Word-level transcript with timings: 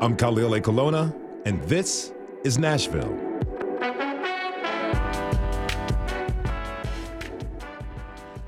I'm 0.00 0.16
Khalil 0.16 0.52
Ekulona, 0.52 1.12
and 1.44 1.60
this 1.64 2.12
is 2.44 2.56
Nashville. 2.56 3.18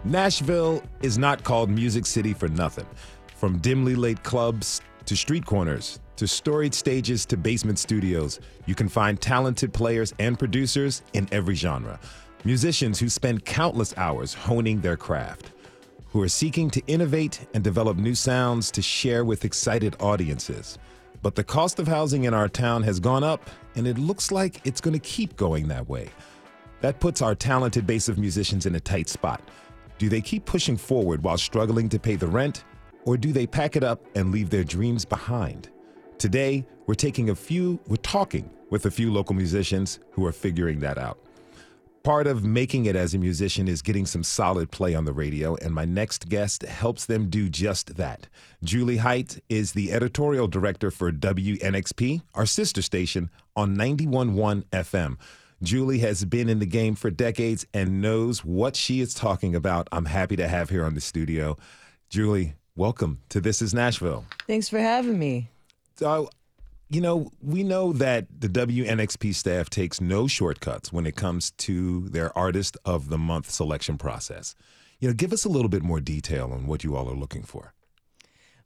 Nashville 0.04 0.80
is 1.02 1.18
not 1.18 1.42
called 1.42 1.68
Music 1.68 2.06
City 2.06 2.34
for 2.34 2.46
nothing. 2.46 2.86
From 3.34 3.58
dimly 3.58 3.96
lit 3.96 4.22
clubs 4.22 4.80
to 5.06 5.16
street 5.16 5.44
corners 5.44 5.98
to 6.14 6.28
storied 6.28 6.72
stages 6.72 7.26
to 7.26 7.36
basement 7.36 7.80
studios, 7.80 8.38
you 8.66 8.76
can 8.76 8.88
find 8.88 9.20
talented 9.20 9.72
players 9.72 10.14
and 10.20 10.38
producers 10.38 11.02
in 11.14 11.26
every 11.32 11.56
genre. 11.56 11.98
Musicians 12.44 13.00
who 13.00 13.08
spend 13.08 13.44
countless 13.44 13.92
hours 13.96 14.34
honing 14.34 14.80
their 14.80 14.96
craft, 14.96 15.50
who 16.10 16.22
are 16.22 16.28
seeking 16.28 16.70
to 16.70 16.80
innovate 16.86 17.44
and 17.54 17.64
develop 17.64 17.96
new 17.96 18.14
sounds 18.14 18.70
to 18.70 18.80
share 18.80 19.24
with 19.24 19.44
excited 19.44 19.96
audiences. 19.98 20.78
But 21.22 21.34
the 21.34 21.44
cost 21.44 21.78
of 21.78 21.86
housing 21.86 22.24
in 22.24 22.32
our 22.32 22.48
town 22.48 22.82
has 22.84 22.98
gone 22.98 23.22
up, 23.22 23.50
and 23.74 23.86
it 23.86 23.98
looks 23.98 24.32
like 24.32 24.60
it's 24.66 24.80
going 24.80 24.94
to 24.94 25.00
keep 25.00 25.36
going 25.36 25.68
that 25.68 25.88
way. 25.88 26.08
That 26.80 26.98
puts 26.98 27.20
our 27.20 27.34
talented 27.34 27.86
base 27.86 28.08
of 28.08 28.18
musicians 28.18 28.64
in 28.64 28.74
a 28.74 28.80
tight 28.80 29.08
spot. 29.08 29.42
Do 29.98 30.08
they 30.08 30.22
keep 30.22 30.46
pushing 30.46 30.78
forward 30.78 31.22
while 31.22 31.36
struggling 31.36 31.90
to 31.90 31.98
pay 31.98 32.16
the 32.16 32.26
rent, 32.26 32.64
or 33.04 33.18
do 33.18 33.32
they 33.32 33.46
pack 33.46 33.76
it 33.76 33.84
up 33.84 34.02
and 34.14 34.32
leave 34.32 34.48
their 34.48 34.64
dreams 34.64 35.04
behind? 35.04 35.68
Today, 36.16 36.66
we're 36.86 36.94
taking 36.94 37.30
a 37.30 37.34
few, 37.34 37.78
we're 37.86 37.96
talking 37.96 38.50
with 38.70 38.86
a 38.86 38.90
few 38.90 39.12
local 39.12 39.34
musicians 39.34 40.00
who 40.12 40.24
are 40.24 40.32
figuring 40.32 40.80
that 40.80 40.96
out. 40.96 41.18
Part 42.02 42.26
of 42.26 42.42
making 42.42 42.86
it 42.86 42.96
as 42.96 43.12
a 43.12 43.18
musician 43.18 43.68
is 43.68 43.82
getting 43.82 44.06
some 44.06 44.24
solid 44.24 44.70
play 44.70 44.94
on 44.94 45.04
the 45.04 45.12
radio, 45.12 45.54
and 45.56 45.74
my 45.74 45.84
next 45.84 46.30
guest 46.30 46.62
helps 46.62 47.04
them 47.04 47.28
do 47.28 47.50
just 47.50 47.96
that. 47.96 48.26
Jewly 48.64 48.96
Hight 48.96 49.42
is 49.50 49.72
the 49.72 49.92
editorial 49.92 50.48
director 50.48 50.90
for 50.90 51.12
WNXP, 51.12 52.22
our 52.34 52.46
sister 52.46 52.80
station 52.80 53.28
on 53.54 53.76
91.1 53.76 54.64
FM. 54.72 55.18
Jewly 55.62 55.98
has 55.98 56.24
been 56.24 56.48
in 56.48 56.58
the 56.58 56.64
game 56.64 56.94
for 56.94 57.10
decades 57.10 57.66
and 57.74 58.00
knows 58.00 58.46
what 58.46 58.76
she 58.76 59.02
is 59.02 59.12
talking 59.12 59.54
about. 59.54 59.86
I'm 59.92 60.06
happy 60.06 60.36
to 60.36 60.48
have 60.48 60.70
here 60.70 60.86
on 60.86 60.94
the 60.94 61.02
studio. 61.02 61.58
Jewly, 62.08 62.54
welcome 62.76 63.20
to 63.28 63.42
This 63.42 63.60
is 63.60 63.74
Nashville. 63.74 64.24
Thanks 64.46 64.70
for 64.70 64.78
having 64.78 65.18
me. 65.18 65.50
So, 65.96 66.30
you 66.90 67.00
know, 67.00 67.30
we 67.40 67.62
know 67.62 67.92
that 67.92 68.26
the 68.40 68.48
WNXP 68.48 69.32
staff 69.32 69.70
takes 69.70 70.00
no 70.00 70.26
shortcuts 70.26 70.92
when 70.92 71.06
it 71.06 71.14
comes 71.14 71.52
to 71.52 72.08
their 72.08 72.36
Artist 72.36 72.76
of 72.84 73.10
the 73.10 73.16
Month 73.16 73.48
selection 73.48 73.96
process. 73.96 74.56
You 74.98 75.06
know, 75.06 75.14
give 75.14 75.32
us 75.32 75.44
a 75.44 75.48
little 75.48 75.68
bit 75.68 75.84
more 75.84 76.00
detail 76.00 76.50
on 76.52 76.66
what 76.66 76.82
you 76.82 76.96
all 76.96 77.08
are 77.08 77.14
looking 77.14 77.44
for. 77.44 77.74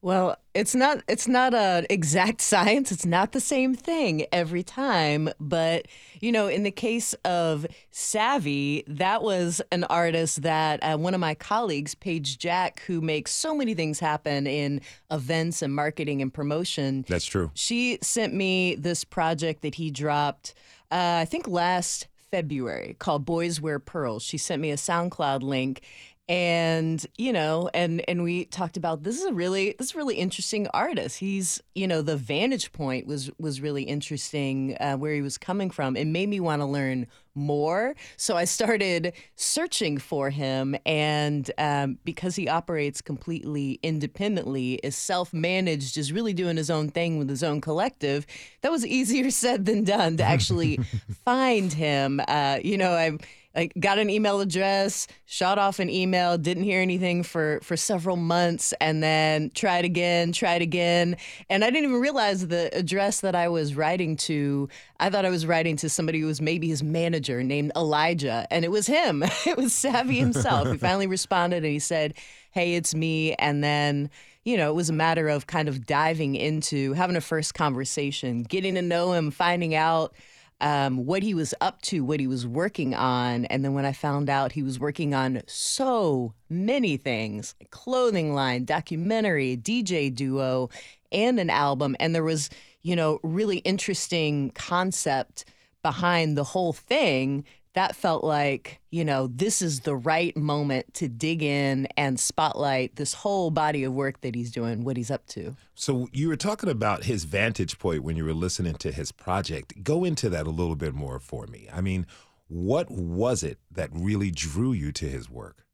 Well, 0.04 0.36
it's 0.52 0.74
not 0.74 1.02
it's 1.08 1.26
not 1.26 1.54
an 1.54 1.86
exact 1.88 2.40
science. 2.52 2.92
It's 2.92 3.06
not 3.06 3.32
the 3.32 3.40
same 3.40 3.74
thing 3.74 4.26
every 4.32 4.62
time, 4.62 5.30
but 5.40 5.88
you 6.20 6.30
know, 6.30 6.46
in 6.46 6.62
the 6.62 6.70
case 6.70 7.14
of 7.24 7.66
Savvy, 7.90 8.84
that 8.86 9.22
was 9.22 9.62
an 9.72 9.84
artist 9.84 10.42
that 10.42 10.80
uh, 10.84 10.98
one 10.98 11.14
of 11.14 11.20
my 11.20 11.34
colleagues, 11.34 11.94
Paige 11.94 12.36
Jack, 12.36 12.82
who 12.82 13.00
makes 13.00 13.30
so 13.32 13.54
many 13.54 13.72
things 13.72 13.98
happen 13.98 14.46
in 14.46 14.82
events 15.10 15.62
and 15.62 15.74
marketing 15.74 16.20
and 16.20 16.34
promotion. 16.34 17.06
That's 17.08 17.24
true. 17.24 17.50
She 17.54 17.98
sent 18.02 18.34
me 18.34 18.74
this 18.74 19.04
project 19.04 19.62
that 19.62 19.76
he 19.76 19.90
dropped, 19.90 20.52
uh, 20.90 21.20
I 21.22 21.24
think 21.24 21.48
last 21.48 22.08
February, 22.30 22.94
called 22.98 23.24
Boys 23.24 23.58
Wear 23.58 23.78
Pearls. 23.78 24.22
She 24.22 24.36
sent 24.36 24.60
me 24.60 24.70
a 24.70 24.76
SoundCloud 24.76 25.42
link, 25.42 25.80
and 26.28 27.04
you 27.18 27.32
know 27.32 27.68
and 27.74 28.02
and 28.08 28.22
we 28.22 28.46
talked 28.46 28.78
about 28.78 29.02
this 29.02 29.18
is 29.18 29.26
a 29.26 29.34
really 29.34 29.74
this 29.78 29.88
is 29.88 29.94
a 29.94 29.98
really 29.98 30.16
interesting 30.16 30.66
artist. 30.68 31.18
He's 31.18 31.60
you 31.74 31.86
know 31.86 32.00
the 32.02 32.16
vantage 32.16 32.72
point 32.72 33.06
was 33.06 33.30
was 33.38 33.60
really 33.60 33.82
interesting 33.82 34.76
uh, 34.80 34.96
where 34.96 35.14
he 35.14 35.22
was 35.22 35.36
coming 35.36 35.70
from. 35.70 35.96
It 35.96 36.06
made 36.06 36.28
me 36.28 36.40
want 36.40 36.62
to 36.62 36.66
learn 36.66 37.06
more. 37.34 37.96
So 38.16 38.36
i 38.36 38.44
started 38.44 39.12
searching 39.34 39.98
for 39.98 40.30
him 40.30 40.76
and 40.86 41.50
um, 41.58 41.98
because 42.04 42.36
he 42.36 42.48
operates 42.48 43.00
completely 43.02 43.80
independently 43.82 44.74
is 44.74 44.96
self-managed 44.96 45.96
is 45.96 46.12
really 46.12 46.32
doing 46.32 46.56
his 46.56 46.70
own 46.70 46.90
thing 46.90 47.18
with 47.18 47.28
his 47.28 47.42
own 47.42 47.60
collective 47.60 48.26
that 48.62 48.70
was 48.70 48.86
easier 48.86 49.30
said 49.32 49.64
than 49.64 49.82
done 49.82 50.16
to 50.16 50.22
actually 50.22 50.76
find 51.24 51.72
him. 51.72 52.20
Uh, 52.28 52.60
you 52.62 52.78
know 52.78 52.92
i'm 52.92 53.18
like 53.54 53.72
got 53.78 53.98
an 53.98 54.10
email 54.10 54.40
address, 54.40 55.06
shot 55.26 55.58
off 55.58 55.78
an 55.78 55.88
email, 55.88 56.36
didn't 56.36 56.64
hear 56.64 56.80
anything 56.80 57.22
for 57.22 57.60
for 57.62 57.76
several 57.76 58.16
months, 58.16 58.74
and 58.80 59.02
then 59.02 59.50
tried 59.54 59.84
again, 59.84 60.32
tried 60.32 60.62
again, 60.62 61.16
and 61.48 61.64
I 61.64 61.70
didn't 61.70 61.90
even 61.90 62.00
realize 62.00 62.46
the 62.48 62.74
address 62.76 63.20
that 63.20 63.34
I 63.34 63.48
was 63.48 63.74
writing 63.74 64.16
to. 64.18 64.68
I 64.98 65.10
thought 65.10 65.24
I 65.24 65.30
was 65.30 65.46
writing 65.46 65.76
to 65.78 65.88
somebody 65.88 66.20
who 66.20 66.26
was 66.26 66.40
maybe 66.40 66.68
his 66.68 66.82
manager 66.82 67.42
named 67.42 67.72
Elijah, 67.76 68.46
and 68.50 68.64
it 68.64 68.70
was 68.70 68.86
him. 68.86 69.22
it 69.46 69.56
was 69.56 69.72
Savvy 69.72 70.18
himself. 70.18 70.70
he 70.70 70.76
finally 70.78 71.06
responded 71.06 71.58
and 71.58 71.72
he 71.72 71.78
said, 71.78 72.14
"Hey, 72.50 72.74
it's 72.74 72.94
me," 72.94 73.34
and 73.34 73.62
then 73.62 74.10
you 74.44 74.58
know, 74.58 74.68
it 74.68 74.74
was 74.74 74.90
a 74.90 74.92
matter 74.92 75.28
of 75.28 75.46
kind 75.46 75.68
of 75.68 75.86
diving 75.86 76.34
into 76.34 76.92
having 76.92 77.16
a 77.16 77.20
first 77.20 77.54
conversation, 77.54 78.42
getting 78.42 78.74
to 78.74 78.82
know 78.82 79.12
him, 79.14 79.30
finding 79.30 79.74
out 79.74 80.14
um, 80.60 81.04
what 81.04 81.22
he 81.22 81.34
was 81.34 81.54
up 81.60 81.82
to, 81.82 82.04
what 82.04 82.20
he 82.20 82.26
was 82.26 82.46
working 82.46 82.94
on. 82.94 83.44
And 83.46 83.64
then 83.64 83.74
when 83.74 83.84
I 83.84 83.92
found 83.92 84.30
out 84.30 84.52
he 84.52 84.62
was 84.62 84.78
working 84.78 85.14
on 85.14 85.42
so 85.46 86.34
many 86.48 86.96
things 86.96 87.54
clothing 87.70 88.34
line, 88.34 88.64
documentary, 88.64 89.56
DJ 89.56 90.14
duo, 90.14 90.70
and 91.12 91.38
an 91.38 91.50
album. 91.50 91.96
And 92.00 92.14
there 92.14 92.24
was, 92.24 92.50
you 92.82 92.96
know, 92.96 93.20
really 93.22 93.58
interesting 93.58 94.50
concept 94.50 95.44
behind 95.82 96.36
the 96.36 96.44
whole 96.44 96.72
thing 96.72 97.44
that 97.74 97.94
felt 97.94 98.24
like, 98.24 98.80
you 98.90 99.04
know, 99.04 99.26
this 99.26 99.60
is 99.60 99.80
the 99.80 99.96
right 99.96 100.36
moment 100.36 100.94
to 100.94 101.08
dig 101.08 101.42
in 101.42 101.86
and 101.96 102.18
spotlight 102.18 102.96
this 102.96 103.12
whole 103.12 103.50
body 103.50 103.84
of 103.84 103.92
work 103.92 104.20
that 104.22 104.34
he's 104.34 104.50
doing, 104.50 104.84
what 104.84 104.96
he's 104.96 105.10
up 105.10 105.26
to. 105.26 105.56
So, 105.74 106.08
you 106.12 106.28
were 106.28 106.36
talking 106.36 106.70
about 106.70 107.04
his 107.04 107.24
vantage 107.24 107.78
point 107.78 108.04
when 108.04 108.16
you 108.16 108.24
were 108.24 108.32
listening 108.32 108.74
to 108.76 108.92
his 108.92 109.12
project. 109.12 109.82
Go 109.82 110.04
into 110.04 110.28
that 110.30 110.46
a 110.46 110.50
little 110.50 110.76
bit 110.76 110.94
more 110.94 111.18
for 111.18 111.46
me. 111.48 111.68
I 111.72 111.80
mean, 111.80 112.06
what 112.48 112.90
was 112.90 113.42
it 113.42 113.58
that 113.72 113.90
really 113.92 114.30
drew 114.30 114.72
you 114.72 114.92
to 114.92 115.08
his 115.08 115.28
work? 115.28 115.66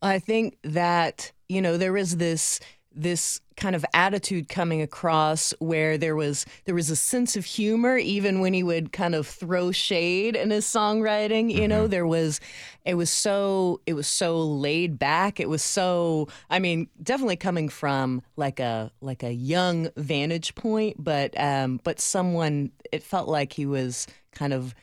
I 0.00 0.18
think 0.18 0.58
that, 0.62 1.32
you 1.48 1.60
know, 1.60 1.76
there 1.76 1.96
is 1.96 2.18
this 2.18 2.60
this 2.94 3.40
kind 3.56 3.76
of 3.76 3.84
attitude 3.94 4.48
coming 4.48 4.82
across 4.82 5.54
where 5.58 5.96
there 5.96 6.16
was 6.16 6.44
there 6.64 6.74
was 6.74 6.90
a 6.90 6.96
sense 6.96 7.36
of 7.36 7.44
humor 7.44 7.96
even 7.96 8.40
when 8.40 8.52
he 8.52 8.62
would 8.62 8.92
kind 8.92 9.14
of 9.14 9.26
throw 9.26 9.70
shade 9.70 10.34
in 10.34 10.50
his 10.50 10.64
songwriting 10.64 11.50
you 11.50 11.60
mm-hmm. 11.60 11.68
know 11.68 11.86
there 11.86 12.06
was 12.06 12.40
it 12.84 12.94
was 12.94 13.10
so 13.10 13.80
it 13.86 13.94
was 13.94 14.06
so 14.08 14.40
laid 14.40 14.98
back 14.98 15.38
it 15.38 15.48
was 15.48 15.62
so 15.62 16.26
i 16.50 16.58
mean 16.58 16.88
definitely 17.02 17.36
coming 17.36 17.68
from 17.68 18.22
like 18.36 18.58
a 18.58 18.90
like 19.00 19.22
a 19.22 19.32
young 19.32 19.88
vantage 19.96 20.54
point 20.54 20.96
but 21.02 21.38
um 21.40 21.80
but 21.84 22.00
someone 22.00 22.70
it 22.92 23.02
felt 23.02 23.28
like 23.28 23.52
he 23.52 23.66
was 23.66 24.06
kind 24.32 24.52
of 24.52 24.74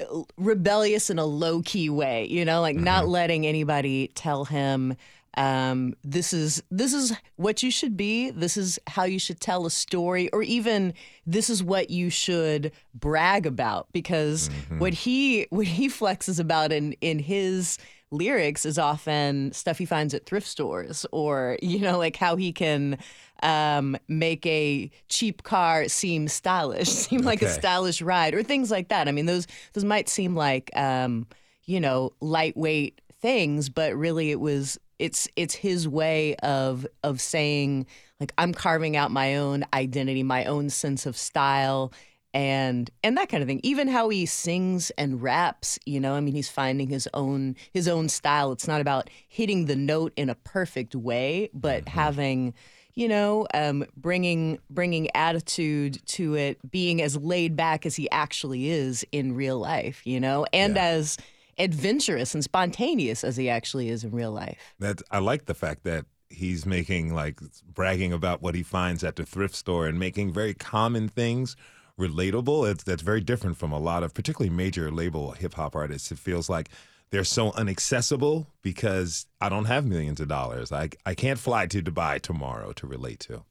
uh, 0.00 0.22
rebellious 0.36 1.08
in 1.08 1.18
a 1.18 1.26
low 1.26 1.62
key 1.62 1.88
way 1.88 2.26
you 2.26 2.44
know 2.44 2.60
like 2.60 2.74
mm-hmm. 2.74 2.84
not 2.84 3.06
letting 3.06 3.46
anybody 3.46 4.10
tell 4.14 4.44
him 4.44 4.96
um, 5.36 5.94
this 6.04 6.32
is 6.32 6.62
this 6.70 6.92
is 6.92 7.12
what 7.36 7.62
you 7.62 7.70
should 7.70 7.96
be. 7.96 8.30
This 8.30 8.56
is 8.56 8.78
how 8.86 9.04
you 9.04 9.18
should 9.18 9.40
tell 9.40 9.64
a 9.64 9.70
story, 9.70 10.28
or 10.30 10.42
even 10.42 10.94
this 11.26 11.48
is 11.48 11.62
what 11.62 11.90
you 11.90 12.10
should 12.10 12.72
brag 12.94 13.46
about. 13.46 13.86
Because 13.92 14.48
mm-hmm. 14.48 14.78
what 14.78 14.92
he 14.92 15.46
what 15.50 15.66
he 15.66 15.88
flexes 15.88 16.38
about 16.38 16.72
in 16.72 16.92
in 17.00 17.18
his 17.18 17.78
lyrics 18.10 18.66
is 18.66 18.78
often 18.78 19.50
stuff 19.52 19.78
he 19.78 19.86
finds 19.86 20.12
at 20.12 20.26
thrift 20.26 20.46
stores, 20.46 21.06
or 21.12 21.56
you 21.62 21.78
know, 21.78 21.98
like 21.98 22.16
how 22.16 22.36
he 22.36 22.52
can 22.52 22.98
um, 23.42 23.96
make 24.08 24.44
a 24.46 24.90
cheap 25.08 25.42
car 25.44 25.88
seem 25.88 26.28
stylish, 26.28 26.88
seem 26.90 27.20
okay. 27.20 27.26
like 27.26 27.42
a 27.42 27.48
stylish 27.48 28.02
ride, 28.02 28.34
or 28.34 28.42
things 28.42 28.70
like 28.70 28.88
that. 28.88 29.08
I 29.08 29.12
mean, 29.12 29.26
those 29.26 29.46
those 29.72 29.84
might 29.84 30.10
seem 30.10 30.34
like 30.34 30.70
um, 30.76 31.26
you 31.64 31.80
know 31.80 32.12
lightweight 32.20 33.00
things, 33.22 33.70
but 33.70 33.96
really 33.96 34.30
it 34.30 34.40
was 34.40 34.78
it's 35.02 35.26
it's 35.34 35.54
his 35.54 35.88
way 35.88 36.36
of 36.36 36.86
of 37.02 37.20
saying 37.20 37.86
like 38.20 38.32
I'm 38.38 38.54
carving 38.54 38.96
out 38.96 39.10
my 39.10 39.36
own 39.36 39.64
identity, 39.74 40.22
my 40.22 40.44
own 40.44 40.70
sense 40.70 41.06
of 41.06 41.16
style 41.16 41.92
and 42.32 42.88
and 43.02 43.16
that 43.16 43.28
kind 43.28 43.42
of 43.42 43.48
thing. 43.48 43.60
Even 43.64 43.88
how 43.88 44.10
he 44.10 44.26
sings 44.26 44.90
and 44.90 45.20
raps, 45.20 45.76
you 45.84 45.98
know, 45.98 46.14
I 46.14 46.20
mean 46.20 46.34
he's 46.34 46.48
finding 46.48 46.88
his 46.88 47.08
own 47.14 47.56
his 47.72 47.88
own 47.88 48.08
style. 48.08 48.52
It's 48.52 48.68
not 48.68 48.80
about 48.80 49.10
hitting 49.26 49.66
the 49.66 49.74
note 49.74 50.12
in 50.16 50.30
a 50.30 50.36
perfect 50.36 50.94
way, 50.94 51.50
but 51.52 51.84
mm-hmm. 51.84 51.98
having 51.98 52.54
you 52.94 53.08
know, 53.08 53.46
um, 53.54 53.86
bringing 53.96 54.58
bringing 54.68 55.08
attitude 55.16 55.98
to 56.06 56.34
it, 56.34 56.58
being 56.70 57.00
as 57.00 57.16
laid 57.16 57.56
back 57.56 57.86
as 57.86 57.96
he 57.96 58.08
actually 58.10 58.68
is 58.68 59.04
in 59.12 59.34
real 59.34 59.58
life, 59.58 60.06
you 60.06 60.20
know, 60.20 60.44
and 60.52 60.76
yeah. 60.76 60.84
as 60.84 61.16
adventurous 61.58 62.34
and 62.34 62.42
spontaneous 62.42 63.24
as 63.24 63.36
he 63.36 63.48
actually 63.48 63.88
is 63.88 64.04
in 64.04 64.10
real 64.10 64.32
life. 64.32 64.74
That 64.78 65.02
I 65.10 65.18
like 65.18 65.46
the 65.46 65.54
fact 65.54 65.84
that 65.84 66.06
he's 66.28 66.64
making 66.64 67.14
like 67.14 67.40
bragging 67.74 68.12
about 68.12 68.42
what 68.42 68.54
he 68.54 68.62
finds 68.62 69.04
at 69.04 69.16
the 69.16 69.24
thrift 69.24 69.54
store 69.54 69.86
and 69.86 69.98
making 69.98 70.32
very 70.32 70.54
common 70.54 71.08
things 71.08 71.56
relatable. 71.98 72.70
It's 72.70 72.84
that's 72.84 73.02
very 73.02 73.20
different 73.20 73.56
from 73.56 73.72
a 73.72 73.78
lot 73.78 74.02
of 74.02 74.14
particularly 74.14 74.54
major 74.54 74.90
label 74.90 75.32
hip 75.32 75.54
hop 75.54 75.76
artists. 75.76 76.10
It 76.10 76.18
feels 76.18 76.48
like 76.48 76.70
they're 77.10 77.24
so 77.24 77.52
inaccessible 77.52 78.46
because 78.62 79.26
I 79.40 79.50
don't 79.50 79.66
have 79.66 79.84
millions 79.86 80.20
of 80.20 80.28
dollars. 80.28 80.72
I 80.72 80.90
I 81.04 81.14
can't 81.14 81.38
fly 81.38 81.66
to 81.66 81.82
Dubai 81.82 82.20
tomorrow 82.20 82.72
to 82.72 82.86
relate 82.86 83.20
to. 83.20 83.44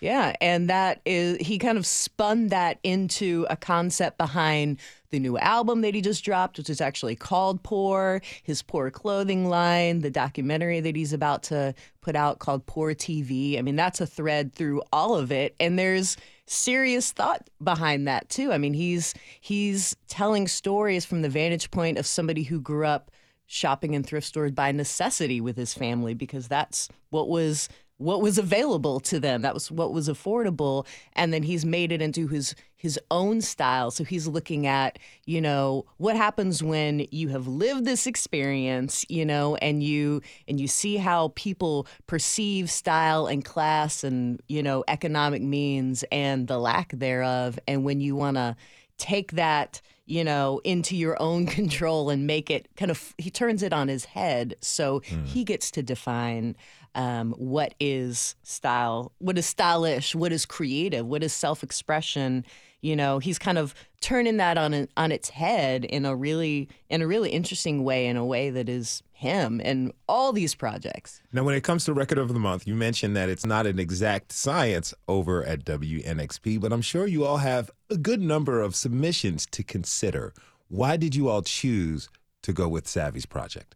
Yeah, 0.00 0.34
and 0.40 0.68
that 0.68 1.00
is 1.06 1.38
he 1.38 1.58
kind 1.58 1.78
of 1.78 1.86
spun 1.86 2.48
that 2.48 2.78
into 2.82 3.46
a 3.48 3.56
concept 3.56 4.18
behind 4.18 4.78
the 5.10 5.18
new 5.18 5.38
album 5.38 5.80
that 5.80 5.94
he 5.94 6.02
just 6.02 6.24
dropped, 6.24 6.58
which 6.58 6.68
is 6.68 6.80
actually 6.80 7.16
called 7.16 7.62
Poor, 7.62 8.20
his 8.42 8.62
Poor 8.62 8.90
clothing 8.90 9.48
line, 9.48 10.00
the 10.00 10.10
documentary 10.10 10.80
that 10.80 10.96
he's 10.96 11.12
about 11.12 11.44
to 11.44 11.74
put 12.02 12.14
out 12.14 12.40
called 12.40 12.66
Poor 12.66 12.94
TV. 12.94 13.58
I 13.58 13.62
mean, 13.62 13.76
that's 13.76 14.00
a 14.00 14.06
thread 14.06 14.52
through 14.52 14.82
all 14.92 15.14
of 15.14 15.32
it, 15.32 15.54
and 15.58 15.78
there's 15.78 16.16
serious 16.46 17.10
thought 17.12 17.48
behind 17.62 18.06
that 18.06 18.28
too. 18.28 18.52
I 18.52 18.58
mean, 18.58 18.74
he's 18.74 19.14
he's 19.40 19.96
telling 20.08 20.46
stories 20.46 21.04
from 21.04 21.22
the 21.22 21.28
vantage 21.28 21.70
point 21.70 21.98
of 21.98 22.06
somebody 22.06 22.42
who 22.42 22.60
grew 22.60 22.86
up 22.86 23.10
shopping 23.46 23.94
in 23.94 24.02
thrift 24.02 24.26
stores 24.26 24.50
by 24.52 24.72
necessity 24.72 25.40
with 25.40 25.56
his 25.56 25.72
family 25.72 26.14
because 26.14 26.48
that's 26.48 26.88
what 27.10 27.28
was 27.28 27.68
what 27.98 28.20
was 28.20 28.36
available 28.38 29.00
to 29.00 29.18
them. 29.18 29.42
That 29.42 29.54
was 29.54 29.70
what 29.70 29.92
was 29.92 30.08
affordable. 30.08 30.86
And 31.14 31.32
then 31.32 31.42
he's 31.42 31.64
made 31.64 31.92
it 31.92 32.02
into 32.02 32.28
his 32.28 32.54
his 32.76 33.00
own 33.10 33.40
style. 33.40 33.90
So 33.90 34.04
he's 34.04 34.28
looking 34.28 34.66
at, 34.66 34.98
you 35.24 35.40
know, 35.40 35.86
what 35.96 36.14
happens 36.14 36.62
when 36.62 37.06
you 37.10 37.28
have 37.28 37.46
lived 37.46 37.84
this 37.84 38.06
experience, 38.06 39.04
you 39.08 39.24
know, 39.24 39.56
and 39.56 39.82
you 39.82 40.20
and 40.46 40.60
you 40.60 40.68
see 40.68 40.96
how 40.96 41.32
people 41.34 41.86
perceive 42.06 42.70
style 42.70 43.26
and 43.26 43.44
class 43.44 44.04
and, 44.04 44.40
you 44.46 44.62
know, 44.62 44.84
economic 44.88 45.42
means 45.42 46.04
and 46.12 46.48
the 46.48 46.58
lack 46.58 46.92
thereof. 46.92 47.58
And 47.66 47.82
when 47.84 48.00
you 48.00 48.14
wanna 48.14 48.56
take 48.98 49.32
that 49.32 49.80
you 50.06 50.24
know, 50.24 50.60
into 50.64 50.96
your 50.96 51.20
own 51.20 51.46
control 51.58 52.10
and 52.10 52.26
make 52.26 52.50
it 52.50 52.68
kind 52.76 52.90
of, 52.90 53.14
he 53.18 53.30
turns 53.30 53.62
it 53.62 53.72
on 53.72 53.88
his 53.88 54.06
head. 54.06 54.56
So 54.60 55.00
mm. 55.00 55.26
he 55.26 55.44
gets 55.44 55.70
to 55.72 55.82
define 55.82 56.56
um, 56.94 57.32
what 57.32 57.74
is 57.78 58.36
style, 58.42 59.12
what 59.18 59.36
is 59.36 59.46
stylish, 59.46 60.14
what 60.14 60.32
is 60.32 60.46
creative, 60.46 61.06
what 61.06 61.22
is 61.22 61.32
self 61.32 61.62
expression. 61.62 62.46
You 62.86 62.94
know, 62.94 63.18
he's 63.18 63.38
kind 63.38 63.58
of 63.58 63.74
turning 64.00 64.36
that 64.36 64.56
on 64.56 64.86
on 64.96 65.10
its 65.10 65.30
head 65.30 65.84
in 65.84 66.06
a 66.06 66.14
really 66.14 66.68
in 66.88 67.02
a 67.02 67.06
really 67.06 67.30
interesting 67.30 67.82
way, 67.82 68.06
in 68.06 68.16
a 68.16 68.24
way 68.24 68.48
that 68.50 68.68
is 68.68 69.02
him 69.10 69.60
and 69.64 69.92
all 70.08 70.32
these 70.32 70.54
projects. 70.54 71.20
Now, 71.32 71.42
when 71.42 71.56
it 71.56 71.64
comes 71.64 71.84
to 71.86 71.92
record 71.92 72.18
of 72.18 72.28
the 72.28 72.38
month, 72.38 72.64
you 72.64 72.76
mentioned 72.76 73.16
that 73.16 73.28
it's 73.28 73.44
not 73.44 73.66
an 73.66 73.80
exact 73.80 74.30
science 74.30 74.94
over 75.08 75.42
at 75.42 75.64
WNXP, 75.64 76.60
but 76.60 76.72
I'm 76.72 76.80
sure 76.80 77.08
you 77.08 77.24
all 77.24 77.38
have 77.38 77.72
a 77.90 77.96
good 77.96 78.20
number 78.20 78.60
of 78.60 78.76
submissions 78.76 79.46
to 79.46 79.64
consider. 79.64 80.32
Why 80.68 80.96
did 80.96 81.16
you 81.16 81.28
all 81.28 81.42
choose 81.42 82.08
to 82.42 82.52
go 82.52 82.68
with 82.68 82.86
Savvy's 82.86 83.26
project? 83.26 83.74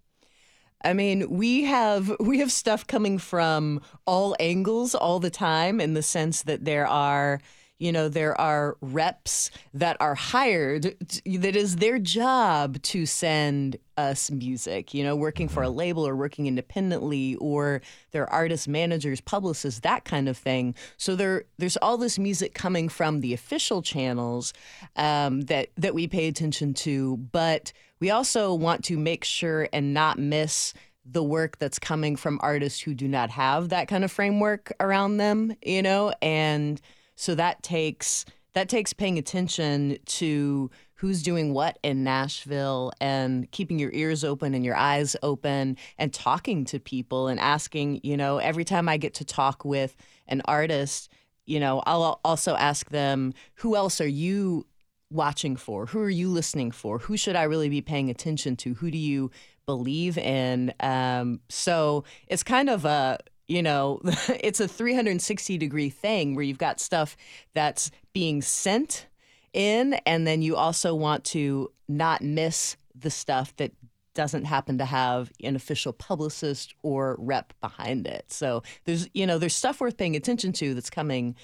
I 0.85 0.93
mean, 0.93 1.29
we 1.29 1.65
have 1.65 2.15
we 2.21 2.39
have 2.39 2.53
stuff 2.53 2.87
coming 2.87 3.19
from 3.19 3.81
all 4.07 4.37
angles 4.39 4.95
all 4.95 5.19
the 5.19 5.31
time 5.31 5.81
in 5.81 5.95
the 5.95 6.03
sense 6.03 6.43
that 6.43 6.65
there 6.65 6.87
are 6.87 7.41
you 7.81 7.91
know 7.91 8.09
there 8.09 8.39
are 8.41 8.77
reps 8.81 9.51
that 9.75 9.97
are 9.99 10.15
hired 10.15 10.95
that 11.25 11.57
is 11.57 11.77
their 11.77 11.99
job 11.99 12.81
to 12.83 13.07
send 13.07 13.77
us 13.97 14.31
music 14.31 14.95
you 14.95 15.03
know 15.03 15.17
working 15.17 15.49
for 15.49 15.63
a 15.63 15.67
mm-hmm. 15.67 15.79
label 15.79 16.07
or 16.07 16.15
working 16.15 16.47
independently 16.47 17.35
or 17.37 17.83
their 18.13 18.31
artist 18.31 18.69
managers 18.69 19.21
publicists 19.21 19.81
that 19.81 20.05
kind 20.05 20.29
of 20.29 20.39
thing 20.39 20.75
so 20.97 21.17
there 21.17 21.45
there's 21.59 21.77
all 21.79 21.97
this 21.97 22.19
music 22.19 22.55
coming 22.55 22.89
from 22.89 23.21
the 23.21 23.35
official 23.35 23.83
channels 23.83 24.53
um, 24.97 25.41
that 25.43 25.69
that 25.77 25.95
we 25.95 26.07
pay 26.07 26.29
attention 26.29 26.73
to 26.73 27.17
but 27.33 27.73
we 27.99 28.11
also 28.11 28.55
want 28.55 28.85
to 28.85 28.97
make 28.97 29.25
sure 29.25 29.69
and 29.73 29.93
not 29.93 30.19
miss 30.19 30.73
the 31.05 31.23
work 31.23 31.59
that's 31.59 31.79
coming 31.79 32.17
from 32.17 32.39
artists 32.43 32.81
who 32.81 32.95
do 32.95 33.09
not 33.09 33.31
have 33.31 33.71
that 33.71 33.89
kind 33.89 34.05
of 34.05 34.13
framework 34.13 34.73
around 34.81 35.17
them, 35.17 35.55
you 35.63 35.83
know, 35.83 36.13
and 36.23 36.81
so 37.21 37.35
that 37.35 37.63
takes 37.63 38.25
that 38.55 38.71
takes 38.71 38.95
paying 38.95 39.19
attention 39.19 39.99
to 40.07 40.71
who's 40.95 41.23
doing 41.23 41.53
what 41.53 41.79
in 41.83 42.03
Nashville 42.03 42.93
and 42.99 43.49
keeping 43.53 43.79
your 43.79 43.93
ears 43.93 44.25
open 44.25 44.55
and 44.55 44.65
your 44.65 44.75
eyes 44.75 45.15
open 45.23 45.77
and 45.99 46.15
talking 46.15 46.65
to 46.65 46.81
people 46.81 47.29
and 47.29 47.39
asking, 47.39 48.01
you 48.03 48.17
know, 48.17 48.39
every 48.39 48.65
time 48.65 48.89
I 48.89 48.97
get 48.97 49.15
to 49.15 49.25
talk 49.25 49.67
with 49.67 49.97
an 50.29 50.41
artist, 50.47 51.11
you 51.45 51.61
know, 51.61 51.83
I'll 51.87 52.21
also 52.25 52.57
ask 52.57 52.89
them, 52.89 53.35
who 53.57 53.77
else 53.77 54.01
are 54.01 54.09
you 54.09 54.67
watching 55.11 55.57
for? 55.57 55.87
Who 55.87 56.01
are 56.01 56.11
you 56.11 56.29
listening 56.29 56.71
for? 56.71 56.99
Who 56.99 57.19
should 57.19 57.37
I 57.37 57.43
really 57.43 57.69
be 57.69 57.83
paying 57.83 58.09
attention 58.09 58.57
to? 58.57 58.75
Who 58.75 58.91
do 58.91 58.99
you 58.99 59.31
believe 59.67 60.17
in? 60.17 60.73
Um, 60.81 61.41
so 61.49 62.05
it's 62.29 62.43
kind 62.43 62.71
of 62.71 62.85
a 62.85 63.19
you 63.51 63.63
know, 63.63 64.01
it's 64.41 64.61
a 64.61 64.69
360 64.69 65.59
degree 65.59 65.91
thing 65.91 66.35
where 66.35 66.45
you've 66.45 66.59
got 66.59 66.81
stuff 66.81 67.17
that's 67.53 67.91
being 68.13 68.41
sent 68.41 69.07
in, 69.53 69.95
and 70.07 70.27
then 70.27 70.41
you 70.43 70.57
also 70.57 70.95
want 70.95 71.25
to 71.25 71.71
not 71.89 72.23
miss 72.23 72.77
the 72.95 73.11
stuff 73.11 73.55
that 73.57 73.73
doesn't 74.15 74.45
happen 74.45 74.79
to 74.79 74.85
have 74.85 75.33
an 75.43 75.57
official 75.57 75.93
publicist 75.93 76.75
or 76.83 77.17
rep 77.19 77.53
behind 77.61 78.07
it. 78.07 78.31
So 78.33 78.63
there's, 78.85 79.09
you 79.15 79.27
know, 79.27 79.39
there's 79.39 79.55
stuff 79.55 79.81
worth 79.81 79.97
paying 79.97 80.17
attention 80.17 80.53
to 80.55 80.75
that's 80.75 80.91
coming 80.91 81.37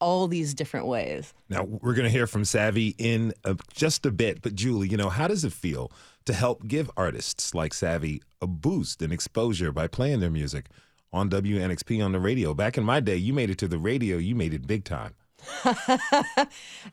all 0.00 0.28
these 0.28 0.54
different 0.54 0.86
ways. 0.86 1.34
Now, 1.48 1.64
we're 1.64 1.94
going 1.94 2.04
to 2.04 2.10
hear 2.10 2.28
from 2.28 2.44
Savvy 2.44 2.94
in 2.98 3.32
a, 3.44 3.56
just 3.72 4.06
a 4.06 4.12
bit, 4.12 4.42
but 4.42 4.54
Jewly, 4.54 4.88
you 4.88 4.96
know, 4.96 5.08
how 5.08 5.26
does 5.26 5.44
it 5.44 5.52
feel 5.52 5.90
to 6.24 6.32
help 6.32 6.68
give 6.68 6.90
artists 6.96 7.54
like 7.54 7.74
Savvy 7.74 8.22
a 8.40 8.46
boost 8.46 9.02
and 9.02 9.12
exposure 9.12 9.72
by 9.72 9.88
playing 9.88 10.20
their 10.20 10.30
music 10.30 10.66
on 11.12 11.30
WNXP 11.30 12.04
on 12.04 12.12
the 12.12 12.20
radio? 12.20 12.54
Back 12.54 12.78
in 12.78 12.84
my 12.84 13.00
day, 13.00 13.16
you 13.16 13.32
made 13.32 13.50
it 13.50 13.58
to 13.58 13.68
the 13.68 13.78
radio, 13.78 14.16
you 14.16 14.34
made 14.34 14.54
it 14.54 14.66
big 14.66 14.84
time. 14.84 15.14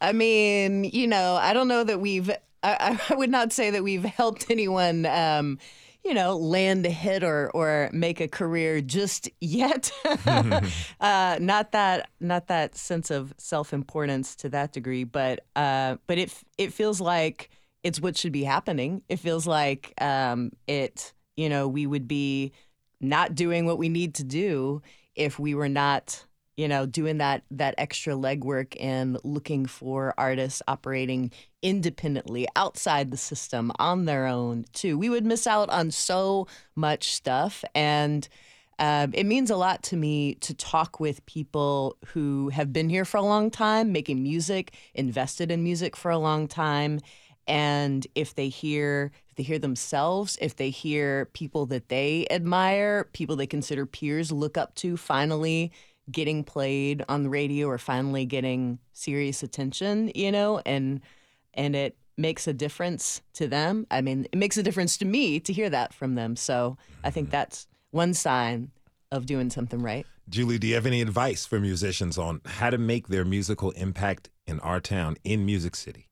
I 0.01 0.11
mean, 0.13 0.83
you 0.85 1.07
know, 1.07 1.35
I 1.35 1.53
don't 1.53 1.67
know 1.67 1.83
that 1.83 1.99
we've, 1.99 2.29
I, 2.63 2.99
I 3.09 3.15
would 3.15 3.31
not 3.31 3.53
say 3.53 3.71
that 3.71 3.83
we've 3.83 4.03
helped 4.03 4.49
anyone. 4.49 5.05
Um, 5.05 5.59
you 6.05 6.13
know, 6.13 6.37
land 6.37 6.85
a 6.85 6.91
hit 6.91 7.23
or 7.23 7.49
or 7.49 7.89
make 7.91 8.21
a 8.21 8.27
career 8.27 8.79
just 8.79 9.27
yet. 9.41 9.91
uh, 10.99 11.37
not 11.41 11.71
that 11.71 12.09
not 12.19 12.47
that 12.47 12.77
sense 12.77 13.09
of 13.09 13.33
self 13.39 13.73
importance 13.73 14.35
to 14.37 14.49
that 14.49 14.71
degree, 14.71 15.03
but 15.03 15.43
uh, 15.55 15.97
but 16.05 16.19
it 16.19 16.31
it 16.59 16.73
feels 16.73 17.01
like 17.01 17.49
it's 17.83 17.99
what 17.99 18.17
should 18.17 18.31
be 18.31 18.43
happening. 18.43 19.01
It 19.09 19.17
feels 19.17 19.47
like 19.47 19.93
um, 19.99 20.51
it. 20.67 21.11
You 21.35 21.49
know, 21.49 21.67
we 21.67 21.85
would 21.85 22.07
be 22.07 22.53
not 22.99 23.35
doing 23.35 23.65
what 23.65 23.77
we 23.77 23.89
need 23.89 24.15
to 24.15 24.23
do 24.23 24.81
if 25.15 25.39
we 25.39 25.55
were 25.55 25.69
not 25.69 26.25
you 26.57 26.69
know, 26.69 26.85
doing 26.85 27.17
that 27.17 27.43
that 27.51 27.75
extra 27.77 28.13
legwork 28.13 28.77
and 28.79 29.17
looking 29.23 29.65
for 29.65 30.13
artists 30.17 30.61
operating 30.67 31.31
independently 31.61 32.47
outside 32.55 33.11
the 33.11 33.17
system 33.17 33.71
on 33.77 34.05
their 34.05 34.25
own 34.25 34.65
too. 34.71 34.97
We 34.97 35.09
would 35.09 35.25
miss 35.25 35.47
out 35.47 35.69
on 35.69 35.91
so 35.91 36.47
much 36.75 37.11
stuff, 37.11 37.65
and 37.73 38.27
um, 38.79 39.11
it 39.13 39.25
means 39.25 39.49
a 39.49 39.57
lot 39.57 39.83
to 39.83 39.97
me 39.97 40.35
to 40.35 40.53
talk 40.53 40.99
with 40.99 41.25
people 41.25 41.97
who 42.07 42.49
have 42.49 42.71
been 42.71 42.89
here 42.89 43.05
for 43.05 43.17
a 43.17 43.21
long 43.21 43.51
time, 43.51 43.91
making 43.91 44.23
music, 44.23 44.75
invested 44.93 45.51
in 45.51 45.63
music 45.63 45.95
for 45.97 46.11
a 46.11 46.17
long 46.17 46.47
time, 46.47 47.01
and 47.47 48.07
if 48.15 48.35
they 48.35 48.47
hear 48.47 49.11
if 49.35 49.43
they 49.43 49.43
hear 49.43 49.59
themselves 49.59 50.37
if 50.41 50.55
they 50.55 50.69
hear 50.69 51.25
people 51.33 51.65
that 51.65 51.89
they 51.89 52.25
admire 52.29 53.03
people 53.13 53.35
they 53.35 53.47
consider 53.47 53.85
peers 53.85 54.31
look 54.31 54.57
up 54.57 54.73
to 54.75 54.97
finally 54.97 55.71
getting 56.11 56.43
played 56.43 57.03
on 57.09 57.23
the 57.23 57.29
radio 57.29 57.67
or 57.67 57.77
finally 57.77 58.25
getting 58.25 58.79
serious 58.93 59.43
attention, 59.43 60.11
you 60.15 60.31
know, 60.31 60.61
and 60.65 61.01
and 61.53 61.75
it 61.75 61.97
makes 62.17 62.47
a 62.47 62.53
difference 62.53 63.21
to 63.33 63.47
them. 63.47 63.87
I 63.91 64.01
mean, 64.01 64.27
it 64.31 64.37
makes 64.37 64.57
a 64.57 64.63
difference 64.63 64.97
to 64.97 65.05
me 65.05 65.39
to 65.41 65.53
hear 65.53 65.69
that 65.69 65.93
from 65.93 66.15
them. 66.15 66.35
So 66.35 66.77
I 67.03 67.09
think 67.09 67.27
mm-hmm. 67.27 67.31
that's 67.31 67.67
one 67.91 68.13
sign 68.13 68.71
of 69.11 69.25
doing 69.25 69.49
something 69.49 69.81
right. 69.81 70.05
Jewly, 70.29 70.57
do 70.57 70.67
you 70.67 70.75
have 70.75 70.85
any 70.85 71.01
advice 71.01 71.45
for 71.45 71.59
musicians 71.59 72.17
on 72.17 72.41
how 72.45 72.69
to 72.69 72.77
make 72.77 73.09
their 73.09 73.25
musical 73.25 73.71
impact 73.71 74.29
in 74.47 74.59
our 74.61 74.79
town 74.79 75.17
in 75.23 75.45
Music 75.45 75.75
City? 75.75 76.09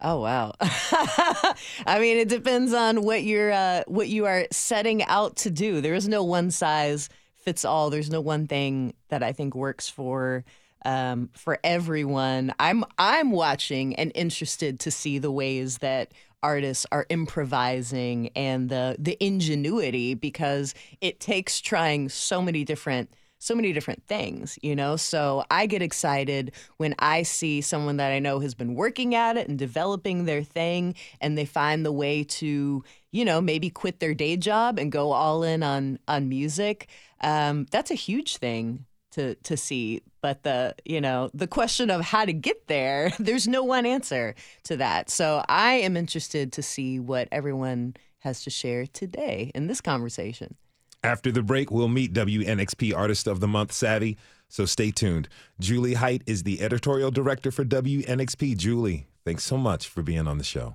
Oh 0.00 0.20
wow! 0.20 0.52
I 0.60 1.98
mean, 1.98 2.18
it 2.18 2.28
depends 2.28 2.74
on 2.74 3.02
what 3.02 3.24
you're 3.24 3.50
uh, 3.50 3.82
what 3.86 4.08
you 4.08 4.26
are 4.26 4.46
setting 4.50 5.02
out 5.04 5.36
to 5.36 5.50
do. 5.50 5.80
There 5.80 5.94
is 5.94 6.06
no 6.06 6.22
one 6.22 6.50
size 6.50 7.08
fits 7.34 7.64
all. 7.64 7.88
There's 7.88 8.10
no 8.10 8.20
one 8.20 8.46
thing 8.46 8.92
that 9.08 9.22
I 9.22 9.32
think 9.32 9.54
works 9.54 9.88
for 9.88 10.44
um, 10.84 11.30
for 11.32 11.58
everyone. 11.64 12.52
I'm 12.60 12.84
I'm 12.98 13.32
watching 13.32 13.96
and 13.96 14.12
interested 14.14 14.80
to 14.80 14.90
see 14.90 15.18
the 15.18 15.30
ways 15.30 15.78
that 15.78 16.12
artists 16.42 16.84
are 16.92 17.06
improvising 17.08 18.28
and 18.36 18.68
the 18.68 18.96
the 18.98 19.16
ingenuity 19.18 20.12
because 20.12 20.74
it 21.00 21.20
takes 21.20 21.60
trying 21.60 22.10
so 22.10 22.42
many 22.42 22.64
different 22.64 23.10
so 23.46 23.54
many 23.54 23.72
different 23.72 24.04
things, 24.06 24.58
you 24.62 24.74
know? 24.74 24.96
So 24.96 25.44
I 25.50 25.66
get 25.66 25.80
excited 25.80 26.52
when 26.78 26.94
I 26.98 27.22
see 27.22 27.60
someone 27.60 27.96
that 27.98 28.10
I 28.10 28.18
know 28.18 28.40
has 28.40 28.54
been 28.54 28.74
working 28.74 29.14
at 29.14 29.36
it 29.36 29.48
and 29.48 29.58
developing 29.58 30.24
their 30.24 30.42
thing 30.42 30.94
and 31.20 31.38
they 31.38 31.44
find 31.44 31.86
the 31.86 31.92
way 31.92 32.24
to, 32.24 32.82
you 33.12 33.24
know, 33.24 33.40
maybe 33.40 33.70
quit 33.70 34.00
their 34.00 34.14
day 34.14 34.36
job 34.36 34.78
and 34.78 34.90
go 34.90 35.12
all 35.12 35.42
in 35.42 35.62
on 35.62 35.98
on 36.08 36.28
music. 36.28 36.88
Um, 37.20 37.66
that's 37.70 37.90
a 37.90 37.94
huge 37.94 38.38
thing 38.38 38.84
to 39.12 39.34
to 39.36 39.56
see 39.56 40.02
but 40.20 40.42
the 40.42 40.74
you 40.84 41.00
know 41.00 41.30
the 41.32 41.46
question 41.46 41.90
of 41.90 42.02
how 42.02 42.24
to 42.24 42.32
get 42.32 42.66
there 42.66 43.10
there's 43.18 43.48
no 43.48 43.64
one 43.64 43.86
answer 43.86 44.34
to 44.64 44.76
that 44.76 45.08
so 45.08 45.42
i 45.48 45.74
am 45.74 45.96
interested 45.96 46.52
to 46.52 46.62
see 46.62 47.00
what 47.00 47.26
everyone 47.32 47.94
has 48.18 48.42
to 48.42 48.50
share 48.50 48.86
today 48.86 49.50
in 49.54 49.68
this 49.68 49.80
conversation 49.80 50.54
after 51.06 51.30
the 51.30 51.40
break, 51.42 51.70
we'll 51.70 51.86
meet 51.86 52.12
WNXP 52.12 52.92
Artist 52.92 53.28
of 53.28 53.38
the 53.38 53.46
Month, 53.46 53.70
Savvy. 53.70 54.18
So 54.48 54.64
stay 54.64 54.90
tuned. 54.90 55.28
Jewly 55.60 55.94
Hight 55.94 56.22
is 56.26 56.42
the 56.42 56.60
editorial 56.60 57.12
director 57.12 57.52
for 57.52 57.64
WNXP. 57.64 58.56
Jewly, 58.56 59.06
thanks 59.24 59.44
so 59.44 59.56
much 59.56 59.86
for 59.86 60.02
being 60.02 60.26
on 60.26 60.38
the 60.38 60.44
show. 60.44 60.74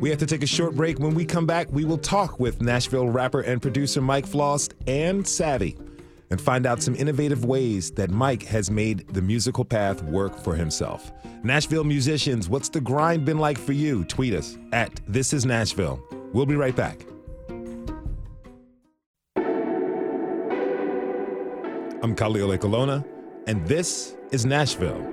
We 0.00 0.10
have 0.10 0.18
to 0.18 0.26
take 0.26 0.42
a 0.42 0.46
short 0.46 0.74
break. 0.74 0.98
When 0.98 1.14
we 1.14 1.24
come 1.24 1.46
back, 1.46 1.68
we 1.70 1.86
will 1.86 1.98
talk 1.98 2.38
with 2.38 2.60
Nashville 2.60 3.08
rapper 3.08 3.40
and 3.40 3.62
producer 3.62 4.02
Mike 4.02 4.26
Floss 4.26 4.68
and 4.86 5.26
Savvy 5.26 5.76
and 6.30 6.38
find 6.38 6.66
out 6.66 6.82
some 6.82 6.94
innovative 6.94 7.46
ways 7.46 7.90
that 7.92 8.10
Mike 8.10 8.42
has 8.42 8.70
made 8.70 9.08
the 9.08 9.22
musical 9.22 9.64
path 9.64 10.02
work 10.02 10.38
for 10.38 10.54
himself. 10.54 11.10
Nashville 11.42 11.84
musicians, 11.84 12.50
what's 12.50 12.68
the 12.68 12.80
grind 12.82 13.24
been 13.24 13.38
like 13.38 13.56
for 13.56 13.72
you? 13.72 14.04
Tweet 14.04 14.34
us 14.34 14.58
at 14.72 15.00
This 15.08 15.32
Is 15.32 15.46
Nashville. 15.46 15.98
We'll 16.32 16.46
be 16.46 16.56
right 16.56 16.76
back. 16.76 17.04
I'm 22.00 22.14
Khalil 22.14 22.50
Ekulona, 22.50 23.04
and 23.46 23.66
this 23.66 24.14
is 24.30 24.46
Nashville. 24.46 25.04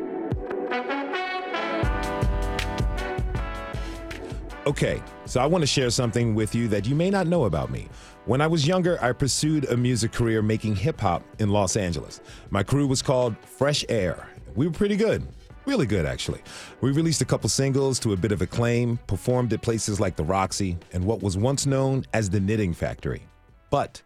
Okay, 4.67 5.01
so 5.25 5.39
I 5.39 5.45
want 5.45 5.61
to 5.61 5.67
share 5.67 5.89
something 5.89 6.35
with 6.35 6.53
you 6.53 6.67
that 6.69 6.87
you 6.87 6.95
may 6.95 7.09
not 7.09 7.27
know 7.27 7.45
about 7.45 7.71
me. 7.71 7.87
When 8.25 8.41
I 8.41 8.47
was 8.47 8.67
younger, 8.67 9.01
I 9.01 9.11
pursued 9.13 9.65
a 9.65 9.77
music 9.77 10.11
career 10.11 10.41
making 10.41 10.75
hip 10.75 10.99
hop 10.99 11.23
in 11.39 11.49
Los 11.49 11.77
Angeles. 11.77 12.19
My 12.49 12.63
crew 12.63 12.87
was 12.87 13.01
called 13.01 13.35
Fresh 13.45 13.85
Air. 13.89 14.27
We 14.55 14.67
were 14.67 14.73
pretty 14.73 14.95
good. 14.95 15.27
Really 15.65 15.87
good, 15.87 16.05
actually. 16.05 16.41
We 16.81 16.91
released 16.91 17.21
a 17.21 17.25
couple 17.25 17.49
singles 17.49 17.99
to 17.99 18.13
a 18.13 18.17
bit 18.17 18.31
of 18.31 18.41
acclaim, 18.41 18.97
performed 19.07 19.51
at 19.51 19.63
places 19.63 19.99
like 19.99 20.15
the 20.15 20.23
Roxy 20.23 20.77
and 20.93 21.03
what 21.03 21.23
was 21.23 21.37
once 21.37 21.65
known 21.65 22.05
as 22.13 22.29
the 22.29 22.39
Knitting 22.39 22.73
Factory. 22.73 23.23
But 23.71 24.03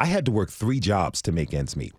I 0.00 0.06
had 0.06 0.24
to 0.24 0.30
work 0.30 0.50
three 0.50 0.80
jobs 0.80 1.20
to 1.22 1.32
make 1.32 1.52
ends 1.52 1.76
meet. 1.76 1.92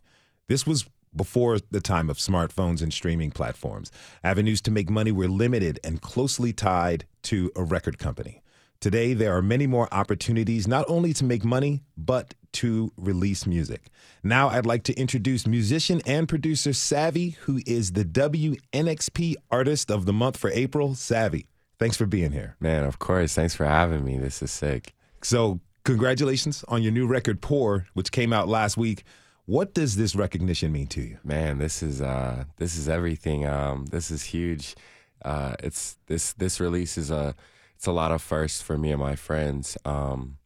This 0.48 0.66
was 0.66 0.86
before 1.16 1.60
the 1.72 1.80
time 1.80 2.10
of 2.10 2.18
smartphones 2.18 2.82
and 2.82 2.92
streaming 2.92 3.32
platforms. 3.32 3.92
Avenues 4.24 4.60
to 4.62 4.72
make 4.72 4.90
money 4.90 5.12
were 5.12 5.28
limited 5.28 5.80
and 5.84 6.02
closely 6.02 6.52
tied 6.52 7.06
to 7.24 7.52
a 7.56 7.64
record 7.64 8.00
company. 8.00 8.42
Today, 8.82 9.14
there 9.14 9.36
are 9.36 9.42
many 9.42 9.66
more 9.66 9.88
opportunities 9.94 10.68
not 10.68 10.84
only 10.90 11.14
to 11.14 11.24
make 11.24 11.46
money, 11.46 11.84
but 11.96 12.34
to 12.56 12.92
release 12.98 13.46
music. 13.46 13.90
Now, 14.24 14.50
I'd 14.50 14.66
like 14.66 14.84
to 14.84 14.94
introduce 14.94 15.46
musician 15.46 16.02
and 16.06 16.28
producer 16.28 16.74
Savvy, 16.74 17.32
who 17.42 17.62
is 17.66 17.92
the 17.92 18.04
WNXP 18.06 19.36
Artist 19.52 19.92
of 19.92 20.06
the 20.06 20.14
Month 20.14 20.38
for 20.38 20.50
April. 20.52 20.96
Savvy, 20.96 21.48
thanks 21.80 21.98
for 21.98 22.06
being 22.06 22.32
here. 22.32 22.56
Man, 22.60 22.84
of 22.84 23.00
course. 23.00 23.34
Thanks 23.34 23.56
for 23.56 23.66
having 23.66 24.04
me. 24.04 24.18
This 24.18 24.42
is 24.42 24.52
sick. 24.52 24.94
So, 25.22 25.60
congratulations 25.84 26.64
on 26.68 26.82
your 26.82 26.92
new 26.92 27.08
record, 27.08 27.42
Poor, 27.42 27.88
which 27.94 28.12
came 28.12 28.34
out 28.34 28.48
last 28.48 28.78
week. 28.78 29.04
What 29.46 29.74
does 29.74 29.96
this 29.96 30.16
recognition 30.16 30.72
mean 30.72 30.88
to 30.88 31.02
you? 31.02 31.20
Man, 31.24 31.60
this 31.60 31.84
is 31.84 32.02
uh, 32.02 32.46
this 32.58 32.76
is 32.76 32.90
everything. 32.90 33.46
Um, 33.46 33.86
this 33.86 34.10
is 34.10 34.24
huge. 34.24 34.76
Uh, 35.24 35.56
it's 35.60 35.98
this 36.08 36.34
this 36.34 36.60
release 36.60 36.98
is 36.98 37.12
a 37.12 37.36
it's 37.76 37.86
a 37.86 37.92
lot 37.92 38.12
of 38.12 38.22
firsts 38.22 38.62
for 38.62 38.78
me 38.78 38.92
and 38.92 39.00
my 39.00 39.16
friends. 39.16 39.78
Um, 39.86 40.38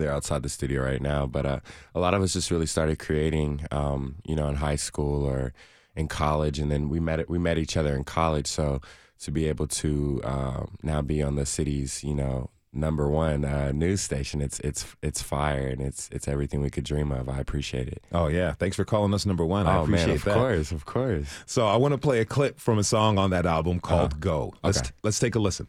they're 0.00 0.12
outside 0.12 0.42
the 0.42 0.48
studio 0.48 0.82
right 0.82 1.02
now, 1.02 1.26
but 1.26 1.44
uh, 1.46 1.60
a 1.94 2.00
lot 2.00 2.14
of 2.14 2.22
us 2.22 2.32
just 2.32 2.50
really 2.50 2.66
started 2.66 2.98
creating, 2.98 3.66
um, 3.70 4.16
you 4.24 4.34
know, 4.34 4.48
in 4.48 4.56
high 4.56 4.76
school 4.76 5.24
or 5.24 5.52
in 5.94 6.08
college, 6.08 6.58
and 6.58 6.70
then 6.70 6.88
we 6.88 6.98
met 7.00 7.28
we 7.28 7.38
met 7.38 7.58
each 7.58 7.76
other 7.76 7.94
in 7.94 8.04
college. 8.04 8.46
So 8.46 8.80
to 9.20 9.30
be 9.30 9.46
able 9.48 9.66
to 9.68 10.20
uh, 10.24 10.64
now 10.82 11.02
be 11.02 11.22
on 11.22 11.36
the 11.36 11.44
city's, 11.46 12.02
you 12.02 12.14
know, 12.14 12.48
number 12.72 13.06
one 13.10 13.44
uh, 13.44 13.70
news 13.72 14.00
station, 14.00 14.40
it's 14.40 14.58
it's 14.60 14.86
it's 15.02 15.20
fire 15.20 15.68
and 15.68 15.82
it's 15.82 16.08
it's 16.10 16.26
everything 16.26 16.62
we 16.62 16.70
could 16.70 16.84
dream 16.84 17.12
of. 17.12 17.28
I 17.28 17.38
appreciate 17.38 17.88
it. 17.88 18.02
Oh 18.12 18.28
yeah, 18.28 18.52
thanks 18.52 18.76
for 18.76 18.84
calling 18.86 19.12
us 19.12 19.26
number 19.26 19.44
one. 19.44 19.66
Oh, 19.66 19.70
I 19.70 19.82
appreciate 19.82 20.06
man, 20.06 20.16
of 20.16 20.24
that. 20.24 20.34
course, 20.34 20.72
of 20.72 20.86
course. 20.86 21.28
So 21.44 21.66
I 21.66 21.76
want 21.76 21.92
to 21.92 21.98
play 21.98 22.20
a 22.20 22.24
clip 22.24 22.58
from 22.58 22.78
a 22.78 22.84
song 22.84 23.18
on 23.18 23.28
that 23.30 23.44
album 23.44 23.78
called 23.78 24.12
Uh-huh. 24.12 24.20
"Go." 24.20 24.54
Let's 24.64 24.78
Okay. 24.78 24.90
let's 25.02 25.18
take 25.18 25.34
a 25.34 25.38
listen. 25.38 25.68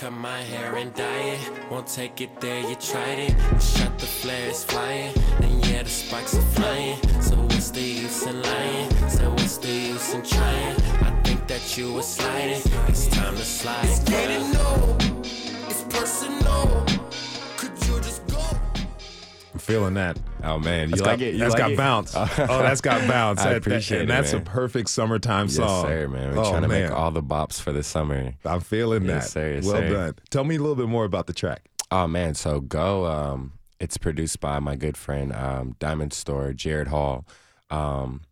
Cut 0.00 0.12
my 0.12 0.40
hair 0.40 0.76
and 0.76 0.94
dye 0.94 1.36
it. 1.36 1.40
Won't 1.70 1.86
take 1.86 2.22
it 2.22 2.40
there, 2.40 2.60
you 2.60 2.74
tried 2.76 3.18
it. 3.18 3.32
Shot 3.60 3.98
the 3.98 4.06
flares 4.06 4.64
flying, 4.64 5.12
and 5.42 5.66
yeah, 5.66 5.82
the 5.82 5.90
sparks 5.90 6.34
are 6.34 6.48
flying. 6.56 6.96
So 7.20 7.36
what's 7.36 7.70
the 7.70 7.82
use 7.82 8.22
in 8.26 8.40
lying? 8.42 8.88
So 9.10 9.28
what's 9.28 9.58
the 9.58 9.68
use 9.68 10.14
in 10.14 10.22
trying? 10.22 10.76
I 11.08 11.10
think 11.22 11.46
that 11.48 11.76
you 11.76 11.92
were 11.92 12.02
sliding. 12.02 12.62
It's 12.88 13.08
time 13.08 13.36
to 13.36 13.44
slide. 13.44 13.84
It's 13.84 13.98
getting 14.04 14.50
no, 14.52 14.96
it's 15.68 15.82
personal. 15.94 16.86
Feeling 19.70 19.94
that. 19.94 20.18
Oh 20.42 20.58
man, 20.58 20.88
you 20.90 20.96
That's 20.96 21.02
like 21.02 21.18
got, 21.20 21.26
it? 21.26 21.32
You 21.34 21.40
that's 21.40 21.52
like 21.54 21.58
got 21.60 21.70
it? 21.72 21.76
bounce. 21.76 22.14
oh, 22.16 22.26
that's 22.36 22.80
got 22.80 23.06
bounce. 23.08 23.40
I 23.42 23.44
That- 23.44 23.50
that- 23.50 23.56
appreciate 23.68 24.00
and 24.02 24.10
it, 24.10 24.12
that's 24.12 24.32
man. 24.32 24.42
a 24.42 24.44
perfect 24.44 24.90
summertime 24.90 25.46
Yes, 25.46 25.56
song. 25.56 25.84
sir, 25.86 26.08
man. 26.08 26.34
We're 26.34 26.42
oh, 26.44 26.50
trying 26.50 26.62
to 26.62 26.68
man. 26.68 26.82
make 26.88 26.92
all 26.92 27.10
the 27.10 27.22
bops 27.22 27.60
for 27.60 27.72
the 27.72 27.82
summer. 27.82 28.34
I'm 28.44 28.60
feeling 28.60 29.04
Yes, 29.04 29.24
that. 29.26 29.30
sir, 29.30 29.54
yes, 29.54 29.64
well 29.64 29.76
sir. 29.76 29.88
done. 29.90 30.14
Tell 30.30 30.44
me 30.44 30.56
a 30.56 30.58
little 30.60 30.76
bit 30.76 30.88
more 30.88 31.04
about 31.04 31.26
the 31.26 31.32
track. 31.32 31.68
Oh 31.90 32.06
man, 32.06 32.34
so 32.34 32.60
go. 32.60 33.06
Um, 33.06 33.52
it's 33.80 33.96
produced 33.96 34.40
by 34.40 34.58
my 34.60 34.76
good 34.76 34.96
friend 34.96 35.32
um, 35.32 35.74
Diamond 35.78 36.12
Store, 36.12 36.52
Jared 36.52 36.88
Hall. 36.88 37.24
Um, 37.70 38.22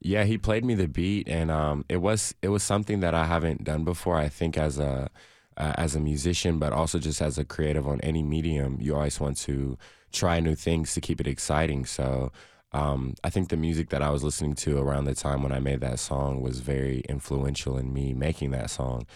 yeah, 0.00 0.24
he 0.24 0.36
played 0.38 0.64
me 0.64 0.74
the 0.74 0.88
beat, 0.88 1.28
and 1.28 1.50
um, 1.50 1.84
it 1.88 1.98
was 1.98 2.34
it 2.42 2.48
was 2.48 2.62
something 2.62 3.00
that 3.00 3.14
I 3.14 3.24
haven't 3.26 3.64
done 3.64 3.84
before. 3.84 4.16
I 4.16 4.28
think 4.28 4.56
as 4.58 4.78
a 4.78 5.08
uh, 5.56 5.72
as 5.78 5.94
a 5.96 6.00
musician, 6.00 6.58
but 6.58 6.72
also 6.72 6.98
just 6.98 7.22
as 7.22 7.38
a 7.38 7.44
creative 7.44 7.88
on 7.88 8.00
any 8.02 8.22
medium, 8.22 8.78
you 8.80 8.94
always 8.94 9.18
want 9.18 9.36
to 9.38 9.78
try 10.12 10.40
new 10.40 10.54
things 10.54 10.94
to 10.94 11.00
keep 11.00 11.20
it 11.20 11.26
exciting. 11.26 11.84
So. 11.84 12.32
Um, 12.72 13.14
I 13.24 13.30
think 13.30 13.48
the 13.48 13.56
music 13.56 13.88
that 13.88 14.02
I 14.02 14.10
was 14.10 14.22
listening 14.22 14.54
to 14.56 14.76
around 14.76 15.04
the 15.04 15.14
time 15.14 15.42
when 15.42 15.52
I 15.52 15.60
made 15.60 15.80
that 15.80 15.98
song 15.98 16.42
was 16.42 16.60
very 16.60 17.00
influential 17.08 17.78
in 17.78 17.90
me 17.90 18.12
making 18.12 18.50
that 18.50 18.68
song. 18.68 19.06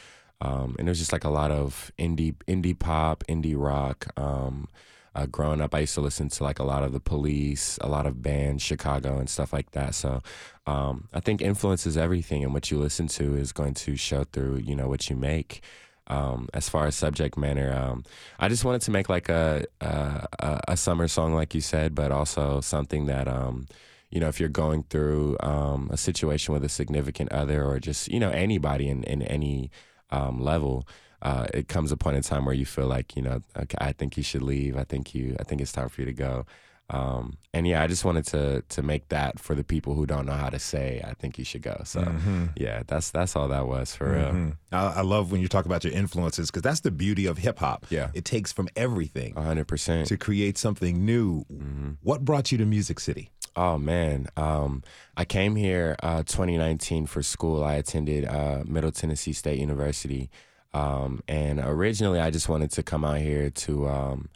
Um, 0.41 0.77
and 0.79 0.89
it 0.89 0.91
was 0.91 0.99
just 0.99 1.13
like 1.13 1.25
a 1.25 1.31
lot 1.31 1.51
of 1.51 1.93
indie 1.99 2.37
indie 2.49 2.79
pop, 2.79 3.25
indie 3.29 3.57
rock. 3.59 4.07
Um, 4.19 4.69
uh, 5.15 5.27
growing 5.27 5.61
up, 5.61 5.75
I 5.75 5.81
used 5.81 5.95
to 5.95 6.01
listen 6.01 6.29
to 6.29 6.45
like 6.45 6.59
a 6.59 6.65
lot 6.65 6.85
of 6.85 6.93
the 6.93 7.01
Police, 7.01 7.79
a 7.81 7.89
lot 7.89 8.07
of 8.07 8.23
bands, 8.23 8.63
Chicago, 8.63 9.19
and 9.19 9.29
stuff 9.29 9.53
like 9.53 9.73
that. 9.73 9.95
So 9.95 10.23
um, 10.67 11.09
I 11.13 11.21
think 11.21 11.43
influence 11.43 11.85
is 11.87 11.97
everything, 11.97 12.45
and 12.45 12.55
what 12.55 12.71
you 12.71 12.79
listen 12.79 13.09
to 13.09 13.35
is 13.35 13.53
going 13.53 13.75
to 13.75 13.97
show 13.97 14.25
through, 14.25 14.59
you 14.59 14.77
know, 14.77 14.89
what 14.89 15.11
you 15.11 15.17
make. 15.17 15.63
Um, 16.11 16.49
as 16.53 16.69
far 16.69 16.87
as 16.87 16.97
subject 16.97 17.39
matter, 17.39 17.73
um, 17.73 18.05
I 18.39 18.49
just 18.49 18.65
wanted 18.65 18.83
to 18.83 18.91
make 18.91 19.09
like 19.09 19.29
a, 19.29 19.65
a 19.81 20.61
a 20.69 20.77
summer 20.77 21.09
song, 21.09 21.35
like 21.35 21.55
you 21.55 21.61
said, 21.61 21.95
but 21.95 22.11
also 22.11 22.61
something 22.61 23.07
that 23.07 23.29
um, 23.29 23.67
you 24.11 24.21
know, 24.21 24.29
if 24.29 24.41
you're 24.41 24.49
going 24.49 24.83
through 24.85 25.37
um, 25.41 25.89
a 25.93 25.97
situation 25.97 26.53
with 26.53 26.65
a 26.65 26.69
significant 26.69 27.33
other 27.33 27.65
or 27.65 27.79
just 27.79 28.09
you 28.09 28.19
know 28.21 28.31
anybody 28.31 28.89
in 28.89 29.05
in 29.05 29.23
any 29.23 29.71
um, 30.11 30.41
level, 30.41 30.87
uh, 31.23 31.47
it 31.55 31.69
comes 31.69 31.93
a 31.93 31.97
point 31.97 32.17
in 32.17 32.23
time 32.23 32.45
where 32.45 32.55
you 32.55 32.67
feel 32.67 32.87
like 32.87 33.15
you 33.17 33.23
know, 33.23 33.43
okay, 33.57 33.79
I 33.81 33.93
think 33.93 34.17
you 34.17 34.23
should 34.25 34.43
leave. 34.43 34.77
I 34.77 34.85
think 34.85 35.15
you, 35.15 35.37
I 35.39 35.45
think 35.45 35.61
it's 35.61 35.73
time 35.73 35.89
for 35.89 36.01
you 36.01 36.07
to 36.07 36.13
go. 36.13 36.47
Um, 36.93 37.37
and 37.55 37.67
yeah, 37.69 37.83
I 37.83 37.87
just 37.87 38.05
wanted 38.05 38.27
to 38.27 38.63
to 38.69 38.83
make 38.83 39.09
that 39.11 39.39
for 39.39 39.55
the 39.55 39.63
people 39.63 39.95
who 39.95 40.07
don't 40.07 40.27
know 40.27 40.33
how 40.33 40.49
to 40.51 40.59
say, 40.59 41.01
I 41.07 41.15
think 41.15 41.39
you 41.39 41.45
should 41.45 41.63
go. 41.63 41.81
So 41.85 42.01
yeah, 42.57 42.83
that's 42.87 43.11
that's 43.13 43.37
all 43.37 43.47
that 43.49 43.67
was 43.69 43.95
for 43.95 44.11
real. 44.13 44.33
Mhm. 44.33 44.57
I, 44.73 44.87
I 44.97 45.01
love 45.03 45.31
when 45.31 45.41
you 45.41 45.47
talk 45.49 45.67
about 45.67 45.85
your 45.85 45.93
influences 45.93 46.51
because 46.51 46.63
that's 46.63 46.81
the 46.81 46.91
beauty 46.91 47.27
of 47.27 47.39
hip 47.39 47.59
hop. 47.61 47.87
Yeah. 47.91 48.11
It 48.15 48.25
takes 48.25 48.53
from 48.53 48.69
everything 48.77 49.35
A 49.37 49.43
hundred 49.43 49.69
percent. 49.69 50.09
to 50.09 50.17
create 50.17 50.59
something 50.59 51.05
new. 51.05 51.45
Mm-hmm. 51.53 51.91
What 52.03 52.25
brought 52.25 52.51
you 52.51 52.59
to 52.59 52.67
Music 52.67 52.99
City? 52.99 53.31
Oh 53.57 53.79
man, 53.79 54.27
um, 54.37 54.83
I 55.17 55.25
came 55.25 55.55
here 55.57 55.97
uh, 56.03 56.23
2019 56.25 57.07
for 57.07 57.23
school. 57.23 57.63
I 57.65 57.75
attended 57.75 58.25
uh, 58.25 58.63
Middle 58.65 58.93
Tennessee 58.93 59.33
State 59.33 59.59
University, 59.59 60.31
um, 60.73 61.21
and 61.29 61.59
originally 61.61 62.21
I 62.21 62.31
just 62.31 62.49
wanted 62.49 62.71
to 62.73 62.83
come 62.85 63.05
out 63.05 63.19
here 63.19 63.51
to 63.51 63.89
um, 63.89 64.29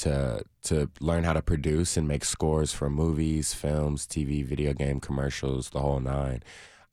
to 0.00 0.44
to 0.62 0.90
learn 1.00 1.24
how 1.24 1.32
to 1.32 1.42
produce 1.42 1.96
and 1.96 2.06
make 2.06 2.24
scores 2.24 2.72
for 2.72 2.90
movies, 2.90 3.54
films, 3.54 4.06
TV, 4.06 4.44
video 4.44 4.72
game 4.72 5.00
commercials, 5.00 5.70
the 5.70 5.80
whole 5.80 6.00
nine. 6.00 6.42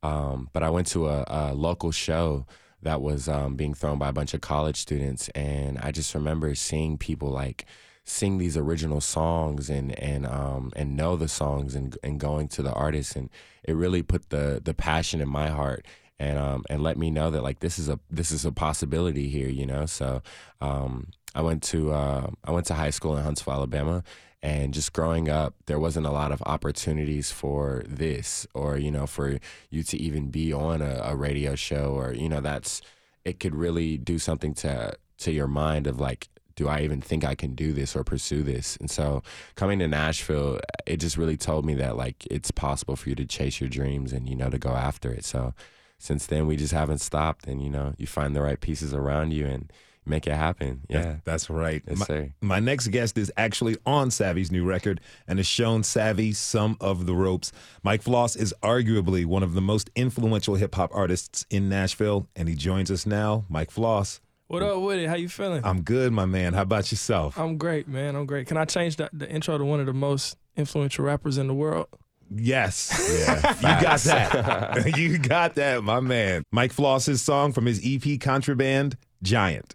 Um, 0.02 0.48
but 0.52 0.62
I 0.62 0.70
went 0.70 0.86
to 0.88 1.08
a, 1.08 1.24
a 1.26 1.54
local 1.54 1.90
show 1.90 2.46
that 2.82 3.02
was 3.02 3.28
um, 3.28 3.56
being 3.56 3.74
thrown 3.74 3.98
by 3.98 4.08
a 4.08 4.12
bunch 4.12 4.34
of 4.34 4.40
college 4.40 4.76
students, 4.76 5.28
and 5.30 5.78
I 5.78 5.90
just 5.90 6.14
remember 6.14 6.54
seeing 6.54 6.96
people 6.98 7.30
like 7.30 7.66
sing 8.04 8.38
these 8.38 8.56
original 8.56 9.00
songs 9.00 9.68
and 9.68 9.98
and 9.98 10.26
um, 10.26 10.72
and 10.76 10.96
know 10.96 11.16
the 11.16 11.28
songs 11.28 11.74
and 11.74 11.96
and 12.02 12.20
going 12.20 12.48
to 12.48 12.62
the 12.62 12.72
artists, 12.72 13.16
and 13.16 13.30
it 13.64 13.74
really 13.74 14.02
put 14.02 14.30
the 14.30 14.60
the 14.62 14.74
passion 14.74 15.20
in 15.20 15.28
my 15.28 15.48
heart 15.48 15.84
and 16.18 16.38
um, 16.38 16.64
and 16.68 16.82
let 16.82 16.98
me 16.98 17.10
know 17.10 17.30
that 17.30 17.42
like 17.42 17.60
this 17.60 17.78
is 17.78 17.88
a 17.88 17.98
this 18.10 18.30
is 18.30 18.44
a 18.44 18.52
possibility 18.52 19.28
here, 19.28 19.48
you 19.48 19.66
know. 19.66 19.86
So 19.86 20.22
um, 20.60 21.08
I 21.34 21.42
went 21.42 21.62
to 21.64 21.92
uh, 21.92 22.30
I 22.44 22.50
went 22.50 22.66
to 22.66 22.74
high 22.74 22.90
school 22.90 23.16
in 23.16 23.22
Huntsville, 23.22 23.54
Alabama, 23.54 24.02
and 24.42 24.72
just 24.72 24.92
growing 24.92 25.28
up, 25.28 25.54
there 25.66 25.78
wasn't 25.78 26.06
a 26.06 26.10
lot 26.10 26.32
of 26.32 26.42
opportunities 26.46 27.32
for 27.32 27.82
this, 27.86 28.46
or 28.54 28.76
you 28.78 28.90
know, 28.90 29.06
for 29.06 29.38
you 29.70 29.82
to 29.82 29.96
even 30.00 30.28
be 30.28 30.52
on 30.52 30.80
a, 30.80 31.00
a 31.04 31.16
radio 31.16 31.54
show, 31.54 31.92
or 31.92 32.12
you 32.12 32.28
know, 32.28 32.40
that's 32.40 32.80
it 33.24 33.40
could 33.40 33.54
really 33.54 33.98
do 33.98 34.18
something 34.18 34.54
to 34.54 34.94
to 35.18 35.32
your 35.32 35.48
mind 35.48 35.86
of 35.86 36.00
like 36.00 36.28
do 36.58 36.66
I 36.66 36.80
even 36.80 37.00
think 37.00 37.24
I 37.24 37.36
can 37.36 37.54
do 37.54 37.72
this 37.72 37.94
or 37.94 38.02
pursue 38.02 38.42
this? 38.42 38.76
And 38.78 38.90
so 38.90 39.22
coming 39.54 39.78
to 39.78 39.86
Nashville, 39.86 40.58
it 40.86 40.96
just 40.96 41.16
really 41.16 41.36
told 41.36 41.64
me 41.64 41.74
that 41.74 41.96
like 41.96 42.26
it's 42.28 42.50
possible 42.50 42.96
for 42.96 43.08
you 43.10 43.14
to 43.14 43.24
chase 43.24 43.60
your 43.60 43.70
dreams 43.70 44.12
and 44.12 44.28
you 44.28 44.34
know 44.34 44.50
to 44.50 44.58
go 44.58 44.70
after 44.70 45.12
it. 45.12 45.24
So 45.24 45.54
since 45.98 46.26
then 46.26 46.48
we 46.48 46.56
just 46.56 46.72
haven't 46.72 46.98
stopped 46.98 47.46
and 47.46 47.62
you 47.62 47.70
know 47.70 47.94
you 47.96 48.08
find 48.08 48.34
the 48.34 48.42
right 48.42 48.60
pieces 48.60 48.92
around 48.92 49.32
you 49.32 49.46
and 49.46 49.72
make 50.08 50.26
it 50.26 50.32
happen. 50.32 50.82
Yeah, 50.88 51.16
that's 51.24 51.50
right. 51.50 51.82
Yes, 51.86 51.98
my, 51.98 52.06
sir. 52.06 52.32
my 52.40 52.60
next 52.60 52.88
guest 52.88 53.18
is 53.18 53.32
actually 53.36 53.76
on 53.86 54.10
Savvy's 54.10 54.50
new 54.50 54.64
record 54.64 55.00
and 55.26 55.38
has 55.38 55.46
shown 55.46 55.82
Savvy 55.82 56.32
some 56.32 56.76
of 56.80 57.06
the 57.06 57.14
ropes. 57.14 57.52
Mike 57.82 58.02
Floss 58.02 58.36
is 58.36 58.54
arguably 58.62 59.24
one 59.24 59.42
of 59.42 59.54
the 59.54 59.60
most 59.60 59.90
influential 59.94 60.54
hip 60.54 60.74
hop 60.74 60.90
artists 60.94 61.46
in 61.50 61.68
Nashville, 61.68 62.28
and 62.36 62.48
he 62.48 62.54
joins 62.54 62.90
us 62.90 63.06
now. 63.06 63.44
Mike 63.48 63.70
Floss. 63.70 64.20
What 64.48 64.62
up 64.62 64.80
with 64.80 64.98
it? 64.98 65.08
How 65.08 65.16
you 65.16 65.28
feeling? 65.28 65.62
I'm 65.62 65.82
good, 65.82 66.10
my 66.10 66.24
man. 66.24 66.54
How 66.54 66.62
about 66.62 66.90
yourself? 66.90 67.38
I'm 67.38 67.58
great, 67.58 67.86
man. 67.86 68.16
I'm 68.16 68.24
great. 68.24 68.46
Can 68.46 68.56
I 68.56 68.64
change 68.64 68.96
the, 68.96 69.10
the 69.12 69.28
intro 69.28 69.58
to 69.58 69.64
one 69.64 69.78
of 69.78 69.84
the 69.84 69.92
most 69.92 70.38
influential 70.56 71.04
rappers 71.04 71.36
in 71.36 71.48
the 71.48 71.54
world? 71.54 71.88
Yes. 72.34 73.26
Yeah, 73.26 73.54
you 73.56 73.82
got 73.82 74.00
that. 74.00 74.96
you 74.96 75.18
got 75.18 75.54
that, 75.56 75.82
my 75.82 76.00
man. 76.00 76.44
Mike 76.50 76.72
Floss's 76.72 77.22
song 77.22 77.52
from 77.52 77.66
his 77.66 77.80
EP 77.84 78.20
Contraband, 78.20 78.96
Giant. 79.22 79.74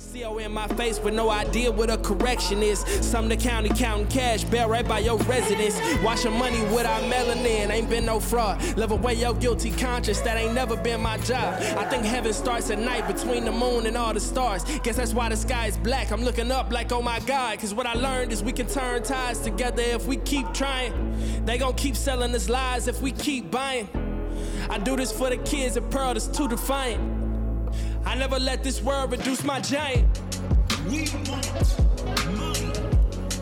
CO 0.00 0.38
in 0.38 0.50
my 0.50 0.66
face 0.68 0.98
with 0.98 1.14
no 1.14 1.30
idea 1.30 1.70
what 1.70 1.90
a 1.90 1.98
correction 1.98 2.62
is. 2.62 2.80
Some 3.00 3.28
the 3.28 3.36
county 3.36 3.68
counting 3.68 4.06
cash, 4.08 4.44
bail 4.44 4.68
right 4.68 4.86
by 4.86 5.00
your 5.00 5.18
residence. 5.18 5.78
Washing 6.02 6.32
money 6.32 6.60
without 6.74 7.02
melanin, 7.04 7.70
ain't 7.70 7.90
been 7.90 8.06
no 8.06 8.18
fraud. 8.18 8.62
Live 8.76 8.92
away 8.92 9.14
your 9.14 9.34
guilty 9.34 9.70
conscience, 9.70 10.20
that 10.20 10.36
ain't 10.36 10.54
never 10.54 10.76
been 10.76 11.00
my 11.00 11.18
job. 11.18 11.60
I 11.76 11.84
think 11.84 12.04
heaven 12.04 12.32
starts 12.32 12.70
at 12.70 12.78
night 12.78 13.06
between 13.06 13.44
the 13.44 13.52
moon 13.52 13.86
and 13.86 13.96
all 13.96 14.14
the 14.14 14.20
stars. 14.20 14.64
Guess 14.82 14.96
that's 14.96 15.12
why 15.12 15.28
the 15.28 15.36
sky 15.36 15.66
is 15.66 15.76
black. 15.76 16.10
I'm 16.10 16.22
looking 16.22 16.50
up 16.50 16.72
like, 16.72 16.92
oh 16.92 17.02
my 17.02 17.20
God. 17.20 17.58
Cause 17.58 17.74
what 17.74 17.86
I 17.86 17.94
learned 17.94 18.32
is 18.32 18.42
we 18.42 18.52
can 18.52 18.66
turn 18.66 19.02
ties 19.02 19.40
together 19.40 19.82
if 19.82 20.06
we 20.06 20.16
keep 20.16 20.52
trying. 20.54 21.44
They 21.44 21.58
gon' 21.58 21.74
keep 21.74 21.94
selling 21.96 22.34
us 22.34 22.48
lies 22.48 22.88
if 22.88 23.02
we 23.02 23.12
keep 23.12 23.50
buying. 23.50 23.88
I 24.70 24.78
do 24.78 24.96
this 24.96 25.12
for 25.12 25.28
the 25.28 25.36
kids 25.38 25.76
at 25.76 25.90
Pearl 25.90 26.14
that's 26.14 26.26
too 26.26 26.48
defiant. 26.48 27.19
I 28.04 28.14
never 28.16 28.38
let 28.38 28.62
this 28.64 28.82
world 28.82 29.12
reduce 29.12 29.44
my 29.44 29.60
giant. 29.60 30.06
We 30.88 31.08
want 31.28 31.46
money 32.36 32.72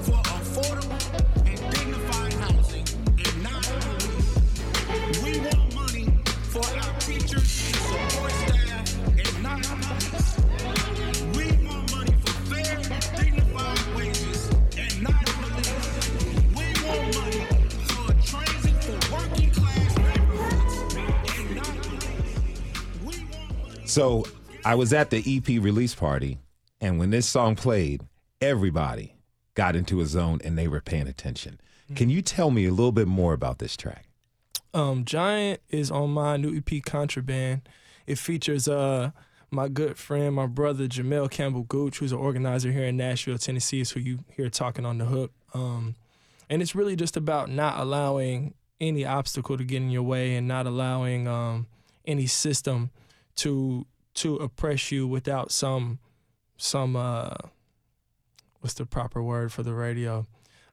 for 0.05 0.19
affordable 0.37 1.01
and 1.47 1.59
dignified 1.73 2.33
housing 2.35 2.87
and 3.07 3.43
not 3.43 3.63
police. 3.63 5.23
We 5.23 5.39
want 5.41 5.75
money 5.75 6.07
for 6.51 6.65
our 6.65 7.01
teachers 7.01 7.49
and 7.67 7.77
support 7.77 8.33
staff 8.33 8.87
and 9.19 9.43
not 9.43 9.63
police. 9.63 10.37
We 11.37 11.47
want 11.67 11.91
money 11.93 12.15
for 12.25 12.33
fair 12.51 12.77
and 12.77 13.17
dignified 13.17 13.97
wages 13.97 14.51
and 14.77 15.03
not 15.03 15.25
police. 15.25 16.09
We 16.57 16.67
want 16.85 17.15
money 17.17 17.45
for 17.89 18.13
transit 18.27 18.77
for 18.85 18.99
working 19.15 19.51
class 19.51 19.97
neighborhoods 19.99 20.75
and 21.39 21.55
not 21.55 21.75
police. 21.83 22.35
We 23.05 23.17
want 23.33 23.51
money. 23.69 23.87
So 23.87 24.25
I 24.65 24.75
was 24.75 24.93
at 24.93 25.11
the 25.11 25.19
EP 25.19 25.63
release 25.63 25.95
party, 25.95 26.39
and 26.81 26.99
when 26.99 27.11
this 27.11 27.27
song 27.27 27.57
played, 27.57 28.03
everybody 28.41 29.15
got 29.55 29.75
into 29.75 30.01
a 30.01 30.07
zone 30.07 30.41
and 30.45 30.57
they 30.57 30.69
were 30.69 30.81
paying 30.81 31.09
attention. 31.09 31.61
Can 31.97 32.11
you 32.11 32.21
tell 32.21 32.51
me 32.51 32.67
a 32.67 32.71
little 32.71 32.93
bit 32.93 33.09
more 33.09 33.33
about 33.33 33.59
this 33.59 33.77
track? 33.77 34.07
Um, 34.75 35.05
Giant 35.05 35.61
is 35.71 35.91
on 35.91 36.11
my 36.11 36.37
new 36.37 36.57
EP 36.57 36.83
Contraband. 36.85 37.69
It 38.07 38.19
features 38.19 38.69
uh 38.69 39.11
my 39.51 39.69
good 39.69 39.97
friend, 39.97 40.35
my 40.35 40.47
brother 40.47 40.87
Jamel 40.87 41.31
Campbell 41.31 41.63
Gooch, 41.63 41.99
who's 41.99 42.13
an 42.13 42.19
organizer 42.19 42.71
here 42.71 42.85
in 42.85 42.99
Nashville, 42.99 43.39
Tennessee, 43.39 43.81
is 43.81 43.93
who 43.93 44.01
you 44.01 44.19
hear 44.37 44.51
talking 44.51 44.85
on 44.85 44.99
the 44.99 45.07
hook. 45.07 45.33
Um, 45.55 45.95
and 46.51 46.61
it's 46.61 46.75
really 46.75 46.97
just 46.97 47.17
about 47.17 47.51
not 47.51 47.79
allowing 47.81 48.53
any 48.81 49.05
obstacle 49.05 49.57
to 49.57 49.65
get 49.65 49.79
in 49.79 49.91
your 49.91 50.03
way 50.03 50.37
and 50.37 50.47
not 50.47 50.67
allowing 50.67 51.27
um, 51.27 51.67
any 52.07 52.27
system 52.27 52.91
to 53.37 53.87
to 54.19 54.37
oppress 54.37 54.91
you 54.93 55.07
without 55.07 55.51
some 55.51 55.99
some 56.57 56.97
uh 56.97 57.31
what's 58.61 58.75
the 58.75 58.87
proper 58.87 59.23
word 59.23 59.53
for 59.53 59.63
the 59.63 59.75
radio? 59.75 60.27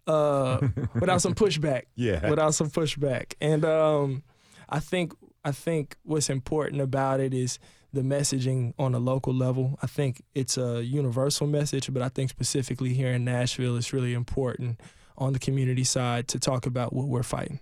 Uh 0.08 0.68
without 1.00 1.22
some 1.22 1.34
pushback. 1.36 1.84
Yeah. 1.96 2.30
Without 2.30 2.54
some 2.56 2.70
pushback. 2.70 3.34
And 3.42 3.66
um 3.66 4.24
I 4.70 4.80
think 4.80 5.14
I 5.44 5.52
think 5.52 5.96
what's 6.04 6.30
important 6.30 6.82
about 6.82 7.20
it 7.20 7.34
is 7.34 7.60
the 7.94 8.02
messaging 8.02 8.74
on 8.78 8.94
a 8.94 9.00
local 9.00 9.34
level. 9.34 9.80
I 9.82 9.88
think 9.88 10.22
it's 10.34 10.58
a 10.58 10.84
universal 10.84 11.48
message, 11.48 11.94
but 11.94 12.02
I 12.02 12.10
think 12.10 12.30
specifically 12.30 12.94
here 12.94 13.14
in 13.14 13.24
Nashville 13.24 13.78
it's 13.78 13.94
really 13.94 14.14
important 14.14 14.82
on 15.18 15.34
the 15.34 15.40
community 15.40 15.84
side 15.84 16.28
to 16.30 16.40
talk 16.40 16.66
about 16.66 16.94
what 16.94 17.08
we're 17.08 17.24
fighting. 17.24 17.60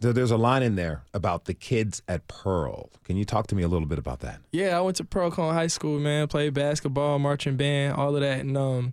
There's 0.00 0.30
a 0.30 0.36
line 0.36 0.62
in 0.62 0.76
there 0.76 1.02
about 1.14 1.46
the 1.46 1.54
kids 1.54 2.02
at 2.06 2.28
Pearl. 2.28 2.90
Can 3.04 3.16
you 3.16 3.24
talk 3.24 3.46
to 3.48 3.54
me 3.54 3.62
a 3.62 3.68
little 3.68 3.88
bit 3.88 3.98
about 3.98 4.20
that? 4.20 4.40
Yeah, 4.52 4.76
I 4.76 4.80
went 4.82 4.96
to 4.98 5.04
Pearl-Cohn 5.04 5.54
High 5.54 5.68
School, 5.68 5.98
man. 5.98 6.28
Played 6.28 6.54
basketball, 6.54 7.18
marching 7.18 7.56
band, 7.56 7.94
all 7.96 8.14
of 8.14 8.20
that, 8.20 8.40
and 8.40 8.56
um, 8.56 8.92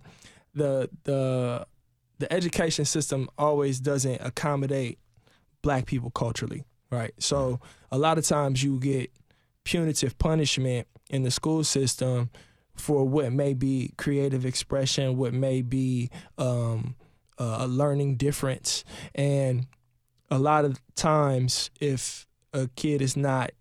the 0.54 0.88
the 1.04 1.66
the 2.18 2.32
education 2.32 2.84
system 2.84 3.28
always 3.36 3.80
doesn't 3.80 4.20
accommodate 4.20 4.98
black 5.62 5.86
people 5.86 6.10
culturally, 6.10 6.64
right? 6.90 7.12
So 7.18 7.60
a 7.90 7.98
lot 7.98 8.18
of 8.18 8.24
times 8.24 8.62
you 8.62 8.78
get 8.78 9.10
punitive 9.64 10.16
punishment 10.18 10.86
in 11.10 11.22
the 11.22 11.30
school 11.30 11.64
system 11.64 12.30
for 12.74 13.06
what 13.06 13.32
may 13.32 13.54
be 13.54 13.92
creative 13.96 14.44
expression, 14.44 15.16
what 15.16 15.32
may 15.32 15.62
be 15.62 16.10
um, 16.38 16.96
a 17.38 17.66
learning 17.66 18.16
difference, 18.16 18.84
and 19.14 19.66
a 20.34 20.38
lot 20.38 20.64
of 20.64 20.80
times 20.96 21.70
if 21.80 22.26
a 22.52 22.68
kid 22.74 23.00
is 23.00 23.16
not 23.16 23.52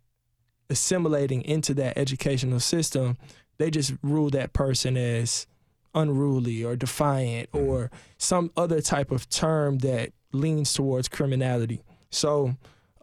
assimilating 0.72 1.44
into 1.44 1.76
that 1.76 1.96
educational 2.00 2.60
system, 2.60 3.16
they 3.60 3.70
just 3.70 3.94
rule 4.02 4.32
that 4.32 4.54
person 4.54 4.98
as 4.98 5.46
unruly 5.94 6.64
or 6.64 6.76
defiant 6.76 7.52
mm-hmm. 7.52 7.68
or 7.68 7.92
some 8.18 8.52
other 8.58 8.82
type 8.82 9.12
of 9.12 9.30
term 9.30 9.78
that 9.80 10.14
leans 10.32 10.74
towards 10.74 11.08
criminality. 11.08 11.84
So 12.10 12.56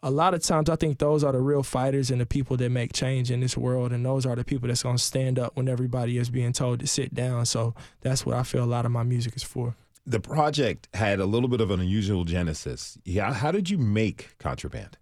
a 0.02 0.10
lot 0.10 0.34
of 0.34 0.42
times 0.42 0.68
I 0.68 0.74
think 0.74 0.98
those 0.98 1.22
are 1.22 1.30
the 1.30 1.40
real 1.40 1.62
fighters 1.62 2.10
and 2.10 2.20
the 2.20 2.26
people 2.26 2.56
that 2.56 2.70
make 2.70 2.92
change 2.92 3.30
in 3.30 3.38
this 3.38 3.56
world 3.56 3.92
and 3.92 4.04
those 4.04 4.26
are 4.26 4.34
the 4.34 4.42
people 4.42 4.66
that's 4.66 4.82
going 4.82 4.96
to 4.96 5.02
stand 5.02 5.38
up 5.38 5.54
when 5.54 5.68
everybody 5.68 6.18
is 6.18 6.28
being 6.28 6.52
told 6.52 6.80
to 6.80 6.88
sit 6.88 7.14
down. 7.14 7.46
So 7.46 7.76
that's 8.00 8.26
what 8.26 8.34
I 8.34 8.42
feel 8.42 8.64
a 8.64 8.66
lot 8.66 8.84
of 8.84 8.90
my 8.90 9.04
music 9.04 9.36
is 9.36 9.44
for. 9.44 9.76
The 10.10 10.18
project 10.18 10.88
had 10.92 11.20
a 11.20 11.24
little 11.24 11.48
bit 11.48 11.60
of 11.60 11.70
an 11.70 11.78
unusual 11.78 12.24
genesis. 12.24 12.98
Yeah, 13.04 13.32
how 13.32 13.52
did 13.52 13.70
you 13.70 13.78
make 13.78 14.36
Contraband? 14.40 14.98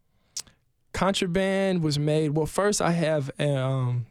Contraband 0.93 1.83
was 1.83 1.99
made. 1.99 2.33
Well, 2.33 2.45
first 2.45 2.83
I 2.83 2.91
have 2.91 3.31
um, 3.39 4.05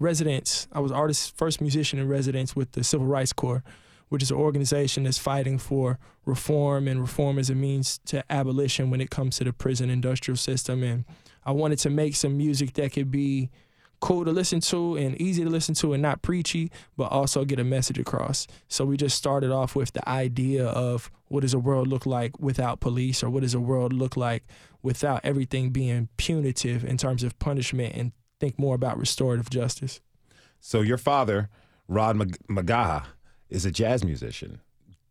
residence. 0.00 0.66
I 0.72 0.80
was 0.80 0.90
artist 0.90 1.36
first 1.36 1.60
musician 1.60 2.00
in 2.00 2.08
residence 2.08 2.56
with 2.56 2.72
the 2.72 2.82
Civil 2.82 3.06
Rights 3.06 3.32
Corps, 3.32 3.62
which 4.08 4.24
is 4.24 4.32
an 4.32 4.38
organization 4.38 5.04
that's 5.04 5.18
fighting 5.18 5.56
for 5.56 6.00
reform 6.26 6.88
and 6.88 7.00
reform 7.00 7.38
as 7.38 7.48
a 7.48 7.54
means 7.54 8.00
to 8.06 8.24
abolition 8.28 8.90
when 8.90 9.00
it 9.00 9.10
comes 9.10 9.36
to 9.36 9.44
the 9.44 9.52
prison 9.52 9.88
industrial 9.88 10.36
system. 10.36 10.82
And 10.82 11.04
I 11.44 11.52
wanted 11.52 11.78
to 11.80 11.90
make 11.90 12.16
some 12.16 12.36
music 12.36 12.72
that 12.72 12.92
could 12.92 13.12
be 13.12 13.50
cool 14.00 14.24
to 14.24 14.32
listen 14.32 14.60
to 14.60 14.96
and 14.96 15.20
easy 15.20 15.44
to 15.44 15.50
listen 15.50 15.74
to 15.76 15.92
and 15.92 16.02
not 16.02 16.22
preachy, 16.22 16.70
but 16.96 17.12
also 17.12 17.44
get 17.44 17.60
a 17.60 17.64
message 17.64 17.98
across. 17.98 18.46
So 18.68 18.84
we 18.84 18.96
just 18.96 19.16
started 19.16 19.50
off 19.50 19.76
with 19.76 19.92
the 19.92 20.06
idea 20.08 20.66
of 20.66 21.10
what 21.28 21.40
does 21.40 21.54
a 21.54 21.58
world 21.58 21.88
look 21.88 22.06
like 22.06 22.38
without 22.40 22.80
police 22.80 23.22
or 23.22 23.30
what 23.30 23.42
does 23.42 23.54
a 23.54 23.60
world 23.60 23.92
look 23.92 24.16
like 24.16 24.44
without 24.82 25.20
everything 25.22 25.70
being 25.70 26.08
punitive 26.16 26.84
in 26.84 26.96
terms 26.96 27.22
of 27.22 27.38
punishment 27.38 27.94
and 27.94 28.12
think 28.40 28.58
more 28.58 28.74
about 28.74 28.98
restorative 28.98 29.50
justice. 29.50 30.00
So 30.60 30.80
your 30.80 30.98
father, 30.98 31.48
Rod 31.86 32.16
Mag- 32.16 32.38
McGaha, 32.48 33.04
is 33.48 33.64
a 33.64 33.70
jazz 33.70 34.04
musician. 34.04 34.60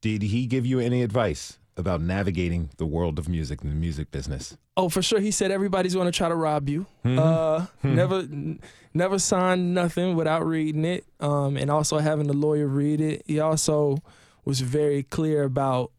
Did 0.01 0.23
he 0.23 0.45
give 0.45 0.65
you 0.65 0.79
any 0.79 1.03
advice 1.03 1.59
about 1.79 2.01
navigating 2.01 2.69
the 2.77 2.85
world 2.85 3.17
of 3.17 3.27
music 3.27 3.61
and 3.63 3.71
the 3.71 3.75
music 3.75 4.11
business? 4.11 4.55
Oh, 4.77 4.89
for 4.89 5.01
sure. 5.01 5.19
He 5.19 5.31
said 5.31 5.49
everybody's 5.49 5.95
going 5.95 6.05
to 6.05 6.11
try 6.11 6.29
to 6.29 6.35
rob 6.35 6.69
you. 6.69 6.85
Uh, 7.03 7.65
never, 7.81 8.19
n- 8.19 8.59
never 8.93 9.17
sign 9.17 9.73
nothing 9.73 10.15
without 10.15 10.45
reading 10.45 10.85
it, 10.85 11.05
um, 11.19 11.57
and 11.57 11.71
also 11.71 11.97
having 11.97 12.27
the 12.27 12.33
lawyer 12.33 12.67
read 12.67 13.01
it. 13.01 13.23
He 13.25 13.39
also 13.39 13.97
was 14.45 14.61
very 14.61 15.03
clear 15.03 15.43
about 15.43 15.91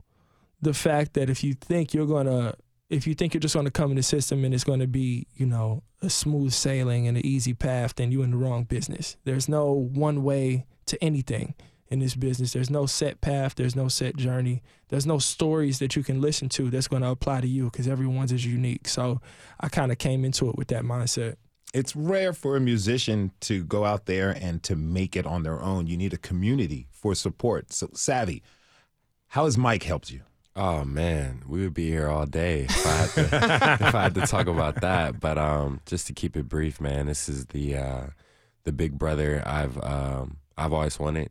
the 0.62 0.74
fact 0.74 1.14
that 1.14 1.28
if 1.30 1.42
you 1.42 1.54
think 1.54 1.92
you're 1.94 2.06
gonna, 2.06 2.54
if 2.88 3.06
you 3.06 3.14
think 3.14 3.32
you're 3.34 3.40
just 3.40 3.54
gonna 3.54 3.70
come 3.70 3.90
in 3.90 3.96
the 3.96 4.02
system 4.02 4.44
and 4.44 4.52
it's 4.54 4.64
gonna 4.64 4.86
be, 4.86 5.26
you 5.34 5.46
know, 5.46 5.82
a 6.02 6.10
smooth 6.10 6.52
sailing 6.52 7.06
and 7.06 7.16
an 7.16 7.26
easy 7.26 7.54
path, 7.54 7.94
then 7.96 8.12
you're 8.12 8.24
in 8.24 8.30
the 8.30 8.36
wrong 8.36 8.64
business. 8.64 9.16
There's 9.24 9.48
no 9.48 9.72
one 9.72 10.22
way 10.22 10.66
to 10.86 11.02
anything 11.02 11.54
in 11.90 11.98
this 11.98 12.14
business. 12.14 12.52
There's 12.52 12.70
no 12.70 12.86
set 12.86 13.20
path. 13.20 13.56
There's 13.56 13.76
no 13.76 13.88
set 13.88 14.16
journey. 14.16 14.62
There's 14.88 15.06
no 15.06 15.18
stories 15.18 15.80
that 15.80 15.96
you 15.96 16.02
can 16.02 16.20
listen 16.20 16.48
to 16.50 16.70
that's 16.70 16.88
going 16.88 17.02
to 17.02 17.08
apply 17.08 17.40
to 17.40 17.48
you 17.48 17.64
because 17.64 17.88
everyone's 17.88 18.32
is 18.32 18.46
unique. 18.46 18.88
So 18.88 19.20
I 19.58 19.68
kind 19.68 19.90
of 19.90 19.98
came 19.98 20.24
into 20.24 20.48
it 20.48 20.56
with 20.56 20.68
that 20.68 20.84
mindset. 20.84 21.36
It's 21.74 21.94
rare 21.94 22.32
for 22.32 22.56
a 22.56 22.60
musician 22.60 23.32
to 23.42 23.64
go 23.64 23.84
out 23.84 24.06
there 24.06 24.30
and 24.30 24.62
to 24.64 24.74
make 24.74 25.14
it 25.16 25.26
on 25.26 25.42
their 25.42 25.60
own. 25.60 25.86
You 25.86 25.96
need 25.96 26.12
a 26.12 26.18
community 26.18 26.88
for 26.90 27.14
support. 27.14 27.72
So, 27.72 27.90
Savvy, 27.92 28.42
how 29.28 29.44
has 29.44 29.56
Mike 29.56 29.84
helped 29.84 30.10
you? 30.10 30.22
Oh 30.56 30.84
man, 30.84 31.44
we 31.46 31.60
would 31.60 31.74
be 31.74 31.88
here 31.88 32.08
all 32.08 32.26
day 32.26 32.62
if 32.68 32.86
I 32.86 32.90
had 32.90 33.10
to, 33.10 33.20
if 33.86 33.94
I 33.94 34.02
had 34.02 34.14
to 34.16 34.22
talk 34.22 34.48
about 34.48 34.80
that. 34.80 35.20
But 35.20 35.38
um, 35.38 35.80
just 35.86 36.08
to 36.08 36.12
keep 36.12 36.36
it 36.36 36.48
brief, 36.48 36.80
man, 36.80 37.06
this 37.06 37.28
is 37.28 37.46
the 37.46 37.76
uh, 37.76 38.06
the 38.64 38.72
big 38.72 38.98
brother 38.98 39.42
I've 39.46 39.80
um, 39.82 40.38
I've 40.58 40.72
always 40.72 40.98
wanted, 40.98 41.30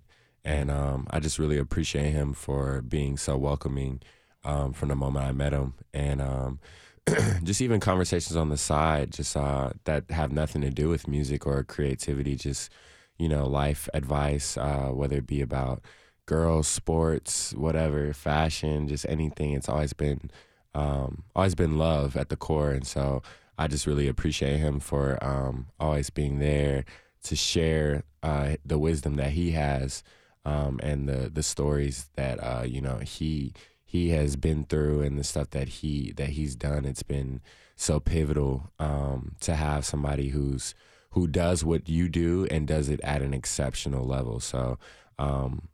and 0.50 0.72
um, 0.72 1.06
I 1.12 1.20
just 1.20 1.38
really 1.38 1.60
appreciate 1.60 2.10
him 2.10 2.34
for 2.34 2.82
being 2.82 3.18
so 3.18 3.38
welcoming 3.38 4.02
um, 4.44 4.74
from 4.74 4.90
the 4.90 4.96
moment 4.96 5.28
I 5.28 5.32
met 5.32 5.54
him, 5.54 5.76
and 5.94 6.20
um, 6.20 6.60
just 7.44 7.62
even 7.62 7.80
conversations 7.80 8.36
on 8.36 8.50
the 8.50 8.58
side, 8.58 9.12
just 9.12 9.38
uh, 9.38 9.70
that 9.84 10.10
have 10.10 10.32
nothing 10.32 10.64
to 10.64 10.72
do 10.72 10.90
with 10.90 11.08
music 11.08 11.46
or 11.46 11.64
creativity, 11.64 12.36
just 12.36 12.72
you 13.20 13.30
know, 13.30 13.46
life 13.46 13.88
advice, 13.94 14.58
uh, 14.58 14.90
whether 14.92 15.18
it 15.18 15.28
be 15.28 15.42
about 15.42 15.84
girls, 16.26 16.68
sports, 16.68 17.54
whatever, 17.54 18.12
fashion, 18.12 18.88
just 18.88 19.06
anything. 19.08 19.54
It's 19.54 19.70
always 19.70 19.94
been 19.94 20.32
um, 20.74 21.26
always 21.36 21.54
been 21.54 21.78
love 21.78 22.18
at 22.18 22.30
the 22.30 22.36
core, 22.36 22.72
and 22.72 22.88
so 22.88 23.22
I 23.60 23.68
just 23.68 23.86
really 23.86 24.08
appreciate 24.08 24.58
him 24.58 24.80
for 24.80 25.24
um, 25.24 25.68
always 25.80 26.10
being 26.10 26.40
there 26.40 26.86
to 27.26 27.36
share 27.36 28.02
uh, 28.24 28.56
the 28.66 28.80
wisdom 28.80 29.18
that 29.18 29.34
he 29.34 29.52
has 29.52 30.04
um, 30.45 30.80
and 30.82 31.08
the 31.08 31.30
the 31.30 31.43
stories 31.43 32.10
that 32.15 32.38
uh, 32.38 32.63
you 32.65 32.82
know 32.82 32.97
he 32.97 33.54
he 33.84 34.10
has 34.10 34.36
been 34.36 34.65
through 34.65 35.02
and 35.02 35.17
the 35.17 35.23
stuff 35.23 35.49
that 35.52 35.67
he 35.67 36.13
that 36.13 36.30
he's 36.30 36.56
done. 36.56 36.86
It's 36.86 37.04
been 37.04 37.41
so 37.75 37.99
pivotal 37.99 38.71
um, 38.80 39.36
to 39.41 39.56
have 39.56 39.86
somebody 39.86 40.30
who's 40.30 40.75
who 41.12 41.28
does 41.28 41.63
what 41.63 41.89
you 41.89 42.08
do 42.08 42.47
and 42.52 42.67
does 42.67 42.89
it 42.89 42.99
at 43.02 43.21
an 43.21 43.34
exceptional 43.34 44.06
level. 44.06 44.39
So. 44.39 44.78
Um, 45.17 45.69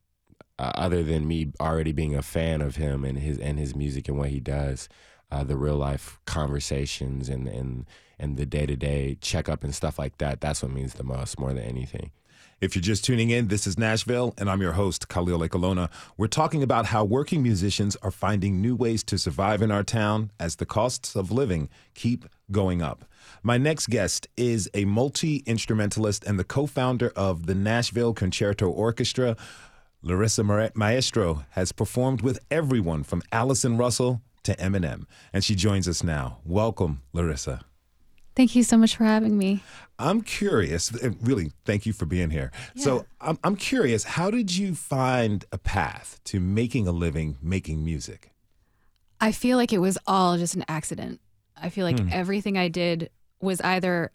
uh, 0.58 0.72
other 0.76 1.04
than 1.04 1.28
me 1.28 1.52
already 1.60 1.92
being 1.92 2.16
a 2.16 2.22
fan 2.22 2.62
of 2.62 2.78
him 2.78 3.04
and 3.04 3.20
his 3.20 3.38
and 3.40 3.60
his 3.60 3.76
music 3.76 4.08
and 4.08 4.18
what 4.18 4.30
he 4.30 4.40
does, 4.40 4.88
uh, 5.30 5.44
the 5.44 5.58
real 5.58 5.76
life 5.76 6.20
conversations 6.26 7.30
and 7.30 7.48
and 7.48 7.86
and 8.18 8.38
the 8.38 8.46
day 8.46 8.66
to 8.66 8.76
day 8.76 9.18
checkup 9.20 9.64
and 9.64 9.76
stuff 9.76 10.00
like 10.00 10.18
that. 10.20 10.42
That's 10.42 10.62
what 10.64 10.72
means 10.72 10.94
the 10.94 11.04
most, 11.04 11.40
more 11.40 11.54
than 11.54 11.64
anything. 11.64 12.12
If 12.62 12.74
you're 12.74 12.82
just 12.82 13.04
tuning 13.04 13.32
in, 13.32 13.50
this 13.50 13.68
is 13.68 13.78
Nashville, 13.78 14.34
and 14.38 14.50
I'm 14.50 14.62
your 14.62 14.72
host, 14.72 15.10
Khalil 15.10 15.42
Ekulona. 15.42 15.90
We're 16.16 16.28
talking 16.28 16.64
about 16.64 16.86
how 16.86 17.04
working 17.04 17.44
musicians 17.44 17.98
are 17.98 18.12
finding 18.12 18.62
new 18.62 18.78
ways 18.78 19.04
to 19.06 19.18
survive 19.18 19.62
in 19.62 19.72
our 19.72 19.84
town 19.84 20.32
as 20.40 20.56
the 20.56 20.66
costs 20.66 21.18
of 21.18 21.34
living 21.34 21.68
keep 21.96 22.24
going 22.52 22.82
up. 22.82 23.04
My 23.44 23.58
next 23.58 23.88
guest 23.88 24.30
is 24.38 24.70
a 24.74 24.86
multi 24.86 25.44
instrumentalist 25.46 26.24
and 26.24 26.40
the 26.40 26.46
co 26.46 26.66
founder 26.66 27.12
of 27.14 27.46
the 27.46 27.56
Nashville 27.56 28.14
Concerto 28.14 28.70
Orchestra. 28.70 29.36
Larissa 30.02 30.72
Maestro 30.76 31.44
has 31.52 31.74
performed 31.74 32.22
with 32.22 32.40
everyone 32.50 33.04
from 33.04 33.22
Allison 33.34 33.76
Russell 33.76 34.22
to 34.44 34.56
Eminem, 34.56 35.04
and 35.34 35.44
she 35.44 35.56
joins 35.56 35.90
us 35.90 36.06
now. 36.06 36.38
Welcome, 36.46 37.02
Larissa. 37.12 37.66
Thank 38.36 38.56
you 38.56 38.64
so 38.64 38.78
much 38.78 38.98
for 38.98 39.06
having 39.06 39.38
me. 39.38 39.64
I'm 39.98 40.22
curious, 40.22 40.92
and 40.92 41.18
really, 41.26 41.54
thank 41.64 41.86
you 41.86 41.94
for 41.94 42.06
being 42.06 42.30
here. 42.30 42.52
So, 42.76 43.06
I'm, 43.22 43.40
I'm 43.46 43.56
curious, 43.56 44.04
how 44.04 44.30
did 44.30 44.56
you 44.56 44.76
find 44.76 45.46
a 45.54 45.58
path 45.58 46.20
to 46.26 46.42
making 46.42 46.86
a 46.86 46.92
living 46.92 47.38
making 47.42 47.86
music? 47.86 48.34
I 49.22 49.32
feel 49.32 49.58
like 49.58 49.72
it 49.72 49.78
was 49.78 49.98
all 50.06 50.38
just 50.38 50.56
an 50.56 50.66
accident. 50.68 51.22
I 51.56 51.70
feel 51.70 51.86
like 51.86 51.98
everything 52.12 52.58
I 52.58 52.68
did 52.68 53.10
was 53.40 53.62
either, 53.62 54.12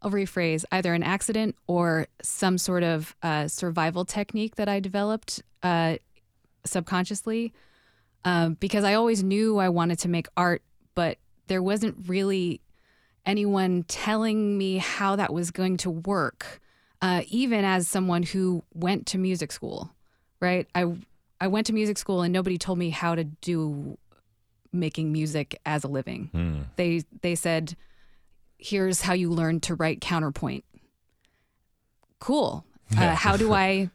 I'll 0.00 0.10
rephrase, 0.10 0.64
either 0.72 0.94
an 0.94 1.02
accident 1.02 1.56
or 1.66 2.06
some 2.22 2.56
sort 2.56 2.82
of 2.82 3.14
uh, 3.22 3.48
survival 3.48 4.06
technique 4.06 4.56
that 4.56 4.68
I 4.68 4.80
developed 4.80 5.42
uh, 5.62 5.96
subconsciously. 6.64 7.52
Um, 8.24 8.54
because 8.54 8.84
I 8.84 8.94
always 8.94 9.22
knew 9.22 9.58
I 9.58 9.68
wanted 9.68 9.98
to 10.00 10.08
make 10.08 10.28
art, 10.36 10.62
but 10.94 11.18
there 11.46 11.62
wasn't 11.62 12.08
really 12.08 12.60
anyone 13.26 13.84
telling 13.84 14.56
me 14.58 14.78
how 14.78 15.16
that 15.16 15.32
was 15.32 15.50
going 15.50 15.76
to 15.78 15.90
work, 15.90 16.60
uh, 17.02 17.22
even 17.28 17.64
as 17.64 17.88
someone 17.88 18.22
who 18.22 18.62
went 18.74 19.06
to 19.06 19.18
music 19.18 19.52
school, 19.52 19.90
right? 20.40 20.66
I 20.74 20.96
I 21.40 21.46
went 21.48 21.66
to 21.68 21.72
music 21.72 21.98
school 21.98 22.22
and 22.22 22.32
nobody 22.32 22.58
told 22.58 22.78
me 22.78 22.90
how 22.90 23.14
to 23.14 23.24
do 23.24 23.96
making 24.72 25.12
music 25.12 25.58
as 25.64 25.84
a 25.84 25.88
living. 25.88 26.66
They 26.76 27.02
they 27.22 27.34
said, 27.34 27.76
"Here's 28.58 29.02
how 29.02 29.14
you 29.14 29.30
learn 29.30 29.60
to 29.60 29.74
write 29.74 30.00
counterpoint." 30.00 30.64
Cool. 32.18 32.64
Uh, 32.96 33.14
how 33.14 33.36
do 33.36 33.52
I 33.66 33.90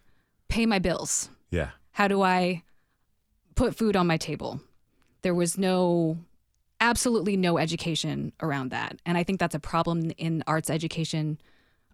pay 0.47 0.65
my 0.65 0.79
bills? 0.79 1.29
Yeah. 1.51 1.69
How 1.91 2.07
do 2.07 2.21
I 2.21 2.63
put 3.55 3.75
food 3.75 3.95
on 3.95 4.07
my 4.07 4.17
table? 4.17 4.59
There 5.21 5.35
was 5.35 5.57
no, 5.57 6.17
absolutely 6.79 7.38
no 7.38 7.57
education 7.57 8.33
around 8.41 8.71
that. 8.71 8.99
And 9.05 9.17
I 9.17 9.23
think 9.23 9.39
that's 9.39 9.55
a 9.55 9.59
problem 9.59 10.11
in 10.17 10.43
arts 10.47 10.69
education 10.69 11.39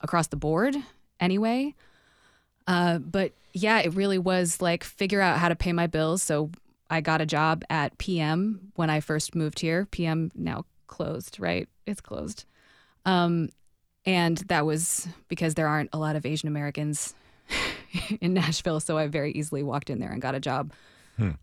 across 0.02 0.28
the 0.28 0.36
board 0.36 0.76
anyway. 1.20 1.76
Uh, 2.68 3.00
but 3.00 3.34
yeah, 3.54 3.80
it 3.80 3.94
really 3.94 4.18
was 4.18 4.62
like 4.62 4.84
figure 4.84 5.22
out 5.22 5.38
how 5.38 5.50
to 5.50 5.56
pay 5.56 5.74
my 5.74 5.88
bills. 5.88 6.24
So 6.24 6.52
I 6.90 7.02
got 7.02 7.22
a 7.22 7.26
job 7.26 7.64
at 7.70 7.98
PM 7.98 8.72
when 8.76 8.90
I 8.90 9.00
first 9.00 9.36
moved 9.36 9.60
here. 9.60 9.86
PM 9.92 10.32
now 10.36 10.66
closed, 10.88 11.40
right? 11.40 11.68
It's 11.86 12.02
closed. 12.02 12.46
Um, 13.06 13.50
and 14.06 14.38
that 14.48 14.66
was 14.66 15.08
because 15.28 15.54
there 15.54 15.68
aren't 15.68 15.90
a 15.94 16.00
lot 16.00 16.16
of 16.16 16.26
Asian 16.26 16.48
Americans 16.48 17.14
in 18.22 18.34
Nashville, 18.34 18.80
so 18.80 18.98
I 18.98 19.08
very 19.08 19.32
easily 19.32 19.64
walked 19.64 19.90
in 19.90 20.00
there 20.00 20.12
and 20.12 20.22
got 20.22 20.36
a 20.36 20.40
job. 20.40 20.72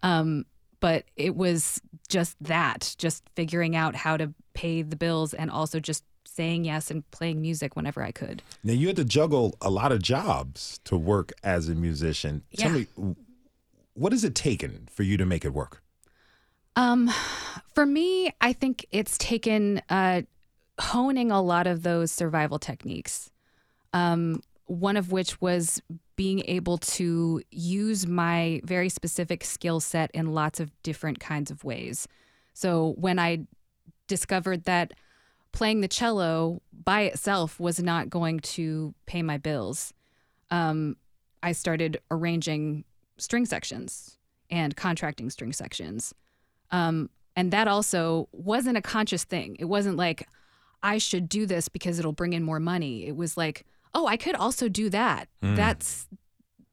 Um, 0.03 0.45
but 0.81 1.05
it 1.17 1.37
was 1.37 1.81
just 2.09 2.37
that, 2.41 2.95
just 2.99 3.25
figuring 3.35 3.77
out 3.77 3.95
how 3.95 4.17
to 4.17 4.33
pay 4.55 4.83
the 4.83 4.97
bills 4.97 5.35
and 5.35 5.51
also 5.51 5.81
just 5.81 6.05
saying 6.25 6.65
yes 6.65 6.91
and 6.91 7.09
playing 7.11 7.41
music 7.41 7.75
whenever 7.75 8.03
I 8.03 8.13
could. 8.13 8.43
Now, 8.63 8.73
you 8.73 8.87
had 8.87 8.97
to 8.97 9.05
juggle 9.05 9.57
a 9.61 9.71
lot 9.71 9.93
of 9.93 10.03
jobs 10.03 10.79
to 10.85 10.97
work 10.97 11.33
as 11.43 11.69
a 11.69 11.75
musician. 11.75 12.45
Tell 12.57 12.71
me, 12.71 12.87
what 13.95 14.13
has 14.13 14.25
it 14.25 14.35
taken 14.35 14.89
for 14.93 15.03
you 15.03 15.17
to 15.17 15.27
make 15.27 15.45
it 15.45 15.53
work? 15.53 15.83
Um, 16.77 17.11
for 17.75 17.85
me, 17.85 18.33
I 18.41 18.53
think 18.53 18.87
it's 18.93 19.19
taken 19.19 19.83
uh, 19.89 20.23
honing 20.81 21.33
a 21.33 21.43
lot 21.43 21.67
of 21.67 21.83
those 21.83 22.13
survival 22.13 22.61
techniques. 22.61 23.31
Um, 23.93 24.43
one 24.69 24.97
of 24.99 25.11
which 25.11 25.41
was 25.41 25.83
being 26.15 26.43
able 26.47 26.77
to 26.77 27.43
use 27.51 28.07
my 28.07 28.61
very 28.65 28.91
specific 28.91 29.43
skill 29.43 29.81
set 29.81 30.11
in 30.13 30.35
lots 30.35 30.61
of 30.61 30.71
different 30.83 31.19
kinds 31.19 31.51
of 31.51 31.65
ways. 31.65 32.07
So 32.53 32.95
when 32.99 33.19
I 33.19 33.47
discovered 34.09 34.65
that 34.65 34.93
playing 35.53 35.81
the 35.81 35.89
cello 35.89 36.61
by 36.85 37.03
itself 37.03 37.59
was 37.59 37.83
not 37.83 38.11
going 38.11 38.41
to 38.41 38.95
pay 39.07 39.23
my 39.23 39.39
bills, 39.39 39.95
um, 40.51 40.97
I 41.43 41.53
started 41.53 42.01
arranging 42.11 42.85
string 43.17 43.47
sections 43.47 44.19
and 44.51 44.77
contracting 44.77 45.31
string 45.31 45.53
sections. 45.55 46.15
Um, 46.71 47.09
and 47.37 47.53
that 47.53 47.69
also 47.69 48.29
wasn't 48.33 48.77
a 48.77 48.83
conscious 48.83 49.25
thing. 49.25 49.57
It 49.59 49.65
wasn't 49.65 49.97
like, 49.97 50.29
I 50.83 50.99
should 50.99 51.29
do 51.29 51.47
this 51.47 51.69
because 51.69 51.99
it'll 51.99 52.13
bring 52.13 52.35
in 52.35 52.43
more 52.43 52.61
money. 52.61 53.07
It 53.07 53.17
was 53.17 53.37
like, 53.37 53.65
oh, 53.95 54.07
I 54.07 54.17
could 54.17 54.35
also 54.35 54.69
do 54.69 54.91
that. 54.91 55.29
That's 55.41 56.07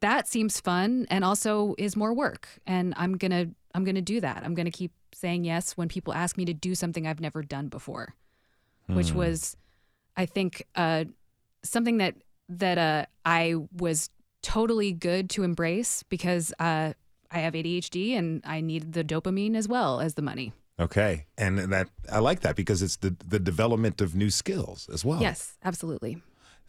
that 0.02 0.28
seems 0.28 0.60
fun 0.60 1.08
and 1.10 1.24
also 1.24 1.74
is 1.78 1.96
more 1.96 2.14
work. 2.14 2.48
And 2.68 2.94
I'm 2.98 3.18
gonna 3.18 3.48
I'm 3.74 3.84
gonna 3.84 4.02
do 4.02 4.22
that. 4.22 4.44
I'm 4.44 4.54
gonna 4.54 4.72
keep 4.72 4.92
saying 5.14 5.46
yes 5.46 5.78
when 5.78 5.88
people 5.88 6.14
ask 6.14 6.38
me 6.38 6.46
to 6.46 6.54
do 6.54 6.76
something 6.76 7.08
I've 7.08 7.20
never 7.22 7.42
done 7.42 7.68
before. 7.70 8.14
Which 8.88 9.14
was, 9.14 9.58
I 10.16 10.28
think, 10.28 10.68
uh, 10.76 11.06
something 11.64 11.98
that 11.98 12.14
that 12.50 12.78
uh, 12.78 13.06
I 13.26 13.56
was 13.76 14.12
totally 14.44 14.92
good 14.92 15.28
to 15.32 15.42
embrace 15.42 16.04
because 16.04 16.54
uh, 16.60 16.94
I 17.32 17.40
have 17.40 17.54
ADHD 17.54 18.16
and 18.16 18.44
I 18.46 18.62
need 18.62 18.94
the 18.94 19.04
dopamine 19.04 19.56
as 19.56 19.68
well 19.68 20.00
as 20.00 20.14
the 20.14 20.22
money. 20.22 20.54
Okay, 20.80 21.26
and 21.36 21.58
that 21.58 21.90
I 22.12 22.20
like 22.20 22.42
that 22.42 22.56
because 22.56 22.84
it's 22.84 22.98
the 22.98 23.16
the 23.26 23.40
development 23.40 24.02
of 24.02 24.14
new 24.14 24.30
skills 24.30 24.88
as 24.94 25.04
well. 25.04 25.20
Yes, 25.20 25.58
absolutely. 25.64 26.22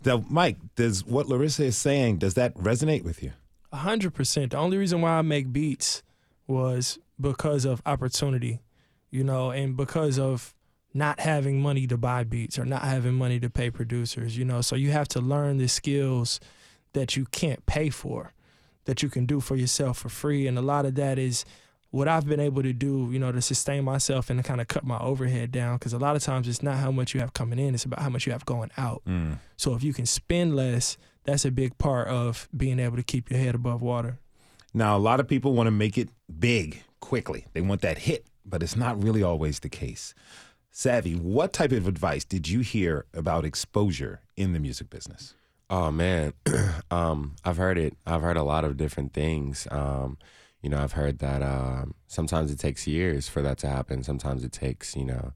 Now, 0.04 0.24
Mike, 0.28 0.56
does 0.76 1.04
what 1.04 1.28
Larissa 1.28 1.64
is 1.64 1.76
saying 1.76 2.18
does 2.18 2.34
that 2.34 2.54
resonate 2.54 3.02
with 3.02 3.22
you? 3.22 3.32
A 3.72 3.76
hundred 3.76 4.14
percent. 4.14 4.52
The 4.52 4.58
only 4.58 4.78
reason 4.78 5.00
why 5.00 5.18
I 5.18 5.22
make 5.22 5.52
beats 5.52 6.02
was 6.46 6.98
because 7.20 7.64
of 7.64 7.82
opportunity, 7.84 8.60
you 9.10 9.24
know, 9.24 9.50
and 9.50 9.76
because 9.76 10.18
of 10.18 10.54
not 10.94 11.20
having 11.20 11.60
money 11.60 11.86
to 11.86 11.96
buy 11.96 12.24
beats 12.24 12.58
or 12.58 12.64
not 12.64 12.82
having 12.82 13.14
money 13.14 13.38
to 13.40 13.50
pay 13.50 13.70
producers, 13.70 14.38
you 14.38 14.44
know. 14.44 14.60
So 14.60 14.76
you 14.76 14.92
have 14.92 15.08
to 15.08 15.20
learn 15.20 15.58
the 15.58 15.68
skills 15.68 16.40
that 16.92 17.16
you 17.16 17.26
can't 17.26 17.64
pay 17.66 17.90
for, 17.90 18.32
that 18.86 19.02
you 19.02 19.08
can 19.08 19.26
do 19.26 19.40
for 19.40 19.56
yourself 19.56 19.98
for 19.98 20.08
free. 20.08 20.46
And 20.46 20.56
a 20.56 20.62
lot 20.62 20.86
of 20.86 20.94
that 20.94 21.18
is 21.18 21.44
what 21.90 22.08
I've 22.08 22.26
been 22.26 22.40
able 22.40 22.62
to 22.62 22.72
do, 22.72 23.08
you 23.10 23.18
know, 23.18 23.32
to 23.32 23.40
sustain 23.40 23.84
myself 23.84 24.28
and 24.30 24.38
to 24.38 24.42
kind 24.46 24.60
of 24.60 24.68
cut 24.68 24.84
my 24.84 24.98
overhead 24.98 25.52
down. 25.52 25.76
Because 25.78 25.92
a 25.92 25.98
lot 25.98 26.16
of 26.16 26.22
times 26.22 26.48
it's 26.48 26.62
not 26.62 26.76
how 26.76 26.90
much 26.90 27.14
you 27.14 27.20
have 27.20 27.32
coming 27.32 27.58
in, 27.58 27.74
it's 27.74 27.84
about 27.84 28.00
how 28.00 28.10
much 28.10 28.26
you 28.26 28.32
have 28.32 28.44
going 28.44 28.70
out. 28.76 29.02
So 29.56 29.74
if 29.74 29.82
you 29.82 29.92
can 29.92 30.06
spend 30.06 30.54
less, 30.56 30.98
that's 31.24 31.44
a 31.44 31.50
big 31.50 31.76
part 31.78 32.08
of 32.08 32.48
being 32.56 32.78
able 32.78 32.96
to 32.96 33.02
keep 33.02 33.30
your 33.30 33.40
head 33.40 33.54
above 33.54 33.82
water. 33.82 34.18
Now, 34.74 34.96
a 34.96 34.98
lot 34.98 35.20
of 35.20 35.28
people 35.28 35.54
want 35.54 35.68
to 35.68 35.70
make 35.70 35.96
it 35.96 36.10
big 36.38 36.82
quickly. 37.00 37.46
They 37.54 37.62
want 37.62 37.80
that 37.80 37.98
hit, 37.98 38.26
but 38.44 38.62
it's 38.62 38.76
not 38.76 39.02
really 39.02 39.22
always 39.22 39.60
the 39.60 39.70
case. 39.70 40.14
Savvy, 40.70 41.14
what 41.14 41.54
type 41.54 41.72
of 41.72 41.88
advice 41.88 42.24
did 42.24 42.48
you 42.48 42.60
hear 42.60 43.06
about 43.14 43.46
exposure 43.46 44.20
in 44.36 44.52
the 44.52 44.60
music 44.60 44.90
business? 44.90 45.34
Oh 45.70 45.90
man, 45.90 46.34
um, 46.90 47.36
I've 47.44 47.56
heard 47.56 47.78
it. 47.78 47.96
I've 48.06 48.20
heard 48.20 48.36
a 48.36 48.42
lot 48.42 48.64
of 48.64 48.76
different 48.76 49.14
things. 49.14 49.66
Um, 49.70 50.18
you 50.62 50.70
know, 50.70 50.78
I've 50.82 50.92
heard 50.92 51.18
that 51.20 51.42
um, 51.42 51.94
sometimes 52.06 52.50
it 52.50 52.58
takes 52.58 52.86
years 52.86 53.28
for 53.28 53.42
that 53.42 53.58
to 53.58 53.68
happen. 53.68 54.02
Sometimes 54.02 54.44
it 54.44 54.52
takes, 54.52 54.96
you 54.96 55.04
know, 55.04 55.32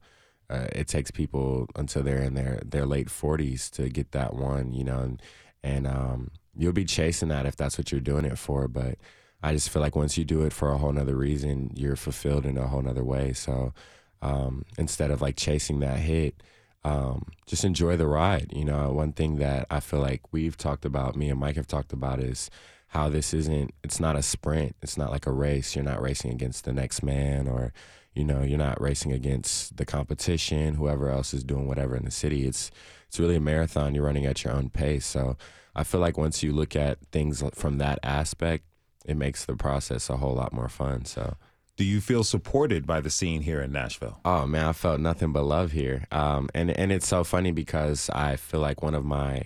uh, 0.49 0.67
it 0.73 0.87
takes 0.87 1.11
people 1.11 1.67
until 1.75 2.03
they're 2.03 2.23
in 2.23 2.33
their 2.33 2.61
their 2.65 2.85
late 2.85 3.09
forties 3.09 3.69
to 3.71 3.89
get 3.89 4.11
that 4.11 4.35
one. 4.35 4.73
You 4.73 4.83
know, 4.83 4.99
and 4.99 5.21
and 5.63 5.87
um, 5.87 6.31
you'll 6.57 6.73
be 6.73 6.85
chasing 6.85 7.29
that 7.29 7.45
if 7.45 7.55
that's 7.55 7.77
what 7.77 7.91
you're 7.91 8.01
doing 8.01 8.25
it 8.25 8.37
for. 8.37 8.67
But 8.67 8.97
I 9.43 9.53
just 9.53 9.69
feel 9.69 9.81
like 9.81 9.95
once 9.95 10.17
you 10.17 10.25
do 10.25 10.43
it 10.43 10.53
for 10.53 10.71
a 10.71 10.77
whole 10.77 10.91
nother 10.91 11.15
reason, 11.15 11.71
you're 11.75 11.95
fulfilled 11.95 12.45
in 12.45 12.57
a 12.57 12.67
whole 12.67 12.81
nother 12.81 13.03
way. 13.03 13.33
So 13.33 13.73
um, 14.21 14.65
instead 14.77 15.11
of 15.11 15.21
like 15.21 15.35
chasing 15.35 15.79
that 15.79 15.99
hit, 15.99 16.43
um, 16.83 17.27
just 17.45 17.63
enjoy 17.63 17.97
the 17.97 18.07
ride. 18.07 18.51
You 18.53 18.65
know, 18.65 18.91
one 18.91 19.13
thing 19.13 19.37
that 19.37 19.67
I 19.69 19.79
feel 19.79 19.99
like 19.99 20.21
we've 20.31 20.57
talked 20.57 20.85
about, 20.85 21.15
me 21.15 21.29
and 21.29 21.39
Mike 21.39 21.55
have 21.55 21.67
talked 21.67 21.93
about, 21.93 22.19
is 22.19 22.49
how 22.91 23.07
this 23.07 23.33
isn't. 23.33 23.73
It's 23.85 24.01
not 24.01 24.17
a 24.17 24.21
sprint. 24.21 24.75
It's 24.81 24.97
not 24.97 25.11
like 25.11 25.25
a 25.25 25.31
race. 25.31 25.75
You're 25.75 25.85
not 25.85 26.01
racing 26.01 26.31
against 26.31 26.65
the 26.65 26.73
next 26.73 27.01
man, 27.01 27.47
or 27.47 27.71
you 28.13 28.25
know, 28.25 28.41
you're 28.41 28.57
not 28.57 28.81
racing 28.81 29.13
against 29.13 29.77
the 29.77 29.85
competition, 29.85 30.75
whoever 30.75 31.09
else 31.09 31.33
is 31.33 31.45
doing 31.45 31.67
whatever 31.67 31.95
in 31.95 32.03
the 32.03 32.11
city. 32.11 32.45
It's 32.45 32.69
it's 33.07 33.17
really 33.17 33.37
a 33.37 33.41
marathon. 33.41 33.95
You're 33.95 34.03
running 34.03 34.25
at 34.25 34.43
your 34.43 34.51
own 34.51 34.69
pace. 34.69 35.05
So 35.05 35.37
I 35.73 35.85
feel 35.85 36.01
like 36.01 36.17
once 36.17 36.43
you 36.43 36.51
look 36.51 36.75
at 36.75 36.97
things 37.13 37.41
from 37.53 37.77
that 37.77 37.99
aspect, 38.03 38.65
it 39.05 39.15
makes 39.15 39.45
the 39.45 39.55
process 39.55 40.09
a 40.09 40.17
whole 40.17 40.35
lot 40.35 40.53
more 40.53 40.69
fun. 40.69 41.05
So. 41.05 41.37
Do 41.77 41.85
you 41.85 42.01
feel 42.01 42.25
supported 42.25 42.85
by 42.85 42.99
the 42.99 43.09
scene 43.09 43.41
here 43.41 43.61
in 43.61 43.71
Nashville? 43.71 44.19
Oh 44.25 44.45
man, 44.45 44.65
I 44.65 44.73
felt 44.73 44.99
nothing 44.99 45.31
but 45.31 45.43
love 45.45 45.71
here. 45.71 46.05
Um, 46.11 46.49
and 46.53 46.69
and 46.69 46.91
it's 46.91 47.07
so 47.07 47.23
funny 47.23 47.51
because 47.53 48.09
I 48.09 48.35
feel 48.35 48.59
like 48.59 48.83
one 48.83 48.93
of 48.93 49.05
my, 49.05 49.45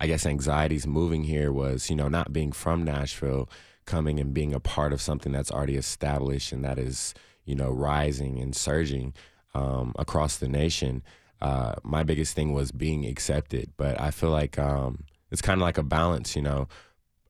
I 0.00 0.06
guess, 0.06 0.26
anxieties 0.26 0.86
moving 0.86 1.24
here 1.24 1.52
was 1.52 1.90
you 1.90 1.96
know 1.96 2.08
not 2.08 2.32
being 2.32 2.52
from 2.52 2.84
Nashville, 2.84 3.48
coming 3.86 4.18
and 4.20 4.34
being 4.34 4.54
a 4.54 4.60
part 4.60 4.92
of 4.92 5.00
something 5.00 5.32
that's 5.32 5.50
already 5.50 5.76
established 5.76 6.52
and 6.52 6.64
that 6.64 6.78
is 6.78 7.14
you 7.44 7.54
know 7.54 7.70
rising 7.70 8.38
and 8.40 8.54
surging 8.54 9.14
um, 9.54 9.94
across 9.98 10.36
the 10.36 10.48
nation. 10.48 11.02
Uh, 11.40 11.74
my 11.82 12.02
biggest 12.02 12.34
thing 12.34 12.52
was 12.52 12.72
being 12.72 13.04
accepted, 13.06 13.70
but 13.76 14.00
I 14.00 14.10
feel 14.10 14.30
like 14.30 14.58
um, 14.58 15.04
it's 15.30 15.42
kind 15.42 15.60
of 15.60 15.62
like 15.62 15.78
a 15.78 15.82
balance, 15.82 16.34
you 16.36 16.42
know. 16.42 16.68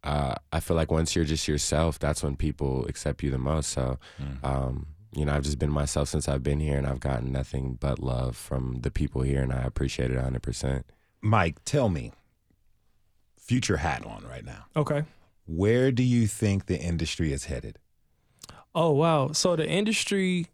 Uh, 0.05 0.35
I 0.52 0.61
feel 0.61 0.76
like 0.76 0.92
once 0.92 1.16
you're 1.16 1.24
just 1.24 1.48
yourself, 1.48 1.98
that's 1.98 2.22
when 2.22 2.37
people 2.37 2.87
accept 2.87 3.24
you 3.24 3.31
the 3.33 3.38
most. 3.38 3.70
So, 3.70 3.98
um, 4.44 4.87
you 5.12 5.24
know, 5.24 5.35
I've 5.35 5.42
just 5.42 5.59
been 5.59 5.70
myself 5.72 6.09
since 6.09 6.29
I've 6.29 6.44
been 6.44 6.61
here, 6.61 6.79
and 6.79 6.87
I've 6.87 7.00
gotten 7.00 7.33
nothing 7.33 7.76
but 7.81 7.98
love 7.98 8.37
from 8.37 8.81
the 8.83 8.90
people 8.92 9.22
here, 9.22 9.42
and 9.42 9.52
I 9.52 9.62
appreciate 9.62 10.11
it 10.12 10.16
100. 10.16 10.40
percent 10.42 10.87
Mike, 11.20 11.57
tell 11.64 11.88
me, 11.88 12.12
future 13.47 13.79
hat 13.79 14.05
on 14.05 14.25
right 14.29 14.45
now. 14.45 14.67
Okay. 14.77 15.05
Where 15.47 15.93
do 15.93 16.03
you 16.03 16.27
think 16.27 16.67
the 16.67 16.79
industry 16.79 17.33
is 17.33 17.45
headed? 17.45 17.79
Oh 18.75 18.91
wow. 18.91 19.33
So 19.33 19.57
the 19.57 19.69
industry 19.69 20.49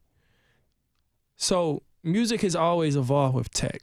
so 1.36 1.82
music 2.04 2.42
has 2.42 2.54
always 2.54 2.94
evolved 2.94 3.34
with 3.34 3.50
tech, 3.50 3.82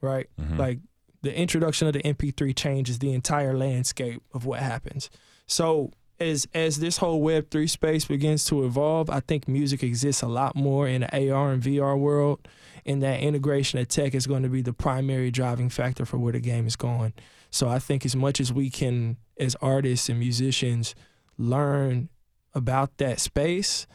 right? 0.00 0.28
Mm-hmm. 0.40 0.56
Like 0.56 0.78
the 1.22 1.36
introduction 1.36 1.86
of 1.86 1.92
the 1.92 2.02
MP3 2.02 2.56
changes 2.56 2.98
the 2.98 3.12
entire 3.12 3.56
landscape 3.56 4.22
of 4.32 4.46
what 4.46 4.60
happens. 4.60 5.10
So 5.46 5.92
as 6.18 6.48
as 6.54 6.78
this 6.78 6.96
whole 6.96 7.20
web 7.20 7.50
3 7.50 7.66
space 7.66 8.06
begins 8.06 8.44
to 8.46 8.64
evolve, 8.64 9.10
I 9.10 9.20
think 9.20 9.46
music 9.46 9.82
exists 9.82 10.22
a 10.22 10.28
lot 10.28 10.56
more 10.56 10.88
in 10.88 11.02
the 11.02 11.30
AR 11.30 11.52
and 11.52 11.62
VR 11.62 11.98
world 11.98 12.48
and 12.86 13.02
that 13.02 13.20
integration 13.20 13.78
of 13.78 13.88
tech 13.88 14.14
is 14.14 14.26
going 14.26 14.42
to 14.42 14.48
be 14.48 14.62
the 14.62 14.72
primary 14.72 15.30
driving 15.30 15.68
factor 15.68 16.06
for 16.06 16.16
where 16.16 16.32
the 16.32 16.40
game 16.40 16.66
is 16.66 16.74
going. 16.74 17.12
So 17.50 17.68
I 17.68 17.78
think 17.78 18.04
as 18.04 18.14
much 18.14 18.40
as 18.40 18.52
we 18.52 18.70
can 18.70 19.16
as 19.38 19.56
artists 19.62 20.08
and 20.08 20.18
musicians 20.18 20.94
learn 21.36 22.08
about 22.54 22.98
that 22.98 23.20
space, 23.20 23.86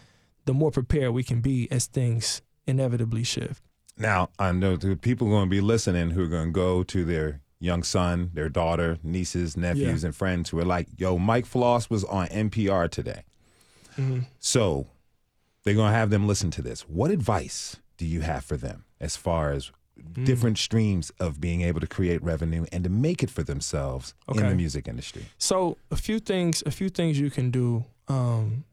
the 0.45 0.53
more 0.53 0.71
prepared 0.71 1.11
we 1.11 1.23
can 1.23 1.41
be 1.41 1.67
as 1.71 1.85
things 1.85 2.41
inevitably 2.65 3.23
shift. 3.23 3.63
Now, 3.97 4.29
I 4.39 4.51
know 4.51 4.75
the 4.75 4.95
people 4.95 5.27
going 5.27 5.45
to 5.45 5.49
be 5.49 5.61
listening 5.61 6.11
who 6.11 6.23
are 6.23 6.27
going 6.27 6.47
to 6.47 6.51
go 6.51 6.83
to 6.83 7.05
their 7.05 7.41
young 7.59 7.83
son, 7.83 8.31
their 8.33 8.49
daughter, 8.49 8.97
nieces, 9.03 9.55
nephews, 9.55 10.03
and 10.03 10.15
friends 10.15 10.49
who 10.49 10.59
are 10.59 10.65
like, 10.65 10.87
yo, 10.97 11.17
Mike 11.17 11.45
Floss 11.45 11.89
was 11.89 12.03
on 12.05 12.27
NPR 12.27 12.89
today. 12.89 13.23
Mm-hmm. 13.97 14.21
So 14.39 14.87
they're 15.63 15.75
going 15.75 15.91
to 15.91 15.97
have 15.97 16.09
them 16.09 16.27
listen 16.27 16.51
to 16.51 16.61
this. 16.61 16.81
What 16.81 17.11
advice 17.11 17.77
do 17.97 18.05
you 18.05 18.21
have 18.21 18.43
for 18.43 18.57
them 18.57 18.85
as 18.99 19.15
far 19.15 19.51
as 19.51 19.71
different 20.23 20.57
streams 20.57 21.11
of 21.19 21.39
being 21.39 21.61
able 21.61 21.79
to 21.79 21.87
create 21.87 22.21
revenue 22.23 22.65
and 22.71 22.83
to 22.83 22.89
make 22.89 23.23
it 23.23 23.29
for 23.29 23.43
themselves 23.43 24.13
in 24.29 24.37
the 24.37 24.55
music 24.55 24.87
industry? 24.87 25.25
So 25.37 25.77
a 25.91 25.95
few 25.95 26.19
things, 26.19 26.63
a 26.65 26.71
few 26.71 26.89
things 26.89 27.19
you 27.19 27.29
can 27.29 27.51
do. 27.51 27.85
Um, 28.07 28.65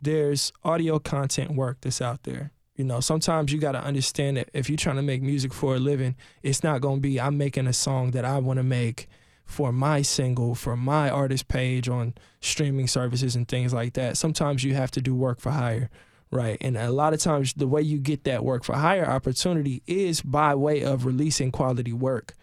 there's 0.00 0.52
audio 0.62 0.98
content 0.98 1.52
work 1.52 1.78
that's 1.80 2.02
out 2.02 2.24
there. 2.24 2.50
You 2.76 2.84
know, 2.84 3.00
sometimes 3.00 3.52
you 3.52 3.60
got 3.60 3.72
to 3.72 3.82
understand 3.82 4.36
that 4.36 4.50
if 4.52 4.68
you're 4.68 4.76
trying 4.76 4.96
to 4.96 5.02
make 5.02 5.22
music 5.22 5.54
for 5.54 5.76
a 5.76 5.78
living, 5.78 6.16
it's 6.42 6.64
not 6.64 6.80
going 6.80 6.96
to 6.96 7.00
be 7.00 7.20
I'm 7.20 7.38
making 7.38 7.66
a 7.68 7.72
song 7.72 8.10
that 8.12 8.24
I 8.24 8.38
want 8.38 8.58
to 8.58 8.64
make 8.64 9.08
for 9.44 9.72
my 9.72 10.02
single, 10.02 10.54
for 10.54 10.76
my 10.76 11.08
artist 11.08 11.48
page 11.48 11.88
on 11.88 12.14
streaming 12.40 12.88
services 12.88 13.36
and 13.36 13.46
things 13.46 13.72
like 13.72 13.92
that. 13.92 14.16
Sometimes 14.16 14.64
you 14.64 14.74
have 14.74 14.90
to 14.92 15.00
do 15.00 15.14
work 15.14 15.40
for 15.40 15.50
hire, 15.50 15.90
right? 16.34 16.58
And 16.60 16.76
a 16.76 16.90
lot 16.90 17.14
of 17.14 17.20
times 17.20 17.54
the 17.54 17.66
way 17.66 17.80
you 17.80 17.98
get 17.98 18.24
that 18.24 18.44
work 18.44 18.64
for 18.64 18.74
hire 18.74 19.06
opportunity 19.06 19.82
is 19.86 20.20
by 20.20 20.54
way 20.54 20.82
of 20.82 21.06
releasing 21.06 21.50
quality 21.50 21.92
work 21.92 22.34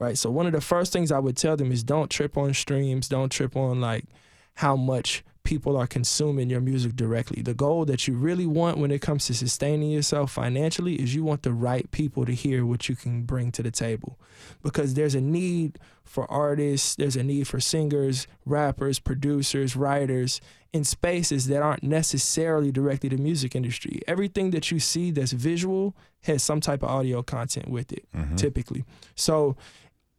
right? 0.00 0.18
So 0.18 0.30
one 0.30 0.46
of 0.46 0.52
the 0.52 0.60
first 0.60 0.92
things 0.92 1.12
I 1.12 1.20
would 1.20 1.36
tell 1.36 1.56
them 1.56 1.70
is 1.70 1.84
don't 1.84 2.10
trip 2.10 2.36
on 2.36 2.54
streams, 2.54 3.06
don't 3.06 3.30
trip 3.30 3.54
on 3.54 3.80
like 3.80 4.06
how 4.54 4.74
much 4.74 5.22
people 5.42 5.76
are 5.76 5.86
consuming 5.86 6.50
your 6.50 6.60
music 6.60 6.94
directly. 6.94 7.42
The 7.42 7.54
goal 7.54 7.84
that 7.86 8.06
you 8.06 8.14
really 8.14 8.46
want 8.46 8.78
when 8.78 8.90
it 8.90 9.00
comes 9.00 9.26
to 9.26 9.34
sustaining 9.34 9.90
yourself 9.90 10.32
financially 10.32 10.96
is 10.96 11.14
you 11.14 11.24
want 11.24 11.42
the 11.42 11.52
right 11.52 11.90
people 11.90 12.26
to 12.26 12.32
hear 12.32 12.66
what 12.66 12.88
you 12.88 12.96
can 12.96 13.22
bring 13.22 13.50
to 13.52 13.62
the 13.62 13.70
table. 13.70 14.18
Because 14.62 14.94
there's 14.94 15.14
a 15.14 15.20
need 15.20 15.78
for 16.04 16.30
artists, 16.30 16.96
there's 16.96 17.16
a 17.16 17.22
need 17.22 17.48
for 17.48 17.60
singers, 17.60 18.26
rappers, 18.44 18.98
producers, 18.98 19.76
writers 19.76 20.40
in 20.72 20.84
spaces 20.84 21.46
that 21.46 21.62
aren't 21.62 21.82
necessarily 21.82 22.70
directly 22.70 23.08
the 23.08 23.16
music 23.16 23.56
industry. 23.56 24.00
Everything 24.06 24.50
that 24.50 24.70
you 24.70 24.78
see 24.78 25.10
that's 25.10 25.32
visual 25.32 25.96
has 26.24 26.42
some 26.42 26.60
type 26.60 26.82
of 26.82 26.90
audio 26.90 27.22
content 27.22 27.68
with 27.68 27.92
it, 27.92 28.06
mm-hmm. 28.14 28.36
typically. 28.36 28.84
So 29.14 29.56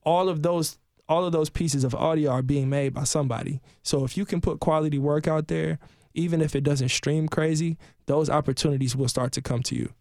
all 0.03 0.29
of 0.29 0.41
those 0.41 0.77
all 1.11 1.25
of 1.25 1.33
those 1.33 1.49
pieces 1.49 1.83
of 1.83 1.93
audio 1.93 2.31
are 2.31 2.41
being 2.41 2.69
made 2.69 2.93
by 2.93 3.03
somebody. 3.03 3.59
So 3.83 4.05
if 4.05 4.15
you 4.15 4.23
can 4.23 4.39
put 4.39 4.61
quality 4.61 4.97
work 4.97 5.27
out 5.27 5.49
there, 5.49 5.77
even 6.13 6.41
if 6.41 6.55
it 6.55 6.63
doesn't 6.63 6.87
stream 6.87 7.27
crazy, 7.27 7.77
those 8.05 8.29
opportunities 8.29 8.95
will 8.95 9.09
start 9.09 9.33
to 9.33 9.41
come 9.41 9.61
to 9.63 9.75
you. 9.75 9.93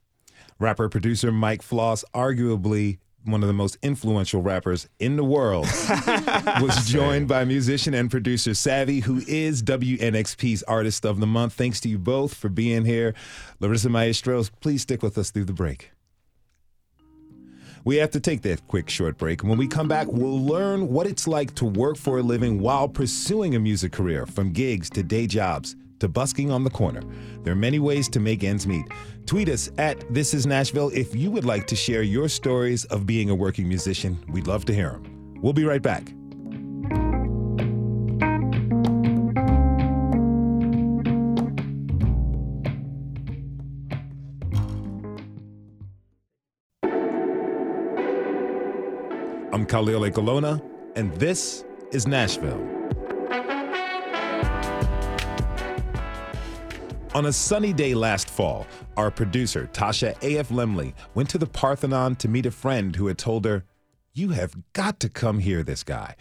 Rapper 0.60 0.88
producer 0.88 1.32
Mike 1.32 1.62
Floss, 1.62 2.04
arguably 2.14 2.98
one 3.24 3.42
of 3.42 3.48
the 3.48 3.52
most 3.52 3.76
influential 3.82 4.40
rappers 4.40 4.88
in 5.00 5.16
the 5.16 5.24
world, 5.24 5.66
was 6.60 6.86
joined 6.86 7.26
by 7.26 7.44
musician 7.44 7.92
and 7.92 8.08
producer 8.08 8.54
Savvy, 8.54 9.00
who 9.00 9.20
is 9.26 9.64
WNXP's 9.64 10.62
Artist 10.62 11.04
of 11.04 11.18
the 11.18 11.26
Month. 11.26 11.54
Thanks 11.54 11.80
to 11.80 11.88
you 11.88 11.98
both 11.98 12.34
for 12.34 12.48
being 12.48 12.84
here. 12.84 13.14
Larissa 13.58 13.88
Maestros, 13.88 14.48
please 14.60 14.82
stick 14.82 15.02
with 15.02 15.18
us 15.18 15.30
through 15.32 15.46
the 15.46 15.52
break. 15.52 15.90
We 17.84 17.96
have 17.96 18.10
to 18.10 18.20
take 18.20 18.42
that 18.42 18.66
quick 18.68 18.90
short 18.90 19.16
break. 19.16 19.42
When 19.42 19.56
we 19.56 19.66
come 19.66 19.88
back, 19.88 20.06
we'll 20.08 20.44
learn 20.44 20.88
what 20.88 21.06
it's 21.06 21.26
like 21.26 21.54
to 21.54 21.64
work 21.64 21.96
for 21.96 22.18
a 22.18 22.22
living 22.22 22.60
while 22.60 22.88
pursuing 22.88 23.54
a 23.54 23.60
music 23.60 23.92
career, 23.92 24.26
from 24.26 24.52
gigs 24.52 24.90
to 24.90 25.02
day 25.02 25.26
jobs 25.26 25.76
to 26.00 26.08
busking 26.08 26.50
on 26.50 26.64
the 26.64 26.70
corner. 26.70 27.02
There 27.42 27.52
are 27.52 27.56
many 27.56 27.78
ways 27.78 28.08
to 28.10 28.20
make 28.20 28.44
ends 28.44 28.66
meet. 28.66 28.84
Tweet 29.24 29.48
us 29.48 29.70
at 29.78 30.12
This 30.12 30.34
Is 30.34 30.46
Nashville 30.46 30.90
if 30.94 31.14
you 31.14 31.30
would 31.30 31.44
like 31.44 31.66
to 31.68 31.76
share 31.76 32.02
your 32.02 32.28
stories 32.28 32.84
of 32.86 33.06
being 33.06 33.30
a 33.30 33.34
working 33.34 33.68
musician. 33.68 34.18
We'd 34.28 34.46
love 34.46 34.64
to 34.66 34.74
hear 34.74 34.90
them. 34.90 35.38
We'll 35.40 35.52
be 35.52 35.64
right 35.64 35.82
back. 35.82 36.12
Khalil 49.70 50.00
Ekulona, 50.00 50.60
and 50.96 51.14
this 51.14 51.64
is 51.92 52.04
Nashville. 52.04 52.60
On 57.14 57.26
a 57.26 57.32
sunny 57.32 57.72
day 57.72 57.94
last 57.94 58.28
fall, 58.28 58.66
our 58.96 59.12
producer, 59.12 59.70
Tasha 59.72 60.20
A.F. 60.22 60.48
Lemley, 60.48 60.92
went 61.14 61.30
to 61.30 61.38
the 61.38 61.46
Parthenon 61.46 62.16
to 62.16 62.26
meet 62.26 62.46
a 62.46 62.50
friend 62.50 62.96
who 62.96 63.06
had 63.06 63.16
told 63.16 63.44
her, 63.44 63.64
You 64.12 64.30
have 64.30 64.56
got 64.72 64.98
to 65.00 65.08
come 65.08 65.38
hear 65.38 65.62
this 65.62 65.84
guy. 65.84 66.16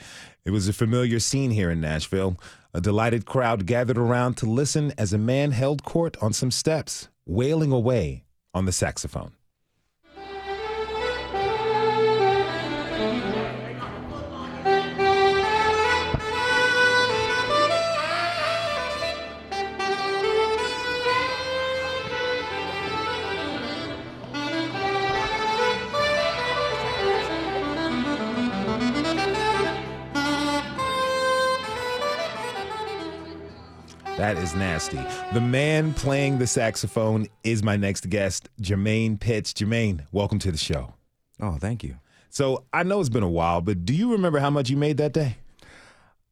It 0.46 0.52
was 0.52 0.68
a 0.68 0.74
familiar 0.74 1.18
scene 1.20 1.50
here 1.50 1.72
in 1.72 1.82
Nashville. 1.82 2.40
A 2.76 2.80
delighted 2.80 3.26
crowd 3.26 3.66
gathered 3.66 3.98
around 3.98 4.38
to 4.38 4.46
listen 4.46 4.94
as 4.96 5.12
a 5.12 5.18
man 5.18 5.54
held 5.54 5.84
court 5.84 6.16
on 6.22 6.34
some 6.34 6.52
steps, 6.52 7.10
wailing 7.26 7.72
away 7.72 8.26
on 8.54 8.66
the 8.66 8.72
saxophone. 8.72 9.32
That 34.20 34.38
is 34.38 34.54
nasty. 34.54 35.00
The 35.32 35.40
man 35.40 35.94
playing 35.94 36.40
the 36.40 36.46
saxophone 36.46 37.28
is 37.46 37.64
my 37.64 37.78
next 37.78 38.10
guest, 38.10 38.50
Jamaine 38.62 39.18
Pitts. 39.18 39.54
Jamaine, 39.54 40.06
welcome 40.12 40.40
to 40.40 40.52
the 40.52 40.58
show. 40.58 40.94
Oh, 41.40 41.56
thank 41.58 41.86
you. 41.86 41.96
So 42.30 42.66
I 42.74 42.84
know 42.84 43.00
it's 43.00 43.08
been 43.08 43.24
a 43.24 43.30
while, 43.30 43.62
but 43.62 43.86
do 43.86 43.94
you 43.94 44.12
remember 44.12 44.40
how 44.40 44.50
much 44.50 44.70
you 44.70 44.76
made 44.76 44.98
that 44.98 45.14
day? 45.14 45.38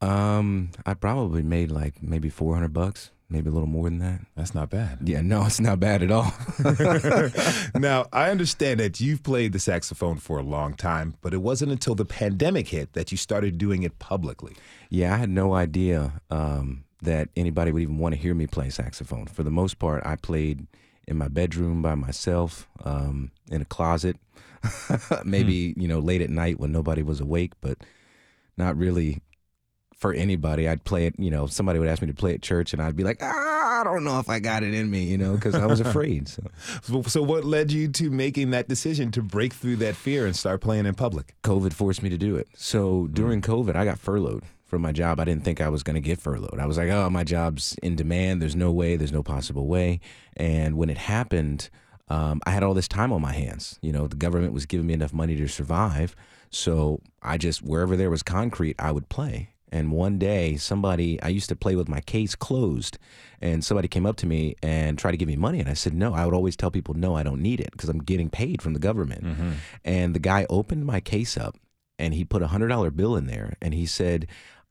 Um, 0.01 0.71
I 0.85 0.95
probably 0.95 1.43
made 1.43 1.71
like 1.71 2.03
maybe 2.03 2.27
400 2.27 2.73
bucks, 2.73 3.11
maybe 3.29 3.49
a 3.49 3.53
little 3.53 3.69
more 3.69 3.85
than 3.85 3.99
that. 3.99 4.19
That's 4.35 4.53
not 4.53 4.69
bad. 4.69 5.07
Yeah, 5.07 5.21
no, 5.21 5.45
it's 5.45 5.61
not 5.61 5.79
bad 5.79 6.03
at 6.03 6.11
all. 6.11 6.33
now, 7.79 8.05
I 8.11 8.31
understand 8.31 8.81
that 8.81 8.99
you've 8.99 9.23
played 9.23 9.53
the 9.53 9.59
saxophone 9.59 10.17
for 10.17 10.39
a 10.39 10.43
long 10.43 10.73
time, 10.73 11.15
but 11.21 11.33
it 11.33 11.41
wasn't 11.41 11.71
until 11.71 11.95
the 11.95 12.03
pandemic 12.03 12.67
hit 12.67 12.91
that 12.93 13.13
you 13.13 13.17
started 13.17 13.57
doing 13.57 13.83
it 13.83 13.97
publicly. 13.97 14.57
yeah, 14.89 15.13
I 15.13 15.17
had 15.19 15.29
no 15.29 15.53
idea 15.53 16.21
um, 16.29 16.83
that 17.01 17.29
anybody 17.35 17.71
would 17.71 17.81
even 17.81 17.97
want 17.97 18.15
to 18.15 18.21
hear 18.21 18.33
me 18.33 18.47
play 18.47 18.69
saxophone. 18.69 19.27
For 19.27 19.43
the 19.43 19.51
most 19.51 19.79
part, 19.79 20.05
I 20.05 20.15
played 20.15 20.67
in 21.07 21.17
my 21.17 21.27
bedroom 21.27 21.81
by 21.81 21.95
myself, 21.95 22.67
um, 22.83 23.31
in 23.49 23.61
a 23.61 23.65
closet, 23.65 24.17
maybe, 25.23 25.73
you 25.77 25.87
know, 25.87 25.99
late 25.99 26.21
at 26.21 26.29
night 26.29 26.59
when 26.59 26.71
nobody 26.71 27.01
was 27.01 27.19
awake, 27.19 27.53
but 27.61 27.77
not 28.57 28.75
really 28.75 29.21
for 29.95 30.13
anybody. 30.13 30.67
I'd 30.67 30.83
play 30.83 31.05
it, 31.05 31.15
you 31.17 31.31
know, 31.31 31.47
somebody 31.47 31.79
would 31.79 31.87
ask 31.87 32.01
me 32.01 32.07
to 32.07 32.13
play 32.13 32.33
at 32.33 32.41
church 32.41 32.73
and 32.73 32.81
I'd 32.81 32.95
be 32.95 33.03
like, 33.03 33.19
ah, 33.21 33.81
I 33.81 33.83
don't 33.83 34.03
know 34.03 34.19
if 34.19 34.29
I 34.29 34.39
got 34.39 34.63
it 34.63 34.73
in 34.73 34.89
me, 34.91 35.03
you 35.03 35.17
know, 35.17 35.35
because 35.35 35.55
I 35.55 35.65
was 35.65 35.79
afraid. 35.87 36.27
So 36.27 36.43
So, 36.81 37.01
so 37.03 37.23
what 37.23 37.45
led 37.45 37.71
you 37.71 37.87
to 37.89 38.09
making 38.09 38.49
that 38.51 38.67
decision 38.67 39.11
to 39.11 39.21
break 39.21 39.53
through 39.53 39.77
that 39.77 39.95
fear 39.95 40.25
and 40.25 40.35
start 40.35 40.61
playing 40.61 40.85
in 40.85 40.95
public? 40.95 41.35
COVID 41.43 41.73
forced 41.73 42.03
me 42.03 42.09
to 42.09 42.17
do 42.17 42.35
it. 42.35 42.47
So 42.55 43.07
during 43.07 43.41
COVID, 43.41 43.75
I 43.75 43.85
got 43.85 43.99
furloughed 43.99 44.43
from 44.67 44.81
my 44.81 44.91
job. 44.91 45.19
I 45.19 45.25
didn't 45.25 45.43
think 45.43 45.61
I 45.61 45.69
was 45.69 45.81
going 45.81 45.95
to 45.95 46.01
get 46.01 46.19
furloughed. 46.21 46.59
I 46.59 46.65
was 46.65 46.77
like, 46.77 46.89
oh, 46.89 47.09
my 47.09 47.23
job's 47.23 47.75
in 47.81 47.95
demand. 47.95 48.41
There's 48.41 48.55
no 48.55 48.71
way. 48.71 48.95
There's 48.97 49.11
no 49.11 49.23
possible 49.23 49.65
way. 49.67 49.99
And 50.35 50.77
when 50.77 50.89
it 50.89 50.97
happened, 50.97 51.69
um, 52.09 52.41
I 52.45 52.51
had 52.51 52.63
all 52.63 52.73
this 52.73 52.87
time 52.87 53.11
on 53.11 53.21
my 53.21 53.33
hands. 53.33 53.79
You 53.81 53.91
know, 53.91 54.07
the 54.07 54.15
government 54.15 54.53
was 54.53 54.65
giving 54.65 54.87
me 54.87 54.93
enough 54.93 55.13
money 55.13 55.35
to 55.37 55.47
survive. 55.47 56.15
So 56.49 57.01
I 57.21 57.37
just, 57.37 57.61
wherever 57.63 57.95
there 57.95 58.09
was 58.09 58.23
concrete, 58.23 58.75
I 58.79 58.91
would 58.91 59.09
play. 59.09 59.49
And 59.69 59.91
one 59.91 60.17
day, 60.17 60.55
somebody, 60.55 61.21
I 61.21 61.27
used 61.27 61.49
to 61.49 61.55
play 61.55 61.75
with 61.75 61.89
my 61.89 61.99
case 61.99 62.35
closed, 62.35 62.97
and 63.41 63.65
somebody 63.65 63.89
came 63.89 64.05
up 64.05 64.15
to 64.17 64.25
me 64.25 64.55
and 64.63 64.97
tried 64.97 65.11
to 65.11 65.17
give 65.17 65.27
me 65.27 65.35
money. 65.35 65.59
And 65.59 65.67
I 65.67 65.73
said, 65.73 65.93
no, 65.93 66.13
I 66.13 66.23
would 66.23 66.33
always 66.33 66.55
tell 66.55 66.71
people, 66.71 66.93
no, 66.93 67.15
I 67.17 67.23
don't 67.23 67.41
need 67.41 67.59
it 67.59 67.71
because 67.71 67.89
I'm 67.89 67.99
getting 67.99 68.29
paid 68.29 68.61
from 68.61 68.71
the 68.73 68.79
government. 68.79 69.25
And 69.83 70.15
the 70.15 70.19
guy 70.19 70.45
opened 70.49 70.85
my 70.85 71.01
case 71.01 71.35
up 71.35 71.57
and 71.99 72.13
he 72.13 72.23
put 72.23 72.41
a 72.41 72.47
$100 72.47 72.95
bill 72.95 73.17
in 73.17 73.27
there 73.27 73.55
and 73.61 73.73
he 73.73 73.85
said, 73.85 74.27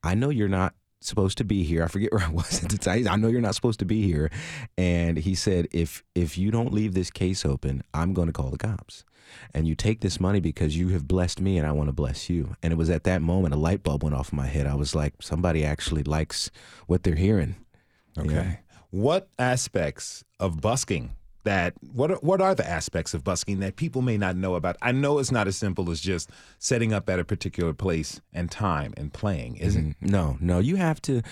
I 0.07 0.15
know 0.15 0.31
you're 0.31 0.49
not 0.49 0.75
supposed 1.01 1.39
to 1.39 1.45
be 1.45 1.63
here. 1.63 1.85
I 1.85 1.89
forget 1.89 2.13
where 2.13 2.23
I 2.23 2.31
was 2.31 2.63
at 2.63 2.71
the 2.71 2.79
time. 2.79 3.09
I 3.09 3.17
know 3.17 3.29
you're 3.29 3.41
not 3.41 3.55
supposed 3.55 3.79
to 3.81 3.85
be 3.85 4.03
here. 4.03 4.31
And 4.77 5.19
he 5.19 5.35
said, 5.35 5.69
if 5.73 6.03
if 6.15 6.39
you 6.39 6.51
don't 6.51 6.73
leave 6.73 6.95
this 6.95 7.11
case 7.11 7.45
open, 7.45 7.83
I'm 7.95 8.15
going 8.15 8.27
to 8.27 8.33
call 8.33 8.51
the 8.51 8.59
cops. 8.59 9.05
And 9.53 9.67
you 9.67 9.75
take 9.75 10.01
this 10.01 10.21
money 10.21 10.39
because 10.39 10.77
you 10.77 10.89
have 10.91 11.09
blessed 11.09 11.41
me 11.41 11.59
and 11.59 11.67
I 11.67 11.73
want 11.73 11.89
to 11.89 11.93
bless 11.93 12.31
you. 12.31 12.55
And 12.63 12.73
it 12.73 12.77
was 12.77 12.91
at 12.91 13.03
that 13.05 13.23
moment 13.23 13.55
a 13.55 13.57
light 13.57 13.83
bulb 13.83 14.05
went 14.05 14.15
off 14.15 14.33
in 14.33 14.37
my 14.37 14.47
head. 14.47 14.69
I 14.69 14.77
was 14.77 14.95
like, 14.95 15.15
somebody 15.21 15.65
actually 15.65 16.05
likes 16.05 16.51
what 16.87 17.03
they're 17.03 17.17
hearing. 17.17 17.57
Okay. 18.17 18.61
What 18.91 19.29
aspects 19.39 20.25
of 20.39 20.61
busking 20.61 21.17
that 21.47 21.75
what 21.95 22.11
are, 22.11 22.17
what 22.17 22.41
are 22.41 22.55
the 22.55 22.69
aspects 22.69 23.15
of 23.15 23.25
busking 23.25 23.61
that 23.61 23.77
people 23.77 24.03
may 24.03 24.19
not 24.19 24.37
know 24.37 24.55
about? 24.55 24.77
I 24.83 24.93
know 24.93 25.19
it's 25.19 25.33
not 25.33 25.49
as 25.49 25.57
simple 25.57 25.91
as 25.91 26.01
just 26.01 26.29
setting 26.59 26.93
up 26.93 27.09
at 27.09 27.19
a 27.19 27.25
particular 27.25 27.73
place 27.73 28.21
and 28.33 28.51
time 28.51 28.93
and 28.97 29.13
playing, 29.13 29.57
is 29.57 29.75
it? 29.77 29.85
Mm, 29.85 29.95
No, 30.01 30.37
no. 30.41 30.59
You 30.59 30.77
have 30.77 31.01
to. 31.03 31.23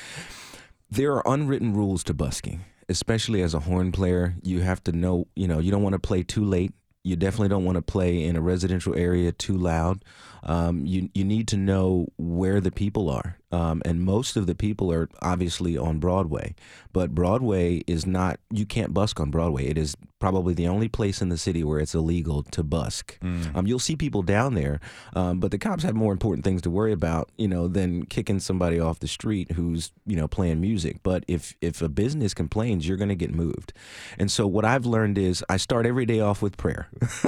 There 0.91 1.13
are 1.13 1.23
unwritten 1.27 1.75
rules 1.75 2.05
to 2.05 2.15
busking, 2.15 2.65
especially 2.89 3.43
as 3.43 3.55
a 3.55 3.61
horn 3.61 3.93
player. 3.93 4.35
You 4.43 4.61
have 4.61 4.83
to 4.85 4.93
know, 4.93 5.27
you 5.35 5.49
know, 5.49 5.59
you 5.59 5.71
don't 5.71 5.83
want 5.83 5.95
to 5.95 5.99
play 5.99 6.23
too 6.23 6.45
late. 6.45 6.73
You 7.03 7.17
definitely 7.17 7.49
don't 7.49 7.65
want 7.65 7.77
to 7.77 7.83
play 7.83 8.23
in 8.25 8.37
a 8.37 8.41
residential 8.41 8.95
area 8.95 9.31
too 9.33 9.57
loud. 9.57 10.05
Um, 10.45 10.85
you 10.87 11.09
you 11.15 11.25
need 11.25 11.49
to 11.49 11.57
know 11.57 12.09
where 12.17 12.61
the 12.61 12.71
people 12.71 13.09
are, 13.11 13.39
um, 13.51 13.83
and 13.85 14.01
most 14.01 14.37
of 14.37 14.47
the 14.47 14.55
people 14.55 14.93
are 14.93 15.09
obviously 15.23 15.77
on 15.77 15.99
Broadway. 15.99 16.55
But 16.93 17.15
Broadway 17.15 17.83
is 17.87 18.07
not. 18.07 18.39
You 18.51 18.67
can't 18.67 18.93
busk 18.95 19.19
on 19.21 19.31
Broadway. 19.31 19.67
It 19.67 19.79
is 19.79 19.97
probably 20.21 20.55
the 20.55 20.67
only 20.67 20.89
place 20.89 21.21
in 21.21 21.29
the 21.29 21.37
city 21.37 21.63
where 21.63 21.79
it's 21.81 21.95
illegal 21.95 22.43
to 22.43 22.63
busk. 22.63 23.19
Um, 23.55 23.67
you'll 23.67 23.79
see 23.79 23.95
people 23.95 24.23
down 24.23 24.55
there, 24.55 24.81
um, 25.15 25.39
but 25.39 25.51
the 25.51 25.59
cops 25.59 25.83
have 25.83 25.95
more 25.95 26.13
important 26.13 26.45
things 26.45 26.63
to 26.63 26.71
worry 26.71 26.93
about, 26.93 27.31
you 27.37 27.47
know, 27.47 27.69
than 27.69 28.07
kicking 28.07 28.41
somebody 28.41 28.81
off 28.81 29.01
the 29.01 29.09
street 29.09 29.53
who's 29.53 29.93
you 30.07 30.17
know 30.17 30.29
playing 30.29 30.61
music. 30.61 30.99
But 31.03 31.25
if 31.29 31.55
if 31.61 31.83
a 31.83 31.89
business 31.89 32.33
complains, 32.35 32.87
you're 32.87 32.97
going 32.97 33.09
to 33.09 33.15
get 33.15 33.35
moved. 33.35 33.73
And 34.19 34.31
so 34.31 34.47
what 34.47 34.65
I've 34.65 34.87
learned 34.87 35.19
is 35.19 35.45
I 35.49 35.57
start 35.57 35.87
every 35.87 36.07
day 36.07 36.21
off 36.21 36.43
with 36.43 36.57
prayer. 36.57 36.89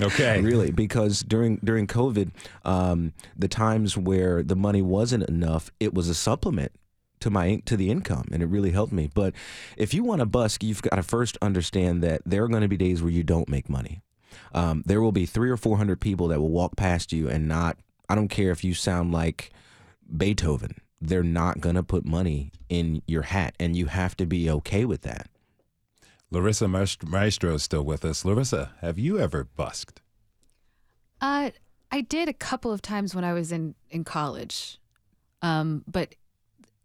Okay. 0.00 0.40
really, 0.40 0.70
because 0.70 1.20
during 1.20 1.56
during 1.62 1.86
COVID, 1.86 2.30
um, 2.64 3.12
the 3.36 3.48
times 3.48 3.96
where 3.96 4.42
the 4.42 4.56
money 4.56 4.82
wasn't 4.82 5.28
enough, 5.28 5.70
it 5.80 5.94
was 5.94 6.08
a 6.08 6.14
supplement 6.14 6.72
to 7.20 7.30
my 7.30 7.62
to 7.66 7.76
the 7.76 7.90
income, 7.90 8.28
and 8.32 8.42
it 8.42 8.46
really 8.46 8.70
helped 8.70 8.92
me. 8.92 9.10
But 9.12 9.34
if 9.76 9.94
you 9.94 10.02
want 10.02 10.20
to 10.20 10.26
busk, 10.26 10.62
you've 10.62 10.82
got 10.82 10.96
to 10.96 11.02
first 11.02 11.36
understand 11.42 12.02
that 12.02 12.22
there 12.24 12.44
are 12.44 12.48
going 12.48 12.62
to 12.62 12.68
be 12.68 12.76
days 12.76 13.02
where 13.02 13.12
you 13.12 13.22
don't 13.22 13.48
make 13.48 13.68
money. 13.68 14.02
Um, 14.54 14.82
there 14.86 15.00
will 15.00 15.12
be 15.12 15.26
three 15.26 15.50
or 15.50 15.56
four 15.56 15.76
hundred 15.76 16.00
people 16.00 16.28
that 16.28 16.40
will 16.40 16.50
walk 16.50 16.76
past 16.76 17.12
you 17.12 17.28
and 17.28 17.46
not. 17.46 17.78
I 18.08 18.14
don't 18.14 18.28
care 18.28 18.50
if 18.50 18.64
you 18.64 18.74
sound 18.74 19.12
like 19.12 19.52
Beethoven. 20.16 20.80
They're 21.00 21.22
not 21.22 21.60
going 21.60 21.76
to 21.76 21.82
put 21.82 22.04
money 22.04 22.52
in 22.68 23.02
your 23.06 23.22
hat, 23.22 23.54
and 23.58 23.76
you 23.76 23.86
have 23.86 24.16
to 24.18 24.26
be 24.26 24.50
okay 24.50 24.84
with 24.84 25.02
that. 25.02 25.28
Larissa 26.30 26.68
Maestro 26.68 27.54
is 27.54 27.62
still 27.62 27.82
with 27.82 28.04
us. 28.04 28.24
Larissa, 28.24 28.72
have 28.80 28.98
you 28.98 29.18
ever 29.18 29.44
busked? 29.44 30.00
Uh, 31.20 31.50
I 31.90 32.02
did 32.02 32.28
a 32.28 32.32
couple 32.32 32.72
of 32.72 32.82
times 32.82 33.14
when 33.14 33.24
I 33.24 33.32
was 33.32 33.52
in 33.52 33.74
in 33.90 34.04
college, 34.04 34.78
um, 35.42 35.84
but 35.86 36.14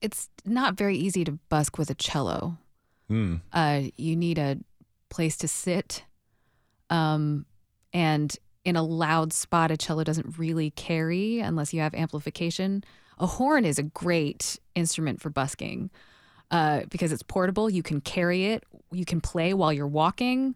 it's 0.02 0.30
not 0.46 0.76
very 0.76 0.98
easy 0.98 1.24
to 1.24 1.34
busk 1.50 1.78
with 1.78 1.90
a 1.90 1.96
cello. 1.96 2.58
Hmm. 3.08 3.36
Uh, 3.54 3.84
you 3.98 4.16
need 4.16 4.38
a 4.38 4.58
place 5.10 5.38
to 5.38 5.48
sit, 5.48 6.04
um, 6.90 7.46
and 7.94 8.36
in 8.64 8.76
a 8.76 8.84
loud 8.84 9.32
spot, 9.32 9.70
a 9.70 9.78
cello 9.78 10.04
doesn't 10.04 10.38
really 10.40 10.72
carry 10.72 11.40
unless 11.40 11.74
you 11.74 11.82
have 11.82 11.94
amplification. 11.94 12.84
A 13.20 13.28
horn 13.28 13.64
is 13.64 13.78
a 13.78 13.84
great 13.84 14.60
instrument 14.74 15.22
for 15.22 15.30
busking 15.30 15.92
uh, 16.52 16.82
because 16.90 17.12
it's 17.12 17.24
portable. 17.24 17.70
You 17.70 17.84
can 17.84 18.02
carry 18.02 18.46
it. 18.46 18.64
You 18.92 19.06
can 19.06 19.22
play 19.22 19.54
while 19.54 19.72
you're 19.72 19.88
walking, 19.88 20.56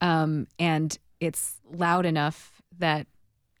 um, 0.00 0.48
and 0.58 0.98
it's 1.20 1.60
loud 1.72 2.06
enough 2.06 2.60
that 2.78 3.06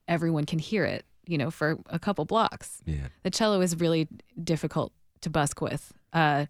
everyone 0.08 0.46
can 0.46 0.58
hear 0.58 0.84
it. 0.84 1.04
You 1.26 1.38
know, 1.38 1.50
for 1.50 1.78
a 1.88 1.98
couple 1.98 2.26
blocks. 2.26 2.82
Yeah. 2.84 3.08
The 3.22 3.30
cello 3.30 3.62
is 3.62 3.80
really 3.80 4.08
difficult 4.42 4.92
to 5.22 5.30
busk 5.30 5.62
with. 5.62 5.90
Uh, 6.12 6.46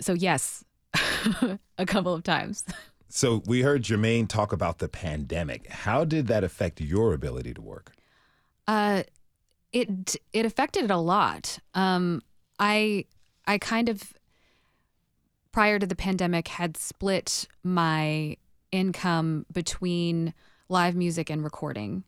so 0.00 0.12
yes, 0.12 0.64
a 1.78 1.86
couple 1.86 2.14
of 2.14 2.22
times. 2.22 2.64
So 3.10 3.42
we 3.46 3.62
heard 3.62 3.82
Jamaine 3.84 4.28
talk 4.28 4.52
about 4.52 4.80
the 4.80 4.88
pandemic. 4.88 5.66
How 5.68 6.04
did 6.04 6.26
that 6.26 6.44
affect 6.44 6.78
your 6.78 7.14
ability 7.14 7.54
to 7.54 7.62
work? 7.62 7.92
Uh, 8.66 9.04
it 9.72 10.16
it 10.32 10.44
affected 10.44 10.84
it 10.84 10.90
a 10.90 10.98
lot. 10.98 11.58
Um, 11.74 12.20
I 12.58 13.06
I 13.46 13.56
kind 13.58 13.88
of 13.88 14.12
prior 15.52 15.78
to 15.78 15.86
the 15.86 15.96
pandemic 15.96 16.48
had 16.48 16.76
split 16.76 17.48
my 17.64 18.36
income 18.70 19.46
between 19.52 20.34
live 20.68 20.94
music 20.94 21.30
and 21.30 21.42
recording, 21.42 22.04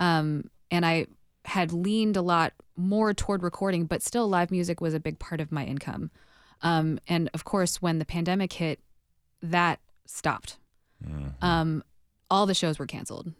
um, 0.00 0.50
and 0.70 0.84
I 0.84 1.06
had 1.44 1.72
leaned 1.72 2.16
a 2.16 2.22
lot 2.22 2.52
more 2.76 3.14
toward 3.14 3.42
recording, 3.42 3.84
but 3.84 4.02
still 4.02 4.28
live 4.28 4.50
music 4.50 4.80
was 4.80 4.94
a 4.94 5.00
big 5.00 5.18
part 5.18 5.40
of 5.40 5.52
my 5.52 5.64
income. 5.64 6.10
Um, 6.62 6.98
and 7.06 7.30
of 7.34 7.44
course, 7.44 7.80
when 7.80 7.98
the 7.98 8.04
pandemic 8.04 8.52
hit, 8.52 8.80
that 9.42 9.78
stopped. 10.06 10.58
Um, 11.40 11.82
all 12.30 12.46
the 12.46 12.54
shows 12.54 12.78
were 12.78 12.86
canceled. 12.86 13.32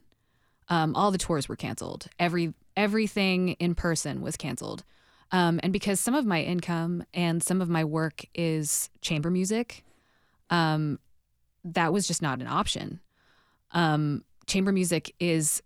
Um, 0.68 0.94
all 0.94 1.11
the 1.11 1.18
tours 1.18 1.48
were 1.48 1.56
canceled. 1.56 2.06
Every 2.18 2.54
everything 2.76 3.50
in 3.58 3.74
person 3.74 4.20
was 4.20 4.36
canceled. 4.36 4.84
Um, 5.32 5.61
and 5.62 5.72
because 5.72 6.00
some 6.00 6.14
of 6.14 6.24
my 6.24 6.42
income 6.42 7.04
and 7.12 7.42
some 7.42 7.61
of 7.61 7.68
my 7.68 7.84
work 7.84 8.24
is 8.34 8.88
chamber 9.00 9.30
music, 9.30 9.84
um, 10.48 10.98
that 11.64 11.92
was 11.92 12.06
just 12.06 12.22
not 12.22 12.40
an 12.40 12.46
option. 12.46 13.00
Um, 13.72 14.24
chamber 14.46 14.72
music 14.72 15.14
is 15.20 15.62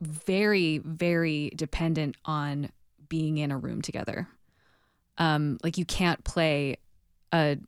very, 0.00 0.78
very 0.78 1.52
dependent 1.54 2.16
on 2.24 2.70
being 3.08 3.38
in 3.38 3.50
a 3.50 3.58
room 3.58 3.82
together. 3.82 4.28
Um, 5.18 5.58
like 5.62 5.76
you 5.76 5.84
can't 5.84 6.22
play 6.24 6.76
a 7.32 7.58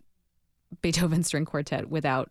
Beethoven 0.80 1.22
string 1.22 1.44
quartet 1.44 1.90
without 1.90 2.30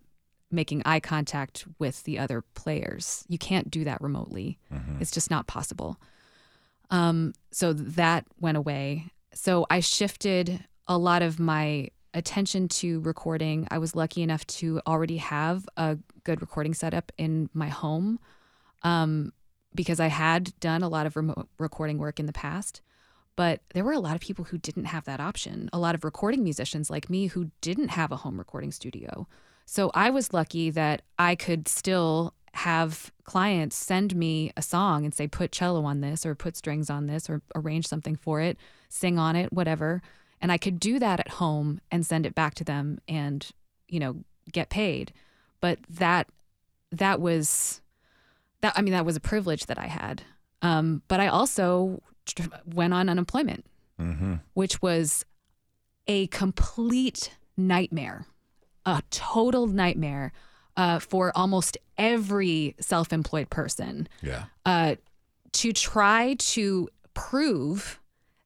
making 0.49 0.81
eye 0.85 0.99
contact 0.99 1.65
with 1.79 2.03
the 2.03 2.19
other 2.19 2.41
players. 2.55 3.23
You 3.27 3.37
can't 3.37 3.69
do 3.69 3.83
that 3.85 4.01
remotely. 4.01 4.57
It's 4.99 5.11
just 5.11 5.29
not 5.29 5.47
possible. 5.47 5.97
Um, 6.89 7.33
so 7.51 7.71
that 7.71 8.25
went 8.39 8.57
away. 8.57 9.05
So 9.33 9.65
I 9.69 9.79
shifted 9.79 10.63
a 10.87 10.97
lot 10.97 11.21
of 11.21 11.39
my 11.39 11.89
attention 12.13 12.67
to 12.67 12.99
recording. 13.01 13.67
I 13.71 13.77
was 13.77 13.95
lucky 13.95 14.21
enough 14.23 14.45
to 14.47 14.81
already 14.85 15.17
have 15.17 15.65
a 15.77 15.97
good 16.25 16.41
recording 16.41 16.73
setup 16.73 17.11
in 17.17 17.49
my 17.53 17.69
home 17.69 18.19
um, 18.83 19.31
because 19.73 19.99
I 19.99 20.07
had 20.07 20.57
done 20.59 20.83
a 20.83 20.89
lot 20.89 21.05
of 21.05 21.15
remote 21.15 21.47
recording 21.57 21.97
work 21.97 22.19
in 22.19 22.25
the 22.25 22.33
past. 22.33 22.81
But 23.35 23.61
there 23.73 23.85
were 23.85 23.93
a 23.93 23.99
lot 23.99 24.15
of 24.15 24.21
people 24.21 24.45
who 24.45 24.57
didn't 24.57 24.85
have 24.85 25.05
that 25.05 25.19
option. 25.19 25.69
A 25.71 25.79
lot 25.79 25.95
of 25.95 26.03
recording 26.03 26.43
musicians 26.43 26.89
like 26.89 27.09
me 27.09 27.27
who 27.27 27.51
didn't 27.61 27.89
have 27.89 28.11
a 28.11 28.17
home 28.17 28.37
recording 28.37 28.71
studio. 28.71 29.27
So 29.65 29.89
I 29.93 30.09
was 30.09 30.33
lucky 30.33 30.69
that 30.71 31.03
I 31.17 31.35
could 31.35 31.67
still 31.67 32.33
have 32.53 33.13
clients 33.23 33.77
send 33.77 34.15
me 34.15 34.51
a 34.57 34.61
song 34.61 35.05
and 35.05 35.13
say, 35.13 35.27
put 35.27 35.53
cello 35.53 35.85
on 35.85 36.01
this 36.01 36.25
or 36.25 36.35
put 36.35 36.57
strings 36.57 36.89
on 36.89 37.07
this 37.07 37.29
or 37.29 37.41
arrange 37.55 37.87
something 37.87 38.17
for 38.17 38.41
it, 38.41 38.57
sing 38.89 39.17
on 39.17 39.37
it, 39.37 39.53
whatever. 39.53 40.01
And 40.41 40.51
I 40.51 40.57
could 40.57 40.79
do 40.79 40.99
that 40.99 41.21
at 41.21 41.29
home 41.29 41.79
and 41.89 42.05
send 42.05 42.25
it 42.25 42.35
back 42.35 42.55
to 42.55 42.63
them 42.65 42.99
and, 43.07 43.49
you 43.87 43.99
know, 43.99 44.17
get 44.51 44.69
paid. 44.69 45.13
But 45.61 45.79
that, 45.89 46.27
that 46.91 47.21
was, 47.21 47.81
that, 48.61 48.73
I 48.75 48.81
mean, 48.81 48.93
that 48.93 49.05
was 49.05 49.15
a 49.15 49.19
privilege 49.21 49.65
that 49.67 49.77
I 49.79 49.87
had. 49.87 50.23
Um, 50.61 51.01
but 51.07 51.19
I 51.19 51.27
also 51.27 52.01
tr- 52.25 52.43
went 52.65 52.93
on 52.93 53.09
unemployment, 53.09 53.65
which 54.53 54.81
was 54.81 55.25
a 56.07 56.27
complete 56.27 57.31
nightmare, 57.57 58.25
a 58.85 59.01
total 59.11 59.67
nightmare 59.67 60.31
uh, 60.77 60.99
for 60.99 61.31
almost 61.35 61.77
every 61.97 62.75
self 62.79 63.11
employed 63.13 63.49
person 63.49 64.07
Yeah. 64.21 64.45
uh, 64.65 64.95
to 65.53 65.73
try 65.73 66.35
to 66.39 66.89
prove 67.13 67.99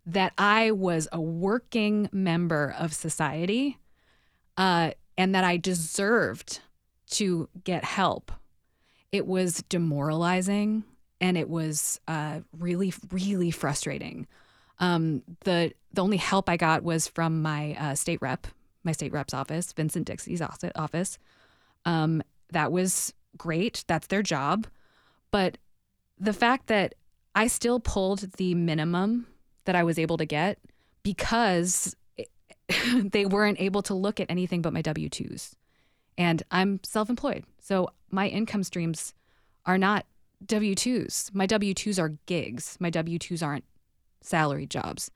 that 0.06 0.34
I 0.38 0.72
was 0.72 1.08
a 1.12 1.22
working 1.22 2.10
member 2.12 2.76
of 2.78 2.94
society 2.94 3.78
uh, 4.58 4.92
and 5.18 5.34
that 5.36 5.44
I 5.44 5.58
deserved 5.58 6.60
to 7.12 7.48
get 7.64 7.84
help. 7.84 8.32
It 9.12 9.26
was 9.26 9.64
demoralizing 9.70 10.84
and 11.22 11.38
it 11.38 11.50
was 11.50 12.00
uh, 12.08 12.42
really, 12.58 12.94
really 13.12 13.52
frustrating. 13.52 14.28
Um, 14.80 15.24
the 15.46 15.74
the 15.94 16.04
only 16.04 16.18
help 16.18 16.50
I 16.50 16.58
got 16.58 16.84
was 16.84 17.08
from 17.08 17.42
my 17.42 17.76
uh, 17.80 17.96
state 17.96 18.22
rep, 18.22 18.48
my 18.84 18.92
state 18.92 19.14
rep's 19.14 19.34
office, 19.34 19.72
Vincent 19.72 20.06
Dixie's 20.06 20.42
office-. 20.42 21.18
Um, 21.86 22.22
that 22.52 22.72
was 22.72 23.14
great. 23.38 23.86
That's 23.88 24.08
their 24.08 24.22
job. 24.22 24.68
But 25.32 25.58
the 26.20 26.34
fact 26.34 26.68
that 26.68 26.96
I 27.34 27.48
still 27.48 27.80
pulled 27.80 28.34
the 28.34 28.56
minimum 28.56 29.28
that 29.66 29.76
I 29.76 29.84
was 29.84 30.00
able 30.00 30.18
to 30.18 30.26
get 30.26 30.60
because 31.04 31.96
they 32.94 33.26
weren't 33.26 33.60
able 33.60 33.82
to 33.84 33.94
look 33.94 34.20
at 34.20 34.30
anything 34.30 34.62
but 34.62 34.74
my 34.74 34.82
W 34.82 35.10
2s. 35.10 35.54
And 36.18 36.44
I'm 36.52 36.80
self 36.84 37.10
employed. 37.10 37.46
So 37.66 37.90
my 38.12 38.28
income 38.28 38.62
streams 38.62 39.16
are 39.66 39.80
not 39.80 40.06
W 40.46 40.76
2s. 40.76 41.34
My 41.34 41.48
W 41.48 41.74
2s 41.74 42.00
are 42.00 42.10
gigs. 42.28 42.78
My 42.80 42.92
W 42.92 43.18
2s 43.18 43.44
aren't 43.44 43.64
salary 44.22 44.68
jobs. 44.68 45.10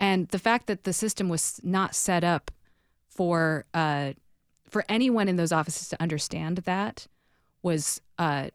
And 0.00 0.26
the 0.30 0.40
fact 0.40 0.66
that 0.66 0.82
the 0.82 0.92
system 0.92 1.28
was 1.28 1.60
not 1.62 1.94
set 1.94 2.24
up 2.24 2.50
for 3.06 3.64
uh, 3.74 4.14
for 4.68 4.84
anyone 4.88 5.28
in 5.28 5.36
those 5.36 5.52
offices 5.52 5.88
to 5.90 6.02
understand 6.02 6.58
that 6.58 7.06
was 7.62 8.00
uh, 8.18 8.48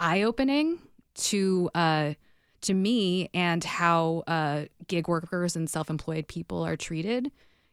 eye 0.00 0.22
opening 0.22 0.80
to 1.14 1.70
uh, 1.76 2.14
to 2.62 2.74
me 2.74 3.30
and 3.32 3.62
how 3.62 4.24
uh, 4.26 4.64
gig 4.88 5.06
workers 5.06 5.54
and 5.54 5.70
self 5.70 5.88
employed 5.88 6.26
people 6.26 6.66
are 6.66 6.76
treated 6.76 7.30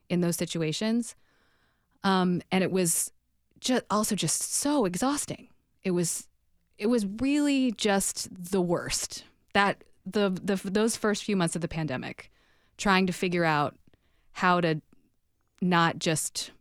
in 0.08 0.22
those 0.22 0.36
situations. 0.36 1.16
Um, 2.04 2.44
and 2.52 2.64
it 2.64 2.72
was 2.72 3.12
just 3.60 3.84
also 3.90 4.16
just 4.16 4.42
so 4.54 4.86
exhausting. 4.86 5.48
It 5.84 5.92
was 5.92 6.28
it 6.78 6.88
was 6.88 7.06
really 7.06 7.72
just 7.72 8.30
the 8.52 8.62
worst. 8.62 9.24
That 9.54 9.84
the 10.06 10.30
the 10.30 10.56
those 10.64 10.96
first 10.96 11.24
few 11.24 11.36
months 11.36 11.56
of 11.56 11.62
the 11.62 11.68
pandemic, 11.68 12.32
trying 12.78 13.08
to 13.08 13.14
figure 13.14 13.44
out 13.46 13.76
how 14.34 14.62
to 14.62 14.82
not 15.62 16.00
just 16.00 16.52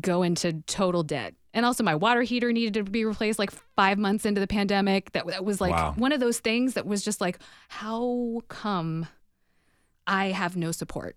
go 0.00 0.22
into 0.22 0.62
total 0.66 1.02
debt. 1.02 1.34
And 1.54 1.64
also 1.64 1.82
my 1.82 1.94
water 1.94 2.20
heater 2.22 2.52
needed 2.52 2.74
to 2.74 2.84
be 2.84 3.06
replaced 3.06 3.38
like 3.38 3.50
5 3.50 3.96
months 3.96 4.26
into 4.26 4.40
the 4.42 4.46
pandemic. 4.46 5.12
That 5.12 5.26
that 5.28 5.44
was 5.44 5.58
like 5.60 5.72
Wow. 5.72 5.94
one 5.96 6.12
of 6.12 6.20
those 6.20 6.38
things 6.38 6.74
that 6.74 6.86
was 6.86 7.02
just 7.02 7.20
like 7.20 7.38
how 7.68 8.42
come 8.48 9.06
I 10.06 10.26
have 10.26 10.56
no 10.56 10.70
support? 10.72 11.16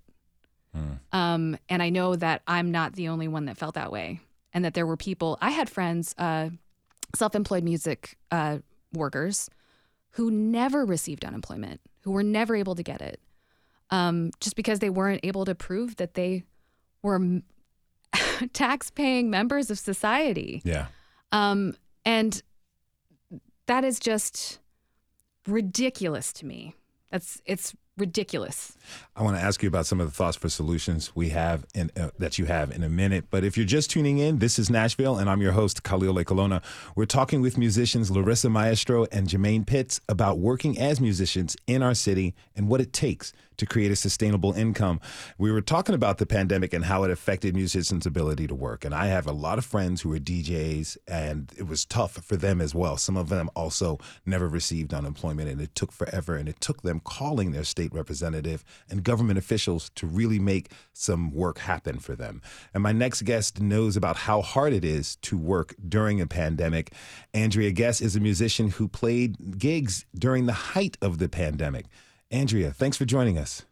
Um, 1.12 1.58
and 1.68 1.82
I 1.84 1.90
know 1.90 2.16
that 2.16 2.42
I'm 2.48 2.72
not 2.72 2.94
the 2.94 3.10
only 3.10 3.28
one 3.28 3.46
that 3.46 3.58
felt 3.58 3.74
that 3.76 3.92
way, 3.92 4.22
and 4.54 4.66
that 4.66 4.74
there 4.74 4.86
were 4.86 4.97
people. 4.97 5.38
I 5.41 5.52
had 5.52 5.70
friends, 5.70 6.14
uh, 6.18 6.50
self-employed 7.16 7.64
music 7.64 8.18
uh, 8.32 8.60
workers, 8.93 9.50
who 10.12 10.32
never 10.32 10.86
received 10.86 11.24
unemployment, 11.24 11.82
who 12.02 12.12
were 12.12 12.24
never 12.24 12.56
able 12.56 12.76
to 12.76 12.84
get 12.84 13.02
it, 13.02 13.20
um, 13.91 14.32
just 14.39 14.56
because 14.56 14.80
they 14.80 14.89
weren't 14.89 15.22
able 15.24 15.45
to 15.45 15.56
prove 15.56 15.97
that 15.97 16.16
they 16.16 16.43
were 17.04 17.16
m- 17.16 17.43
tax-paying 18.54 19.30
members 19.30 19.70
of 19.70 19.78
society. 19.78 20.62
Yeah. 20.64 20.88
Um, 21.32 21.76
and 22.06 22.41
that 23.68 23.84
is 23.84 24.00
just 24.00 24.60
ridiculous 25.47 26.34
to 26.34 26.45
me. 26.45 26.76
That's 27.12 27.41
it's 27.45 27.76
ridiculous. 28.00 28.78
I 29.16 29.24
want 29.24 29.38
to 29.38 29.43
ask 29.43 29.62
you 29.62 29.68
about 29.68 29.86
some 29.86 30.00
of 30.00 30.08
the 30.08 30.14
thoughts 30.14 30.38
for 30.38 30.50
solutions 30.50 31.16
we 31.16 31.30
have 31.30 31.66
in, 31.76 31.91
uh, 32.00 32.10
that 32.18 32.39
you 32.39 32.45
have 32.45 32.72
in 32.72 32.84
a 32.84 32.89
minute. 32.89 33.26
But 33.30 33.43
if 33.43 33.58
you're 33.58 33.66
just 33.66 33.89
tuning 33.91 34.18
in, 34.18 34.39
this 34.39 34.58
is 34.58 34.70
Nashville, 34.70 35.18
and 35.18 35.30
I'm 35.30 35.41
your 35.41 35.52
host, 35.52 35.84
Khalil 35.84 36.16
Ekulona. 36.16 36.64
We're 36.95 37.06
talking 37.06 37.41
with 37.41 37.58
musicians 37.58 38.10
Larissa 38.10 38.50
Maestro 38.50 39.06
and 39.12 39.28
Jamaine 39.28 39.66
Pitts 39.66 40.02
about 40.08 40.39
working 40.39 40.80
as 40.80 41.00
musicians 41.00 41.56
in 41.68 41.84
our 41.84 41.93
city 41.93 42.36
and 42.56 42.68
what 42.68 42.82
it 42.82 42.93
takes 42.93 43.34
to 43.60 43.66
create 43.66 43.91
a 43.91 43.95
sustainable 43.95 44.54
income. 44.54 45.00
We 45.38 45.52
were 45.52 45.62
talking 45.62 45.93
about 45.93 46.18
the 46.18 46.26
pandemic 46.26 46.74
and 46.74 46.86
how 46.86 47.04
it 47.04 47.12
affected 47.12 47.56
musicians' 47.56 48.06
ability 48.06 48.47
to 48.47 48.56
work. 48.56 48.84
And 48.84 48.95
I 48.95 49.08
have 49.08 49.28
a 49.28 49.32
lot 49.32 49.58
of 49.58 49.66
friends 49.66 50.02
who 50.02 50.14
are 50.14 50.20
DJs, 50.20 50.97
and 51.08 51.52
it 51.58 51.68
was 51.68 51.86
tough 51.86 52.14
for 52.14 52.38
them 52.38 52.62
as 52.62 52.74
well. 52.74 52.97
Some 52.97 53.18
of 53.18 53.30
them 53.30 53.50
also 53.56 54.00
never 54.26 54.47
received 54.47 54.93
unemployment, 54.93 55.50
and 55.50 55.62
it 55.62 55.76
took 55.76 55.91
forever. 55.91 56.36
And 56.36 56.50
it 56.50 56.60
took 56.60 56.82
them 56.82 57.02
calling 57.02 57.52
their 57.52 57.66
state 57.66 57.89
representative 57.94 58.64
and 58.90 59.04
government 59.04 59.40
officials 59.40 59.90
to 59.96 60.08
really 60.08 60.40
make 60.40 60.72
some 60.94 61.32
work 61.32 61.60
happen 61.60 62.00
for 62.00 62.16
them. 62.16 62.42
And 62.74 62.84
my 62.84 62.92
next 62.92 63.24
guest 63.24 63.62
knows 63.62 63.96
about 63.96 64.18
how 64.18 64.42
hard 64.42 64.74
it 64.74 64.86
is 64.86 65.16
to 65.18 65.38
work 65.38 65.76
during 65.88 66.22
a 66.22 66.28
pandemic. 66.28 66.94
Andrea 67.34 67.72
Guess 67.72 68.02
is 68.02 68.16
a 68.16 68.20
musician 68.20 68.70
who 68.72 68.88
played 68.88 69.58
gigs 69.58 70.06
during 70.18 70.46
the 70.46 70.54
height 70.54 70.98
of 71.02 71.18
the 71.18 71.30
pandemic. 71.30 71.86
Andrea, 72.32 72.72
thanks 72.72 72.98
for 72.98 73.06
joining 73.06 73.38
us. 73.38 73.64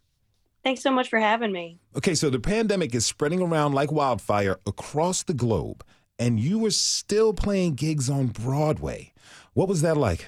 Thanks 0.63 0.81
so 0.81 0.91
much 0.91 1.09
for 1.09 1.19
having 1.19 1.51
me. 1.51 1.79
Okay, 1.95 2.13
so 2.13 2.29
the 2.29 2.39
pandemic 2.39 2.93
is 2.93 3.05
spreading 3.05 3.41
around 3.41 3.73
like 3.73 3.91
wildfire 3.91 4.59
across 4.65 5.23
the 5.23 5.33
globe, 5.33 5.83
and 6.19 6.39
you 6.39 6.59
were 6.59 6.71
still 6.71 7.33
playing 7.33 7.75
gigs 7.75 8.09
on 8.09 8.27
Broadway. 8.27 9.13
What 9.53 9.69
was 9.69 9.81
that 9.81 9.95
like? 9.95 10.25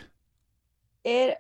It, 1.04 1.38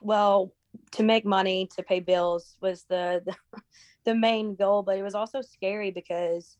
well, 0.00 0.52
to 0.92 1.02
make 1.02 1.24
money 1.24 1.68
to 1.76 1.82
pay 1.82 2.00
bills 2.00 2.56
was 2.60 2.84
the, 2.88 3.22
the 3.24 3.60
the 4.04 4.14
main 4.14 4.54
goal, 4.54 4.82
but 4.82 4.98
it 4.98 5.02
was 5.02 5.14
also 5.14 5.42
scary 5.42 5.90
because, 5.90 6.56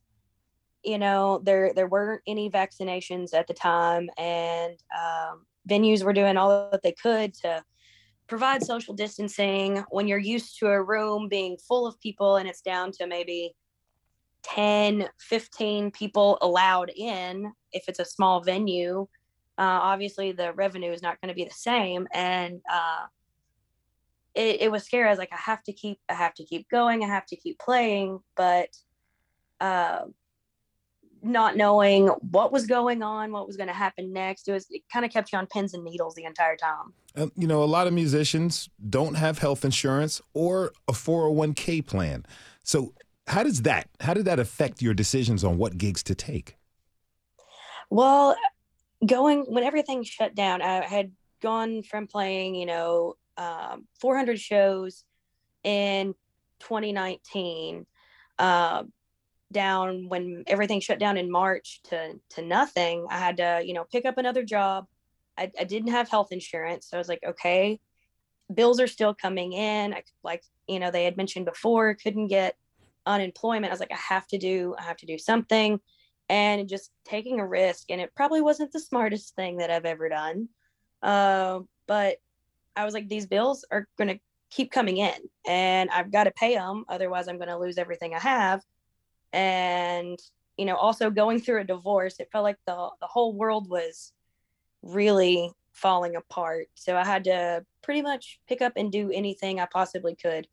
you 0.84 0.98
know, 0.98 1.40
there 1.42 1.72
there 1.74 1.88
weren't 1.88 2.22
any 2.26 2.50
vaccinations 2.50 3.34
at 3.34 3.46
the 3.46 3.54
time, 3.54 4.08
and 4.18 4.76
um, 4.96 5.46
venues 5.68 6.02
were 6.02 6.12
doing 6.12 6.36
all 6.36 6.70
that 6.70 6.82
they 6.82 6.92
could 6.92 7.34
to 7.34 7.62
provide 8.30 8.62
social 8.62 8.94
distancing 8.94 9.84
when 9.90 10.06
you're 10.06 10.18
used 10.18 10.58
to 10.58 10.68
a 10.68 10.82
room 10.82 11.28
being 11.28 11.56
full 11.56 11.84
of 11.86 12.00
people 12.00 12.36
and 12.36 12.48
it's 12.48 12.60
down 12.60 12.92
to 12.92 13.06
maybe 13.06 13.52
10 14.44 15.08
15 15.18 15.90
people 15.90 16.38
allowed 16.40 16.92
in 16.96 17.52
if 17.72 17.84
it's 17.88 17.98
a 17.98 18.04
small 18.04 18.40
venue 18.40 19.00
uh, 19.58 19.80
obviously 19.82 20.30
the 20.30 20.52
revenue 20.52 20.92
is 20.92 21.02
not 21.02 21.20
going 21.20 21.28
to 21.28 21.34
be 21.34 21.44
the 21.44 21.50
same 21.50 22.06
and 22.14 22.60
uh, 22.72 23.06
it, 24.34 24.62
it 24.62 24.70
was 24.70 24.84
scary 24.84 25.06
i 25.06 25.10
was 25.10 25.18
like 25.18 25.32
i 25.32 25.36
have 25.36 25.62
to 25.62 25.72
keep 25.72 25.98
i 26.08 26.14
have 26.14 26.34
to 26.34 26.44
keep 26.44 26.68
going 26.68 27.02
i 27.02 27.06
have 27.06 27.26
to 27.26 27.36
keep 27.36 27.58
playing 27.58 28.18
but 28.36 28.68
uh, 29.60 30.04
not 31.22 31.54
knowing 31.54 32.06
what 32.30 32.50
was 32.50 32.66
going 32.66 33.02
on 33.02 33.30
what 33.30 33.46
was 33.46 33.56
going 33.56 33.68
to 33.68 33.74
happen 33.74 34.12
next 34.12 34.48
it 34.48 34.52
was 34.52 34.66
it 34.70 34.82
kind 34.92 35.04
of 35.04 35.12
kept 35.12 35.32
you 35.32 35.38
on 35.38 35.46
pins 35.46 35.74
and 35.74 35.84
needles 35.84 36.14
the 36.14 36.24
entire 36.24 36.56
time 36.56 36.92
Um, 37.16 37.32
you 37.36 37.46
know, 37.46 37.62
a 37.62 37.66
lot 37.66 37.86
of 37.86 37.92
musicians 37.92 38.70
don't 38.88 39.14
have 39.14 39.38
health 39.38 39.64
insurance 39.64 40.22
or 40.32 40.72
a 40.86 40.92
401k 40.92 41.84
plan. 41.84 42.24
So, 42.62 42.94
how 43.26 43.42
does 43.42 43.62
that? 43.62 43.88
How 44.00 44.14
did 44.14 44.24
that 44.26 44.38
affect 44.38 44.80
your 44.80 44.94
decisions 44.94 45.44
on 45.44 45.58
what 45.58 45.76
gigs 45.76 46.02
to 46.04 46.14
take? 46.14 46.56
Well, 47.90 48.36
going 49.04 49.44
when 49.48 49.64
everything 49.64 50.04
shut 50.04 50.34
down, 50.34 50.62
I 50.62 50.84
had 50.84 51.12
gone 51.42 51.82
from 51.82 52.06
playing, 52.06 52.54
you 52.54 52.66
know, 52.66 53.16
um, 53.40 53.86
400 54.00 54.38
shows 54.38 55.04
in 55.64 56.14
2019 56.60 57.86
uh, 58.38 58.82
down 59.50 60.08
when 60.08 60.44
everything 60.46 60.80
shut 60.80 60.98
down 60.98 61.16
in 61.16 61.30
March 61.30 61.80
to 61.84 62.20
to 62.30 62.42
nothing. 62.42 63.06
I 63.10 63.18
had 63.18 63.38
to, 63.38 63.62
you 63.64 63.72
know, 63.72 63.84
pick 63.90 64.04
up 64.04 64.18
another 64.18 64.44
job. 64.44 64.86
I, 65.38 65.50
I 65.58 65.64
didn't 65.64 65.92
have 65.92 66.08
health 66.08 66.32
insurance, 66.32 66.88
so 66.88 66.96
I 66.96 67.00
was 67.00 67.08
like, 67.08 67.24
okay, 67.26 67.80
bills 68.54 68.78
are 68.78 68.86
still 68.86 69.14
coming 69.14 69.54
in. 69.54 69.94
I 69.94 70.02
like, 70.22 70.42
you 70.68 70.78
know, 70.78 70.90
they 70.90 71.04
had 71.04 71.16
mentioned 71.16 71.46
before, 71.46 71.94
couldn't 71.94 72.28
get 72.28 72.56
unemployment. 73.06 73.70
I 73.70 73.74
was 73.74 73.80
like, 73.80 73.92
I 73.92 74.14
have 74.14 74.26
to 74.28 74.38
do, 74.38 74.74
I 74.78 74.82
have 74.82 74.98
to 74.98 75.06
do 75.06 75.16
something 75.16 75.80
and 76.28 76.68
just 76.68 76.90
taking 77.04 77.40
a 77.40 77.46
risk. 77.46 77.90
And 77.90 78.00
it 78.00 78.14
probably 78.14 78.42
wasn't 78.42 78.72
the 78.72 78.80
smartest 78.80 79.34
thing 79.34 79.56
that 79.58 79.70
I've 79.70 79.86
ever 79.86 80.08
done. 80.08 80.48
Uh, 81.02 81.60
but 81.86 82.18
I 82.76 82.84
was 82.84 82.94
like, 82.94 83.08
these 83.08 83.26
bills 83.26 83.64
are 83.70 83.86
going 83.98 84.08
to 84.08 84.20
keep 84.50 84.70
coming 84.72 84.96
in 84.98 85.14
and 85.46 85.90
I've 85.90 86.10
got 86.12 86.24
to 86.24 86.30
pay 86.32 86.54
them. 86.54 86.84
Otherwise, 86.88 87.28
I'm 87.28 87.36
going 87.36 87.48
to 87.48 87.58
lose 87.58 87.78
everything 87.78 88.14
I 88.14 88.18
have. 88.18 88.62
And, 89.32 90.18
you 90.56 90.64
know, 90.64 90.76
also 90.76 91.10
going 91.10 91.40
through 91.40 91.60
a 91.60 91.64
divorce, 91.64 92.18
it 92.18 92.28
felt 92.32 92.44
like 92.44 92.58
the, 92.66 92.88
the 93.00 93.06
whole 93.06 93.32
world 93.32 93.68
was 93.68 94.12
really 94.82 95.52
falling 95.72 96.16
apart. 96.16 96.66
So 96.74 96.96
I 96.96 97.04
had 97.04 97.24
to 97.24 97.64
pretty 97.82 98.02
much 98.02 98.40
pick 98.48 98.60
up 98.60 98.72
and 98.76 98.90
do 98.90 99.10
anything 99.12 99.60
I 99.60 99.66
possibly 99.66 100.16
could 100.16 100.48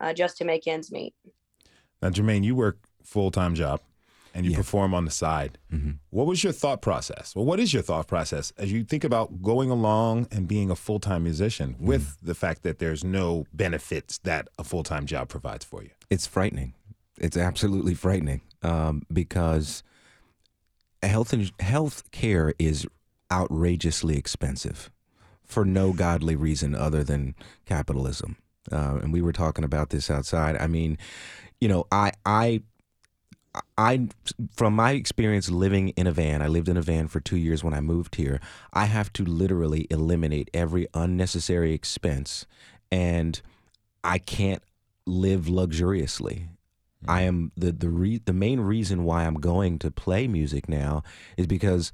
uh, 0.00 0.12
just 0.12 0.38
to 0.38 0.44
make 0.44 0.66
ends 0.66 0.90
meet. 0.90 1.14
Now, 2.00 2.08
Jamaine, 2.08 2.42
you 2.42 2.54
work 2.56 2.78
full 3.04 3.30
time 3.30 3.54
job 3.54 3.80
and 4.34 4.44
you 4.46 4.52
Yeah. 4.52 4.56
perform 4.58 4.94
on 4.94 5.04
the 5.04 5.10
side. 5.10 5.58
Mhm. 5.72 5.98
What 6.10 6.26
was 6.26 6.42
your 6.42 6.52
thought 6.52 6.80
process? 6.82 7.34
Well, 7.36 7.44
what 7.44 7.60
is 7.60 7.72
your 7.72 7.82
thought 7.82 8.06
process 8.08 8.52
as 8.56 8.72
you 8.72 8.84
think 8.84 9.04
about 9.04 9.42
going 9.42 9.70
along 9.70 10.26
and 10.30 10.48
being 10.48 10.70
a 10.70 10.76
full 10.76 11.00
time 11.00 11.22
musician 11.24 11.76
with 11.78 12.16
the 12.22 12.34
fact 12.34 12.62
that 12.62 12.78
there's 12.78 13.04
no 13.04 13.46
benefits 13.52 14.18
that 14.18 14.48
a 14.58 14.64
full 14.64 14.82
time 14.82 15.06
job 15.06 15.28
provides 15.28 15.64
for 15.64 15.82
you? 15.82 15.90
It's 16.10 16.26
frightening. 16.26 16.74
It's 17.18 17.36
absolutely 17.36 17.94
frightening 17.94 18.40
um, 18.62 19.02
because 19.12 19.82
health 21.02 21.32
and 21.32 21.50
health 21.60 22.10
care 22.10 22.54
is 22.58 22.86
outrageously 23.30 24.16
expensive 24.16 24.90
for 25.44 25.64
no 25.64 25.92
godly 25.92 26.36
reason 26.36 26.74
other 26.74 27.02
than 27.04 27.34
capitalism. 27.66 28.36
Uh, 28.70 28.98
and 29.02 29.12
we 29.12 29.20
were 29.20 29.32
talking 29.32 29.64
about 29.64 29.90
this 29.90 30.10
outside. 30.10 30.56
I 30.56 30.66
mean, 30.68 30.96
you 31.60 31.68
know, 31.68 31.84
I 31.90 32.12
I 32.24 32.62
I 33.76 34.08
from 34.54 34.74
my 34.74 34.92
experience 34.92 35.50
living 35.50 35.90
in 35.90 36.06
a 36.06 36.12
van, 36.12 36.40
I 36.40 36.46
lived 36.46 36.68
in 36.68 36.76
a 36.76 36.82
van 36.82 37.08
for 37.08 37.20
2 37.20 37.36
years 37.36 37.62
when 37.62 37.74
I 37.74 37.80
moved 37.80 38.14
here. 38.14 38.40
I 38.72 38.86
have 38.86 39.12
to 39.14 39.24
literally 39.24 39.86
eliminate 39.90 40.50
every 40.54 40.86
unnecessary 40.94 41.72
expense 41.72 42.46
and 42.90 43.40
I 44.04 44.18
can't 44.18 44.62
live 45.06 45.48
luxuriously. 45.48 46.48
I 47.06 47.22
mm. 47.22 47.26
am 47.26 47.52
the 47.56 47.72
the 47.72 47.90
re, 47.90 48.20
the 48.24 48.32
main 48.32 48.60
reason 48.60 49.04
why 49.04 49.24
I'm 49.24 49.34
going 49.34 49.78
to 49.80 49.90
play 49.90 50.26
music 50.28 50.68
now 50.68 51.02
is 51.36 51.46
because 51.46 51.92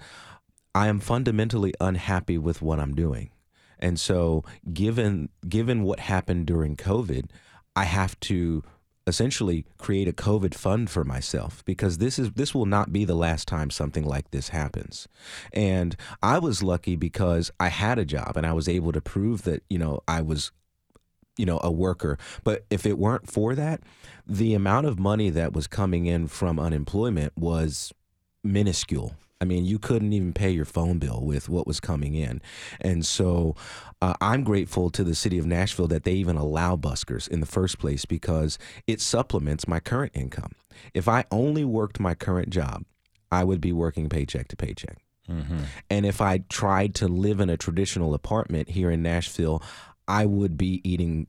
I 0.74 0.88
am 0.88 1.00
fundamentally 1.00 1.74
unhappy 1.80 2.38
with 2.38 2.62
what 2.62 2.78
I'm 2.78 2.94
doing. 2.94 3.30
And 3.78 3.98
so 3.98 4.44
given 4.72 5.30
given 5.48 5.82
what 5.82 6.00
happened 6.00 6.46
during 6.46 6.76
COVID, 6.76 7.30
I 7.74 7.84
have 7.84 8.18
to 8.20 8.62
essentially 9.08 9.64
create 9.78 10.06
a 10.06 10.12
COVID 10.12 10.54
fund 10.54 10.90
for 10.90 11.04
myself 11.04 11.64
because 11.64 11.98
this 11.98 12.18
is 12.18 12.30
this 12.32 12.54
will 12.54 12.66
not 12.66 12.92
be 12.92 13.04
the 13.04 13.14
last 13.14 13.48
time 13.48 13.70
something 13.70 14.04
like 14.04 14.30
this 14.30 14.50
happens. 14.50 15.08
And 15.52 15.96
I 16.22 16.38
was 16.38 16.62
lucky 16.62 16.94
because 16.94 17.50
I 17.58 17.68
had 17.68 17.98
a 17.98 18.04
job 18.04 18.36
and 18.36 18.46
I 18.46 18.52
was 18.52 18.68
able 18.68 18.92
to 18.92 19.00
prove 19.00 19.42
that, 19.42 19.62
you 19.68 19.78
know, 19.78 20.00
I 20.06 20.20
was 20.20 20.52
you 21.36 21.46
know 21.46 21.60
a 21.62 21.70
worker 21.70 22.18
but 22.42 22.64
if 22.68 22.84
it 22.84 22.98
weren't 22.98 23.30
for 23.30 23.54
that 23.54 23.80
the 24.26 24.54
amount 24.54 24.88
of 24.88 24.98
money 24.98 25.30
that 25.30 25.52
was 25.52 25.68
coming 25.68 26.06
in 26.06 26.26
from 26.26 26.58
unemployment 26.58 27.32
was 27.36 27.92
minuscule 28.42 29.14
i 29.40 29.44
mean 29.44 29.64
you 29.64 29.78
couldn't 29.78 30.12
even 30.12 30.32
pay 30.32 30.50
your 30.50 30.64
phone 30.64 30.98
bill 30.98 31.20
with 31.22 31.48
what 31.48 31.66
was 31.66 31.80
coming 31.80 32.14
in. 32.14 32.40
And 32.80 33.04
so 33.06 33.54
uh, 34.02 34.14
i'm 34.20 34.44
grateful 34.44 34.90
to 34.90 35.04
the 35.04 35.14
city 35.14 35.38
of 35.38 35.46
nashville 35.46 35.88
that 35.88 36.04
they 36.04 36.12
even 36.14 36.36
allow 36.36 36.76
buskers 36.76 37.28
in 37.28 37.40
the 37.40 37.46
first 37.46 37.78
place 37.78 38.04
because 38.04 38.58
it 38.86 39.00
supplements 39.00 39.68
my 39.68 39.80
current 39.80 40.12
income. 40.14 40.52
If 40.94 41.08
i 41.08 41.24
only 41.30 41.64
worked 41.64 42.00
my 42.00 42.14
current 42.14 42.50
job 42.50 42.84
i 43.30 43.44
would 43.44 43.60
be 43.60 43.72
working 43.72 44.08
paycheck 44.08 44.48
to 44.48 44.56
paycheck. 44.56 44.98
And 45.90 46.06
if 46.06 46.22
I 46.22 46.38
tried 46.48 46.94
to 46.96 47.06
live 47.06 47.38
in 47.38 47.50
a 47.50 47.58
traditional 47.58 48.14
apartment 48.14 48.70
here 48.70 48.90
in 48.90 49.02
Nashville, 49.02 49.62
I 50.06 50.24
would 50.24 50.56
be 50.56 50.80
eating 50.90 51.26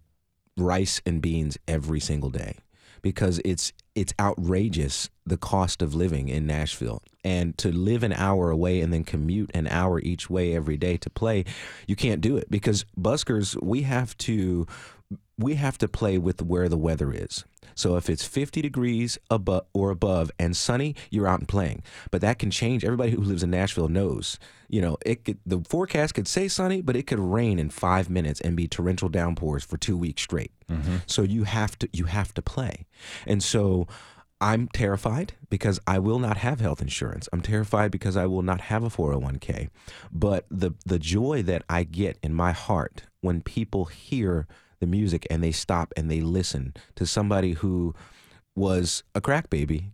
rice 0.56 1.02
and 1.06 1.22
beans 1.22 1.58
every 1.68 2.00
single 2.00 2.30
day 2.30 2.60
because 3.02 3.42
it's 3.44 3.74
it's 3.96 4.14
outrageous 4.18 5.10
the 5.26 5.36
cost 5.36 5.82
of 5.82 5.94
living 5.94 6.30
in 6.30 6.48
Nashville. 6.48 7.02
And 7.30 7.58
to 7.60 7.72
live 7.72 8.04
an 8.04 8.14
hour 8.14 8.50
away 8.50 8.82
and 8.82 8.92
then 8.92 9.04
commute 9.04 9.52
an 9.54 9.68
hour 9.68 10.00
each 10.00 10.30
way 10.30 10.56
every 10.56 10.78
day 10.78 10.98
to 10.98 11.10
play, 11.10 11.46
you 11.86 11.96
can't 11.96 12.22
do 12.22 12.38
it 12.38 12.50
because 12.50 12.86
buskers 13.00 13.62
we 13.62 13.84
have 13.84 14.18
to 14.30 14.66
we 15.38 15.56
have 15.56 15.78
to 15.78 15.88
play 15.88 16.18
with 16.18 16.42
where 16.42 16.68
the 16.68 16.78
weather 16.78 17.12
is. 17.14 17.46
So 17.76 17.96
if 17.96 18.10
it's 18.10 18.26
50 18.26 18.62
degrees 18.62 19.18
above 19.30 19.66
or 19.74 19.90
above 19.90 20.32
and 20.38 20.56
sunny, 20.56 20.96
you're 21.10 21.28
out 21.28 21.40
and 21.40 21.48
playing. 21.48 21.82
But 22.12 22.20
that 22.22 22.38
can 22.38 22.52
change. 22.52 22.84
Everybody 22.84 23.12
who 23.12 23.22
lives 23.22 23.42
in 23.42 23.52
Nashville 23.52 23.88
knows. 23.88 24.38
You 24.68 24.82
know, 24.82 24.98
it 25.06 25.24
could, 25.24 25.38
the 25.46 25.62
forecast 25.68 26.14
could 26.14 26.28
say 26.28 26.50
sunny, 26.50 26.82
but 26.82 26.98
it 26.98 27.08
could 27.08 27.20
rain 27.20 27.58
in 27.58 27.70
five 27.70 28.10
minutes 28.10 28.42
and 28.42 28.58
be 28.58 28.68
torrential 28.68 29.08
downpours 29.08 29.64
for 29.64 29.78
two 29.78 29.98
weeks 29.98 30.22
straight. 30.22 30.52
Mm-hmm. 30.70 30.98
So 31.08 31.22
you 31.22 31.46
have 31.46 31.80
to 31.80 31.90
you 31.94 32.06
have 32.06 32.34
to 32.34 32.42
play, 32.42 32.86
and 33.26 33.42
so. 33.42 33.88
I'm 34.42 34.68
terrified 34.70 35.34
because 35.50 35.80
I 35.86 36.00
will 36.00 36.20
not 36.20 36.38
have 36.38 36.62
health 36.62 36.82
insurance. 36.82 37.28
I'm 37.34 37.42
terrified 37.42 37.92
because 37.92 38.16
I 38.16 38.26
will 38.26 38.42
not 38.42 38.62
have 38.62 38.84
a 38.84 38.90
401k. 38.90 39.70
But 40.12 40.46
the 40.50 40.72
the 40.86 41.00
joy 41.00 41.44
that 41.44 41.64
I 41.70 41.84
get 41.84 42.18
in 42.24 42.34
my 42.34 42.52
heart 42.52 43.04
when 43.22 43.42
people 43.42 43.86
hear 43.86 44.48
the 44.80 44.88
music 44.88 45.28
and 45.30 45.44
they 45.44 45.52
stop 45.52 45.94
and 45.98 46.10
they 46.10 46.22
listen 46.22 46.74
to 46.96 47.06
somebody 47.06 47.54
who 47.54 47.94
was 48.56 49.04
a 49.14 49.20
crack 49.20 49.50
baby, 49.50 49.92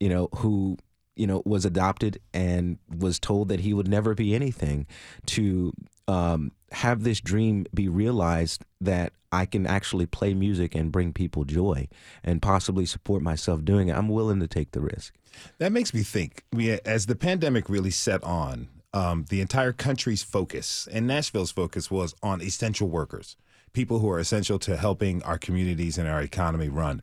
you 0.00 0.08
know, 0.08 0.28
who 0.36 0.78
you 1.14 1.26
know 1.26 1.42
was 1.46 1.64
adopted 1.64 2.20
and 2.34 2.78
was 2.88 3.18
told 3.20 3.48
that 3.48 3.60
he 3.60 3.72
would 3.72 3.88
never 3.88 4.14
be 4.14 4.34
anything 4.34 4.86
to 5.26 5.72
um, 6.08 6.52
have 6.72 7.02
this 7.02 7.20
dream 7.20 7.66
be 7.74 7.88
realized 7.88 8.64
that 8.80 9.12
I 9.32 9.46
can 9.46 9.66
actually 9.66 10.06
play 10.06 10.34
music 10.34 10.74
and 10.74 10.92
bring 10.92 11.12
people 11.12 11.44
joy 11.44 11.88
and 12.22 12.40
possibly 12.40 12.86
support 12.86 13.22
myself 13.22 13.64
doing 13.64 13.88
it. 13.88 13.96
I'm 13.96 14.08
willing 14.08 14.40
to 14.40 14.48
take 14.48 14.72
the 14.72 14.80
risk. 14.80 15.14
That 15.58 15.72
makes 15.72 15.92
me 15.92 16.02
think. 16.02 16.44
We, 16.52 16.70
as 16.80 17.06
the 17.06 17.16
pandemic 17.16 17.68
really 17.68 17.90
set 17.90 18.22
on, 18.24 18.68
um, 18.94 19.26
the 19.28 19.40
entire 19.40 19.72
country's 19.72 20.22
focus 20.22 20.88
and 20.90 21.06
Nashville's 21.06 21.50
focus 21.50 21.90
was 21.90 22.14
on 22.22 22.40
essential 22.40 22.88
workers, 22.88 23.36
people 23.72 23.98
who 23.98 24.08
are 24.10 24.18
essential 24.18 24.58
to 24.60 24.76
helping 24.76 25.22
our 25.22 25.38
communities 25.38 25.98
and 25.98 26.08
our 26.08 26.22
economy 26.22 26.68
run. 26.68 27.02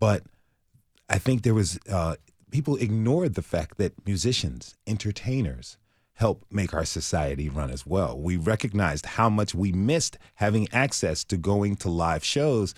But 0.00 0.22
I 1.08 1.18
think 1.18 1.42
there 1.42 1.54
was 1.54 1.78
uh, 1.90 2.16
people 2.50 2.76
ignored 2.76 3.34
the 3.34 3.42
fact 3.42 3.76
that 3.78 4.06
musicians, 4.06 4.76
entertainers, 4.86 5.76
help 6.16 6.44
make 6.50 6.74
our 6.74 6.84
society 6.84 7.48
run 7.48 7.70
as 7.70 7.86
well. 7.86 8.18
We 8.18 8.36
recognized 8.36 9.06
how 9.06 9.30
much 9.30 9.54
we 9.54 9.72
missed 9.72 10.18
having 10.34 10.68
access 10.72 11.24
to 11.24 11.36
going 11.36 11.76
to 11.76 11.88
live 11.88 12.24
shows, 12.24 12.74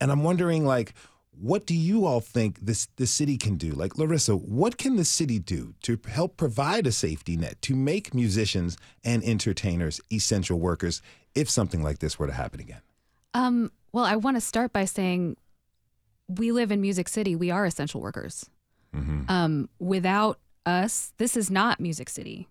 and 0.00 0.10
I'm 0.10 0.22
wondering, 0.22 0.64
like, 0.64 0.94
what 1.32 1.66
do 1.66 1.74
you 1.74 2.06
all 2.06 2.20
think 2.20 2.60
this 2.60 2.88
the 2.96 3.06
city 3.06 3.36
can 3.38 3.56
do? 3.56 3.72
Like 3.72 3.98
Larissa, 3.98 4.36
what 4.36 4.76
can 4.76 4.96
the 4.96 5.04
city 5.04 5.38
do 5.38 5.74
to 5.82 5.98
help 6.06 6.36
provide 6.36 6.86
a 6.86 6.92
safety 6.92 7.36
net 7.36 7.60
to 7.62 7.74
make 7.74 8.14
musicians 8.14 8.76
and 9.02 9.24
entertainers 9.24 10.00
essential 10.12 10.58
workers 10.58 11.02
if 11.34 11.48
something 11.48 11.82
like 11.82 11.98
this 11.98 12.18
were 12.18 12.26
to 12.26 12.32
happen 12.32 12.60
again? 12.60 12.82
Um, 13.34 13.72
well, 13.92 14.04
I 14.04 14.16
want 14.16 14.36
to 14.36 14.40
start 14.40 14.72
by 14.72 14.84
saying 14.84 15.36
we 16.28 16.52
live 16.52 16.70
in 16.70 16.80
Music 16.80 17.08
City. 17.08 17.34
We 17.34 17.50
are 17.50 17.64
essential 17.64 18.00
workers. 18.00 18.48
Um, 19.28 19.70
without 19.78 20.38
us, 20.66 21.14
this 21.16 21.34
is 21.34 21.50
not 21.50 21.80
Music 21.80 22.10
City, 22.10 22.46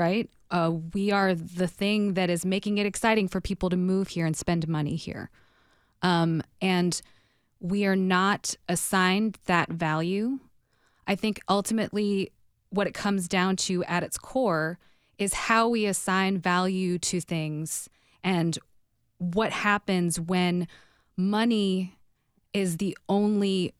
right? 0.00 0.30
Uh, 0.50 0.72
we 0.94 1.12
are 1.12 1.34
the 1.34 1.68
thing 1.68 2.14
that 2.14 2.30
is 2.30 2.44
making 2.44 2.78
it 2.78 2.86
exciting 2.86 3.28
for 3.28 3.40
people 3.40 3.68
to 3.68 3.76
move 3.76 4.08
here 4.08 4.24
and 4.24 4.34
spend 4.34 4.66
money 4.66 4.96
here. 4.96 5.30
Um, 6.02 6.42
and 6.62 7.00
we 7.60 7.84
are 7.84 7.94
not 7.94 8.56
assigned 8.66 9.36
that 9.44 9.68
value. 9.68 10.40
I 11.06 11.14
think 11.14 11.38
ultimately 11.48 12.32
what 12.70 12.86
it 12.86 12.94
comes 12.94 13.28
down 13.28 13.56
to 13.56 13.84
at 13.84 14.02
its 14.02 14.16
core 14.16 14.78
is 15.18 15.34
how 15.34 15.68
we 15.68 15.84
assign 15.84 16.38
value 16.38 16.98
to 16.98 17.20
things 17.20 17.90
and 18.24 18.58
what 19.18 19.52
happens 19.52 20.18
when 20.18 20.66
money 21.14 21.98
is 22.54 22.78
the 22.78 22.96
only 23.06 23.74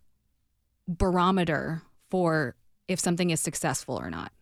barometer 0.87 1.83
for 2.11 2.55
if 2.89 3.01
something 3.01 3.31
is 3.31 3.41
successful 3.41 3.99
or 3.99 4.11
not, 4.11 4.33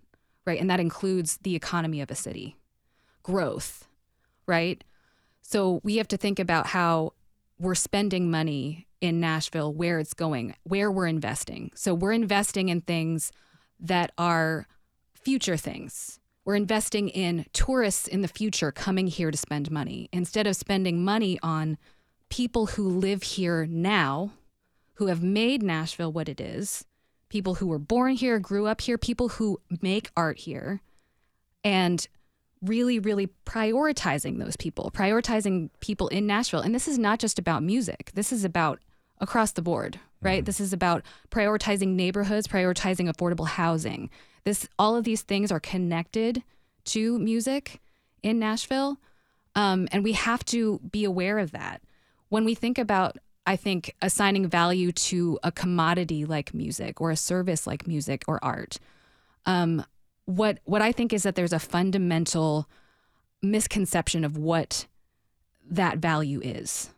right? 0.49 0.61
And 0.61 0.71
that 0.71 0.81
includes 0.81 1.37
the 1.43 1.55
economy 1.55 2.01
of 2.01 2.11
a 2.11 2.15
city, 2.15 2.57
growth, 3.23 3.87
right? 4.47 4.83
So 5.43 5.81
we 5.85 5.99
have 5.99 6.09
to 6.09 6.17
think 6.17 6.39
about 6.39 6.69
how 6.69 7.13
we're 7.59 7.75
spending 7.75 8.31
money 8.31 8.87
in 9.03 9.21
Nashville, 9.21 9.73
where 9.75 9.99
it's 9.99 10.15
going, 10.15 10.55
where 10.65 10.91
we're 10.91 11.07
investing. 11.07 11.71
So 11.75 11.93
we're 11.93 12.13
investing 12.13 12.71
in 12.71 12.81
things 12.81 13.31
that 13.79 14.11
are 14.17 14.67
future 15.15 15.59
things. 15.59 16.19
We're 16.47 16.57
investing 16.57 17.11
in 17.11 17.45
tourists 17.53 18.09
in 18.09 18.23
the 18.23 18.29
future 18.29 18.73
coming 18.73 19.07
here 19.07 19.31
to 19.31 19.37
spend 19.37 19.71
money 19.71 20.09
instead 20.15 20.47
of 20.47 20.57
spending 20.57 21.05
money 21.05 21.39
on 21.43 21.77
people 22.31 22.67
who 22.67 22.89
live 22.89 23.23
here 23.23 23.67
now, 23.67 24.33
who 24.95 25.09
have 25.09 25.23
made 25.23 25.63
Nashville 25.63 26.11
what 26.11 26.27
it 26.27 26.41
is, 26.41 26.87
people 27.29 27.57
who 27.57 27.67
were 27.67 27.79
born 27.79 28.15
here, 28.15 28.39
grew 28.39 28.67
up 28.67 28.81
here, 28.81 28.99
people 28.99 29.29
who 29.29 29.61
make 29.83 30.11
art 30.17 30.39
here, 30.39 30.81
and 31.65 32.07
really, 32.63 32.99
really 32.99 33.29
prioritizing 33.47 34.39
those 34.39 34.57
people, 34.57 34.91
prioritizing 34.93 35.71
people 35.81 36.09
in 36.09 36.27
Nashville. 36.27 36.61
And 36.61 36.75
this 36.75 36.89
is 36.89 36.99
not 36.99 37.19
just 37.19 37.39
about 37.39 37.63
music, 37.63 38.11
this 38.15 38.33
is 38.33 38.45
about 38.45 38.81
across 39.21 39.53
the 39.53 39.63
board, 39.63 39.99
right? 40.23 40.45
This 40.45 40.61
is 40.61 40.73
about 40.73 41.03
prioritizing 41.31 41.89
neighborhoods, 41.89 42.47
prioritizing 42.47 43.13
affordable 43.13 43.47
housing. 43.47 44.11
This 44.45 44.69
all 44.79 44.97
of 44.97 45.05
these 45.05 45.23
things 45.23 45.53
are 45.53 45.61
connected 45.61 46.43
to 46.87 47.19
music 47.19 47.81
in 48.23 48.39
Nashville. 48.39 48.99
Um, 49.55 49.89
and 49.93 50.05
we 50.05 50.13
have 50.13 50.45
to 50.47 50.79
be 50.91 51.05
aware 51.05 51.39
of 51.39 51.51
that. 51.53 51.83
When 52.29 52.45
we 52.45 52.55
think 52.55 52.79
about, 52.79 53.19
I 53.49 53.57
think, 53.57 53.95
assigning 54.03 54.47
value 54.47 54.93
to 54.93 55.39
a 55.43 55.51
commodity 55.51 56.27
like 56.27 56.53
music 56.53 57.01
or 57.01 57.11
a 57.11 57.17
service 57.17 57.67
like 57.67 57.87
music 57.87 58.23
or 58.29 58.39
art, 58.45 58.79
um, 59.47 59.85
what 60.27 60.59
what 60.65 60.83
I 60.83 60.93
think 60.93 61.15
is 61.15 61.23
that 61.23 61.35
there's 61.35 61.55
a 61.55 61.59
fundamental 61.59 62.69
misconception 63.43 64.23
of 64.23 64.37
what 64.37 64.87
that 65.71 65.97
value 65.97 66.43
is. 66.45 66.91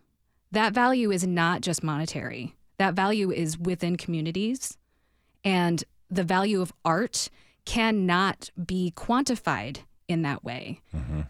That 0.51 0.73
value 0.73 1.09
is 1.09 1.25
not 1.25 1.61
just 1.61 1.83
monetary. 1.83 2.53
That 2.77 2.95
value 2.95 3.31
is 3.31 3.57
within 3.57 3.95
communities, 3.95 4.77
and 5.45 5.81
the 6.09 6.25
value 6.25 6.59
of 6.61 6.73
art 6.83 7.29
cannot 7.63 8.49
be 8.65 8.91
quantified 8.97 9.77
in 10.09 10.23
that 10.23 10.43
way. 10.43 10.81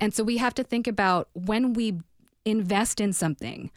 And 0.02 0.16
so 0.16 0.24
we 0.24 0.38
have 0.38 0.56
to 0.56 0.64
think 0.64 0.88
about 0.88 1.30
when 1.34 1.74
we 1.74 2.00
invest 2.44 3.00
in 3.00 3.14
something, 3.14 3.70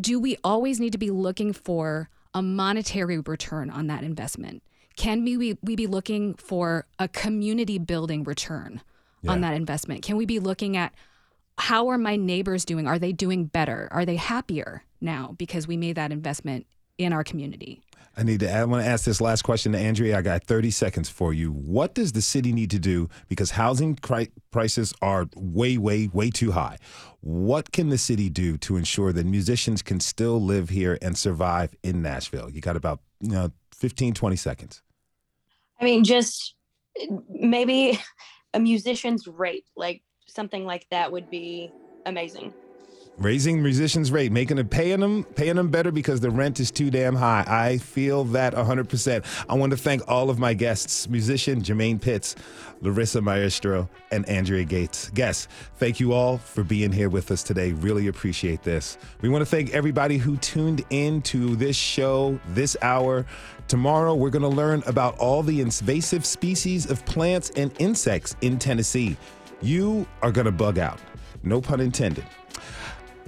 do 0.00 0.20
we 0.20 0.36
always 0.44 0.78
need 0.78 0.92
to 0.92 0.98
be 0.98 1.10
looking 1.10 1.52
for 1.52 2.10
a 2.34 2.42
monetary 2.42 3.18
return 3.18 3.70
on 3.70 3.86
that 3.86 4.04
investment? 4.04 4.62
Can 4.96 5.24
we, 5.24 5.36
we, 5.36 5.58
we 5.62 5.76
be 5.76 5.86
looking 5.86 6.34
for 6.34 6.86
a 6.98 7.08
community 7.08 7.78
building 7.78 8.24
return 8.24 8.82
on 9.28 9.40
that 9.40 9.54
investment? 9.54 10.02
Can 10.02 10.16
we 10.16 10.24
be 10.24 10.38
looking 10.38 10.76
at 10.76 10.94
how 11.58 11.88
are 11.88 11.98
my 11.98 12.16
neighbors 12.16 12.64
doing? 12.64 12.86
Are 12.86 12.98
they 12.98 13.12
doing 13.12 13.46
better? 13.46 13.88
Are 13.90 14.04
they 14.04 14.16
happier 14.16 14.84
now 15.00 15.34
because 15.38 15.66
we 15.66 15.76
made 15.76 15.96
that 15.96 16.12
investment 16.12 16.66
in 16.98 17.12
our 17.12 17.24
community? 17.24 17.82
I 18.18 18.22
need 18.22 18.40
to. 18.40 18.50
I 18.50 18.64
want 18.64 18.82
to 18.82 18.88
ask 18.88 19.04
this 19.04 19.20
last 19.20 19.42
question 19.42 19.72
to 19.72 19.78
Andrea. 19.78 20.16
I 20.16 20.22
got 20.22 20.44
30 20.44 20.70
seconds 20.70 21.10
for 21.10 21.34
you. 21.34 21.52
What 21.52 21.94
does 21.94 22.12
the 22.12 22.22
city 22.22 22.50
need 22.50 22.70
to 22.70 22.78
do 22.78 23.10
because 23.28 23.50
housing 23.50 23.94
cri- 23.96 24.30
prices 24.50 24.94
are 25.02 25.26
way, 25.36 25.76
way, 25.76 26.08
way 26.10 26.30
too 26.30 26.52
high? 26.52 26.78
What 27.20 27.72
can 27.72 27.90
the 27.90 27.98
city 27.98 28.30
do 28.30 28.56
to 28.58 28.78
ensure 28.78 29.12
that 29.12 29.26
musicians 29.26 29.82
can 29.82 30.00
still 30.00 30.40
live 30.40 30.70
here 30.70 30.96
and 31.02 31.16
survive 31.18 31.74
in 31.82 32.00
Nashville? 32.00 32.48
You 32.48 32.62
got 32.62 32.76
about 32.76 33.00
you 33.20 33.32
know 33.32 33.52
15, 33.72 34.14
20 34.14 34.36
seconds. 34.36 34.82
I 35.78 35.84
mean, 35.84 36.02
just 36.02 36.54
maybe 37.28 38.00
a 38.54 38.60
musician's 38.60 39.26
rate, 39.26 39.66
like 39.76 40.02
something 40.26 40.64
like 40.64 40.86
that 40.90 41.12
would 41.12 41.28
be 41.28 41.70
amazing. 42.06 42.54
Raising 43.18 43.62
musicians' 43.62 44.12
rate, 44.12 44.30
making 44.30 44.58
it 44.58 44.68
paying 44.68 45.00
them, 45.00 45.24
paying 45.24 45.56
them 45.56 45.70
better 45.70 45.90
because 45.90 46.20
the 46.20 46.28
rent 46.28 46.60
is 46.60 46.70
too 46.70 46.90
damn 46.90 47.16
high. 47.16 47.44
I 47.46 47.78
feel 47.78 48.24
that 48.24 48.52
100%. 48.52 49.24
I 49.48 49.54
want 49.54 49.70
to 49.70 49.76
thank 49.78 50.02
all 50.06 50.28
of 50.28 50.38
my 50.38 50.52
guests, 50.52 51.08
musician 51.08 51.62
Jamaine 51.62 51.98
Pitts, 51.98 52.36
Larissa 52.82 53.22
Maestro, 53.22 53.88
and 54.12 54.28
Andrea 54.28 54.64
Gates. 54.64 55.08
Guests, 55.14 55.48
thank 55.76 55.98
you 55.98 56.12
all 56.12 56.36
for 56.36 56.62
being 56.62 56.92
here 56.92 57.08
with 57.08 57.30
us 57.30 57.42
today. 57.42 57.72
Really 57.72 58.08
appreciate 58.08 58.62
this. 58.64 58.98
We 59.22 59.30
want 59.30 59.40
to 59.40 59.46
thank 59.46 59.70
everybody 59.70 60.18
who 60.18 60.36
tuned 60.36 60.84
in 60.90 61.22
to 61.22 61.56
this 61.56 61.74
show 61.74 62.38
this 62.48 62.76
hour. 62.82 63.24
Tomorrow, 63.66 64.14
we're 64.14 64.28
going 64.28 64.42
to 64.42 64.48
learn 64.48 64.82
about 64.86 65.16
all 65.16 65.42
the 65.42 65.62
invasive 65.62 66.26
species 66.26 66.90
of 66.90 67.02
plants 67.06 67.50
and 67.56 67.72
insects 67.78 68.36
in 68.42 68.58
Tennessee. 68.58 69.16
You 69.62 70.06
are 70.20 70.30
going 70.30 70.44
to 70.44 70.52
bug 70.52 70.78
out. 70.78 71.00
No 71.42 71.62
pun 71.62 71.80
intended. 71.80 72.26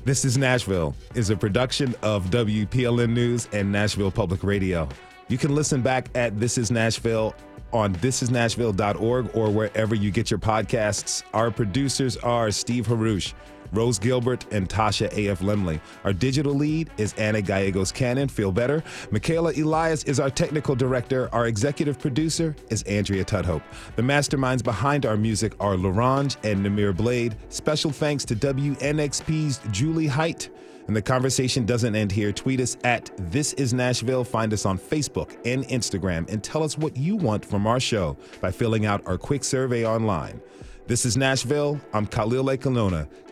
This 0.04 0.24
is 0.24 0.38
Nashville 0.38 0.94
is 1.14 1.30
a 1.30 1.36
production 1.36 1.94
of 2.02 2.30
WPLN 2.30 3.10
News 3.10 3.48
and 3.52 3.70
Nashville 3.70 4.10
Public 4.10 4.42
Radio. 4.42 4.88
You 5.28 5.36
can 5.36 5.54
listen 5.54 5.82
back 5.82 6.08
at 6.14 6.38
This 6.40 6.56
Is 6.56 6.70
Nashville 6.70 7.34
on 7.72 7.94
thisisnashville.org 7.96 9.36
or 9.36 9.50
wherever 9.50 9.94
you 9.94 10.10
get 10.10 10.30
your 10.30 10.38
podcasts. 10.38 11.22
Our 11.34 11.50
producers 11.50 12.16
are 12.18 12.50
Steve 12.50 12.86
Haruch, 12.86 13.34
Rose 13.72 13.98
Gilbert, 13.98 14.46
and 14.52 14.68
Tasha 14.68 15.12
A.F. 15.16 15.40
Lemley. 15.40 15.80
Our 16.04 16.12
digital 16.12 16.54
lead 16.54 16.90
is 16.96 17.12
Anna 17.14 17.42
Gallegos 17.42 17.92
Cannon. 17.92 18.28
Feel 18.28 18.52
better. 18.52 18.82
Michaela 19.10 19.52
Elias 19.52 20.04
is 20.04 20.20
our 20.20 20.30
technical 20.30 20.74
director. 20.74 21.28
Our 21.32 21.46
executive 21.46 21.98
producer 21.98 22.54
is 22.70 22.82
Andrea 22.84 23.24
Tudhope. 23.24 23.62
The 23.96 24.02
masterminds 24.02 24.62
behind 24.62 25.06
our 25.06 25.16
music 25.16 25.54
are 25.60 25.74
Larange 25.74 26.36
and 26.44 26.64
Namir 26.64 26.96
Blade. 26.96 27.36
Special 27.48 27.90
thanks 27.90 28.24
to 28.26 28.36
WNXP's 28.36 29.60
Jewly 29.70 30.06
Hight. 30.06 30.50
And 30.88 30.96
the 30.96 31.02
conversation 31.02 31.66
doesn't 31.66 31.94
end 31.94 32.10
here. 32.10 32.32
Tweet 32.32 32.60
us 32.60 32.78
at 32.82 33.10
This 33.18 33.52
Is 33.52 33.74
Nashville. 33.74 34.24
Find 34.24 34.54
us 34.54 34.64
on 34.64 34.78
Facebook 34.78 35.36
and 35.44 35.64
Instagram 35.64 36.26
and 36.32 36.42
tell 36.42 36.62
us 36.62 36.78
what 36.78 36.96
you 36.96 37.14
want 37.14 37.44
from 37.44 37.66
our 37.66 37.78
show 37.78 38.16
by 38.40 38.50
filling 38.50 38.86
out 38.86 39.06
our 39.06 39.18
quick 39.18 39.44
survey 39.44 39.86
online. 39.86 40.40
This 40.88 41.04
is 41.04 41.18
Nashville. 41.18 41.78
I'm 41.92 42.06
Khalil 42.06 42.44
Lake 42.44 42.62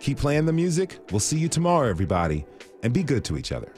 Keep 0.00 0.18
playing 0.18 0.44
the 0.44 0.52
music. 0.52 0.98
We'll 1.10 1.20
see 1.20 1.38
you 1.38 1.48
tomorrow, 1.48 1.88
everybody. 1.88 2.44
And 2.82 2.92
be 2.92 3.02
good 3.02 3.24
to 3.24 3.38
each 3.38 3.50
other. 3.50 3.72